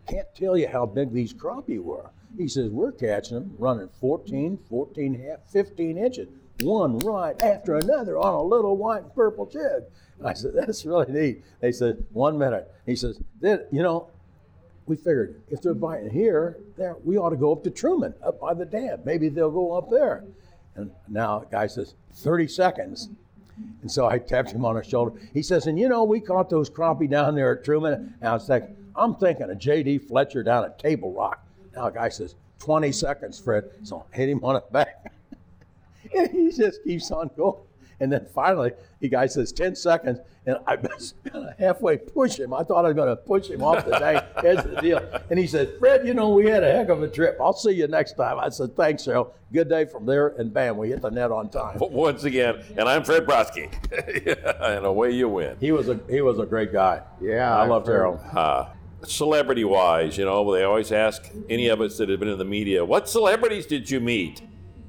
can't 0.09 0.33
tell 0.35 0.57
you 0.57 0.69
how 0.69 0.87
big 0.87 1.13
these 1.13 1.33
crappie 1.33 1.83
were. 1.83 2.11
He 2.37 2.49
says, 2.49 2.71
we're 2.71 2.93
catching 2.93 3.35
them 3.37 3.55
running 3.59 3.89
14, 4.01 4.59
14 4.69 5.15
half, 5.15 5.51
15 5.51 5.99
inches, 5.99 6.29
one 6.61 6.99
right 7.01 7.41
after 7.43 7.77
another 7.77 8.17
on 8.17 8.35
a 8.35 8.43
little 8.43 8.77
white 8.77 9.03
and 9.03 9.15
purple 9.15 9.47
jig. 9.47 9.85
I 10.27 10.35
said, 10.35 10.53
that's 10.55 10.85
really 10.85 11.11
neat. 11.13 11.45
They 11.61 11.73
said, 11.73 12.05
one 12.13 12.39
minute. 12.39 12.73
He 12.87 12.97
says, 12.97 13.21
then, 13.41 13.65
you 13.71 13.83
know, 13.83 14.09
we 14.87 14.97
figured 14.97 15.41
if 15.51 15.63
they're 15.63 15.75
biting 15.75 16.11
here, 16.11 16.59
there, 16.77 16.97
we 17.05 17.17
ought 17.17 17.31
to 17.31 17.37
go 17.37 17.53
up 17.53 17.63
to 17.65 17.71
Truman, 17.71 18.15
up 18.25 18.41
by 18.41 18.55
the 18.55 18.65
dam. 18.65 19.01
Maybe 19.05 19.29
they'll 19.29 19.51
go 19.51 19.73
up 19.73 19.91
there. 19.91 20.25
And 20.75 20.91
now 21.09 21.41
the 21.41 21.47
guy 21.47 21.67
says, 21.67 21.95
30 22.15 22.49
seconds. 22.49 23.09
And 23.83 23.91
so 23.91 24.07
I 24.07 24.19
tapped 24.19 24.53
him 24.53 24.65
on 24.65 24.75
the 24.75 24.83
shoulder. 24.83 25.19
He 25.33 25.43
says, 25.43 25.67
and 25.67 25.79
you 25.79 25.89
know, 25.89 26.05
we 26.05 26.21
caught 26.21 26.51
those 26.51 26.71
crappie 26.71 27.09
down 27.09 27.35
there 27.35 27.57
at 27.59 27.65
Truman. 27.65 28.15
And 28.21 28.29
I 28.29 28.35
was 28.35 28.47
thinking, 28.47 28.77
I'm 28.97 29.15
thinking 29.15 29.51
of 29.51 29.59
J.D. 29.59 29.99
Fletcher 29.99 30.43
down 30.43 30.65
at 30.65 30.79
Table 30.79 31.13
Rock. 31.13 31.45
Now 31.75 31.87
the 31.87 31.99
guy 31.99 32.09
says, 32.09 32.35
20 32.59 32.93
seconds, 32.93 33.39
Fred. 33.39 33.65
So 33.83 34.05
I 34.13 34.17
hit 34.17 34.29
him 34.29 34.45
on 34.45 34.55
the 34.55 34.65
back. 34.71 35.13
and 36.17 36.31
he 36.31 36.51
just 36.51 36.83
keeps 36.85 37.11
on 37.11 37.31
going. 37.37 37.57
And 38.03 38.13
then 38.13 38.27
finally, 38.35 38.73
the 38.99 39.09
guy 39.09 39.27
says 39.27 39.53
10 39.53 39.77
seconds, 39.77 40.19
and 40.45 40.59
I 40.67 40.75
was 40.83 41.15
halfway 41.57 41.99
push 41.99 42.37
him. 42.37 42.53
I 42.53 42.65
thought 42.65 42.85
I 42.85 42.89
was 42.89 42.97
going 42.97 43.09
to 43.09 43.17
push 43.17 43.49
him 43.49 43.63
off 43.63 43.87
the 43.87 44.05
edge 44.45 44.59
of 44.59 44.71
the 44.73 44.81
deal. 44.81 45.21
And 45.31 45.39
he 45.39 45.47
said, 45.47 45.79
Fred, 45.79 46.05
you 46.05 46.13
know, 46.13 46.31
we 46.31 46.47
had 46.47 46.65
a 46.65 46.73
heck 46.73 46.89
of 46.89 47.01
a 47.01 47.07
trip. 47.07 47.39
I'll 47.41 47.53
see 47.53 47.71
you 47.71 47.87
next 47.87 48.15
time. 48.15 48.41
I 48.41 48.49
said, 48.49 48.75
thanks, 48.75 49.05
Harold. 49.05 49.35
Good 49.53 49.69
day 49.69 49.85
from 49.85 50.05
there. 50.05 50.29
And 50.31 50.53
bam, 50.53 50.79
we 50.79 50.89
hit 50.89 51.01
the 51.01 51.11
net 51.11 51.31
on 51.31 51.49
time. 51.49 51.77
Once 51.81 52.25
again, 52.25 52.65
and 52.77 52.89
I'm 52.89 53.05
Fred 53.05 53.25
Broski. 53.25 53.71
and 54.61 54.85
away 54.85 55.13
you 55.13 55.29
win. 55.29 55.57
He 55.61 55.71
was 55.71 55.89
a 55.89 56.01
he 56.11 56.23
was 56.23 56.41
a 56.41 56.47
great 56.47 56.73
guy. 56.73 57.03
Yeah, 57.21 57.57
I 57.57 57.63
I've 57.63 57.71
loved 57.71 57.87
Harold. 57.87 58.19
Uh, 58.33 58.71
celebrity 59.05 59.65
wise, 59.65 60.19
you 60.19 60.25
know, 60.25 60.53
they 60.53 60.65
always 60.65 60.91
ask 60.91 61.31
any 61.49 61.69
of 61.69 61.81
us 61.81 61.99
that 61.99 62.09
have 62.09 62.19
been 62.19 62.29
in 62.29 62.39
the 62.39 62.45
media, 62.45 62.85
what 62.85 63.09
celebrities 63.09 63.67
did 63.67 63.91
you 63.91 64.01
meet? 64.01 64.43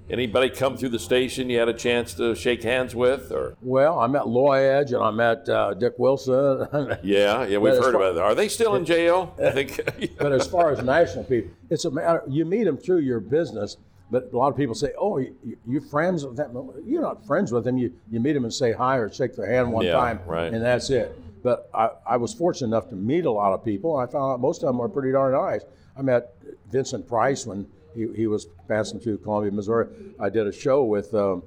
Anybody 0.10 0.49
come 0.49 0.76
through 0.78 0.89
the 0.89 0.99
station 0.99 1.49
you 1.49 1.58
had 1.60 1.70
a 1.70 1.74
chance 1.74 2.14
to 2.16 2.36
shake 2.36 2.62
hands 2.64 2.93
with? 2.93 3.32
Or 3.32 3.56
Well, 3.62 3.99
I 3.99 4.08
met 4.08 4.28
Loy 4.28 4.58
Edge 4.60 4.91
and 4.91 5.01
I 5.01 5.12
met 5.12 5.47
uh, 5.47 5.74
Dick 5.74 5.93
Wilson. 5.97 6.68
yeah, 7.04 7.45
yeah, 7.45 7.58
we've 7.58 7.74
heard 7.74 7.93
far- 7.93 7.95
about 7.95 8.16
that. 8.16 8.24
Are 8.24 8.36
they 8.36 8.49
still 8.49 8.76
in 8.76 8.84
jail? 8.86 9.34
I 9.41 9.51
think. 9.51 9.80
but 10.18 10.34
as 10.34 10.45
far 10.45 10.72
as 10.72 10.84
national 10.84 11.24
people, 11.24 11.51
it's 11.70 11.86
a 11.86 11.91
matter. 11.91 12.22
You 12.28 12.43
meet 12.45 12.66
them 12.66 12.78
through 12.78 12.99
your 12.99 13.22
business, 13.22 13.78
but 14.12 14.30
a 14.34 14.38
lot 14.38 14.49
of 14.49 14.58
people 14.58 14.76
say, 14.76 14.91
"Oh, 14.99 15.18
you, 15.20 15.36
you 15.66 15.80
friends 15.80 16.26
with 16.26 16.36
them?" 16.36 16.70
You're 16.86 17.01
not 17.01 17.26
friends 17.26 17.51
with 17.54 17.64
them. 17.64 17.78
You 17.78 17.93
you 18.12 18.20
meet 18.20 18.34
them 18.34 18.43
and 18.43 18.54
say 18.54 18.74
hi 18.74 18.97
or 18.97 19.12
shake 19.12 19.36
their 19.38 19.49
hand 19.49 19.72
one 19.72 19.86
Yeah, 19.86 19.93
time, 19.93 20.20
right. 20.26 20.54
and 20.54 20.62
that's 20.64 20.89
it. 20.89 21.18
But 21.41 21.70
I, 21.74 21.89
I 22.06 22.18
was 22.18 22.34
fortunate 22.34 22.68
enough 22.68 22.89
to 22.89 22.95
meet 22.95 23.26
a 23.26 23.32
lot 23.32 23.54
of 23.54 23.64
people. 23.66 23.95
I 23.97 24.06
found 24.06 24.34
out 24.34 24.39
most 24.41 24.64
of 24.64 24.68
them 24.68 24.78
were 24.78 24.89
pretty 24.89 25.12
darn 25.14 25.32
nice. 25.34 25.62
I 25.97 26.01
met 26.01 26.36
Vincent 26.72 27.08
Price 27.08 27.45
when 27.45 27.68
he, 27.96 28.08
he 28.16 28.28
was 28.28 28.48
passing 28.68 29.00
through 29.00 29.18
Columbia, 29.20 29.52
Missouri. 29.52 29.88
I 30.20 30.30
did 30.30 30.48
a 30.48 30.52
show 30.52 30.84
with 30.84 31.14
um, 31.14 31.44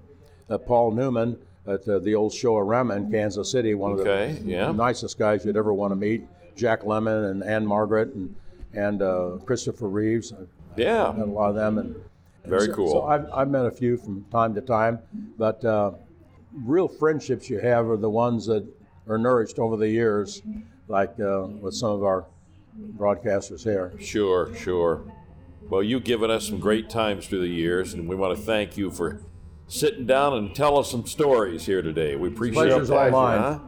uh, 0.48 0.58
Paul 0.58 0.92
Newman 0.92 1.38
at 1.66 1.86
uh, 1.88 1.98
the 1.98 2.14
old 2.14 2.32
show 2.32 2.56
around 2.56 2.90
in 2.92 3.10
Kansas 3.10 3.50
City. 3.50 3.74
One 3.74 3.92
of 3.92 4.00
Okay, 4.00 4.32
the 4.40 4.44
yeah. 4.50 4.72
nicest 4.72 5.18
guys 5.18 5.44
you'd 5.44 5.56
ever 5.56 5.72
want 5.74 5.92
to 5.92 5.96
meet. 5.96 6.24
Jack 6.56 6.82
Lemmon 6.82 7.30
and 7.30 7.42
Ann-Margret 7.44 8.14
and 8.14 8.34
and 8.72 9.00
uh, 9.00 9.38
Christopher 9.46 9.88
Reeves. 9.88 10.32
I 10.32 10.36
Yeah. 10.76 11.12
met 11.16 11.28
a 11.28 11.30
lot 11.30 11.48
of 11.50 11.54
them 11.54 11.78
and 11.78 11.96
Very 12.44 12.66
so- 12.66 12.74
cool. 12.74 12.90
So 12.92 13.02
I've, 13.06 13.26
I've 13.32 13.48
met 13.48 13.64
a 13.64 13.70
few 13.70 13.96
from 13.96 14.24
time 14.30 14.54
to 14.54 14.60
time, 14.60 14.98
but 15.38 15.64
uh, 15.64 15.92
real 16.64 16.86
friendships 16.86 17.48
you 17.48 17.58
have 17.58 17.88
are 17.88 17.96
the 17.96 18.10
ones 18.10 18.44
that 18.46 18.64
are 19.08 19.16
nourished 19.18 19.58
over 19.58 19.76
the 19.78 19.88
years, 19.88 20.42
like 20.88 21.18
uh, 21.20 21.46
with 21.60 21.72
some 21.74 21.90
of 21.90 22.04
our 22.04 22.26
broadcasters 22.98 23.62
here. 23.62 23.92
Sure, 23.98 24.54
sure. 24.54 25.00
Well, 25.68 25.82
you've 25.82 26.04
given 26.04 26.30
us 26.30 26.46
some 26.46 26.60
great 26.60 26.88
times 26.88 27.26
through 27.26 27.40
the 27.40 27.48
years, 27.48 27.92
and 27.92 28.08
we 28.08 28.14
want 28.14 28.36
to 28.36 28.42
thank 28.42 28.76
you 28.76 28.90
for 28.90 29.20
sitting 29.66 30.06
down 30.06 30.34
and 30.34 30.54
tell 30.54 30.78
us 30.78 30.90
some 30.90 31.06
stories 31.06 31.66
here 31.66 31.82
today. 31.82 32.14
We 32.14 32.28
appreciate 32.28 32.70
Pleasure's 32.70 32.90
all 32.90 33.10
mine. 33.10 33.38
huh? 33.40 33.58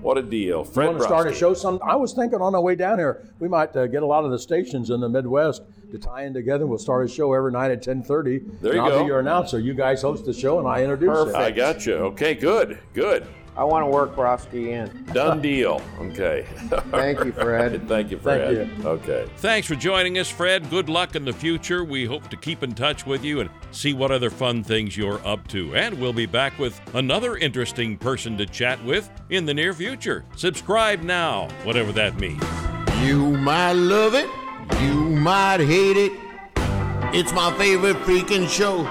What 0.00 0.18
a 0.18 0.22
deal. 0.22 0.64
Fred 0.64 0.84
You 0.84 0.90
want 0.90 1.00
to 1.00 1.04
start 1.06 1.28
a 1.28 1.34
show 1.34 1.54
some? 1.54 1.80
I 1.84 1.96
was 1.96 2.12
thinking 2.12 2.40
on 2.40 2.54
our 2.54 2.60
way 2.60 2.74
down 2.74 2.98
here, 2.98 3.32
we 3.38 3.48
might 3.48 3.74
uh, 3.76 3.86
get 3.86 4.02
a 4.02 4.06
lot 4.06 4.24
of 4.24 4.30
the 4.30 4.38
stations 4.38 4.90
in 4.90 5.00
the 5.00 5.08
Midwest 5.08 5.62
to 5.90 5.98
tie 5.98 6.24
in 6.24 6.34
together. 6.34 6.66
We'll 6.66 6.78
start 6.78 7.06
a 7.06 7.08
show 7.08 7.32
every 7.32 7.52
night 7.52 7.70
at 7.70 7.82
10:30. 7.82 8.60
There 8.60 8.74
you 8.74 8.80
and 8.80 8.80
I'll 8.80 8.98
go. 8.98 9.02
be 9.02 9.06
your 9.06 9.20
announcer. 9.20 9.58
You 9.58 9.74
guys 9.74 10.02
host 10.02 10.24
the 10.24 10.32
show, 10.32 10.58
and 10.58 10.66
I 10.68 10.82
introduce 10.82 11.28
it. 11.28 11.34
I 11.34 11.50
got 11.50 11.86
you. 11.86 11.94
Okay, 11.94 12.34
good, 12.34 12.78
good. 12.92 13.26
I 13.58 13.64
want 13.64 13.82
to 13.82 13.88
work 13.88 14.14
Broski 14.14 14.68
in. 14.68 15.04
Done 15.12 15.42
deal. 15.42 15.82
Okay. 15.98 16.46
Thank 16.92 17.24
you, 17.24 17.32
Fred. 17.32 17.72
Thank 17.88 18.12
you, 18.12 18.16
Thank 18.16 18.44
Fred. 18.44 18.54
you. 18.78 18.88
Okay. 18.88 19.28
Thanks 19.38 19.66
for 19.66 19.74
joining 19.74 20.16
us, 20.18 20.30
Fred. 20.30 20.70
Good 20.70 20.88
luck 20.88 21.16
in 21.16 21.24
the 21.24 21.32
future. 21.32 21.82
We 21.82 22.04
hope 22.04 22.28
to 22.28 22.36
keep 22.36 22.62
in 22.62 22.72
touch 22.72 23.04
with 23.04 23.24
you 23.24 23.40
and 23.40 23.50
see 23.72 23.94
what 23.94 24.12
other 24.12 24.30
fun 24.30 24.62
things 24.62 24.96
you're 24.96 25.20
up 25.26 25.44
to. 25.48 25.74
And 25.74 26.00
we'll 26.00 26.12
be 26.12 26.24
back 26.24 26.56
with 26.60 26.80
another 26.94 27.36
interesting 27.36 27.98
person 27.98 28.38
to 28.38 28.46
chat 28.46 28.82
with 28.84 29.10
in 29.30 29.44
the 29.44 29.54
near 29.54 29.74
future. 29.74 30.24
Subscribe 30.36 31.02
now, 31.02 31.48
whatever 31.64 31.90
that 31.90 32.16
means. 32.20 32.40
You 33.02 33.36
might 33.38 33.72
love 33.72 34.14
it, 34.14 34.30
you 34.80 34.94
might 34.94 35.58
hate 35.58 35.96
it. 35.96 36.12
It's 37.12 37.32
my 37.32 37.52
favorite 37.58 37.96
freaking 37.98 38.48
show. 38.48 38.84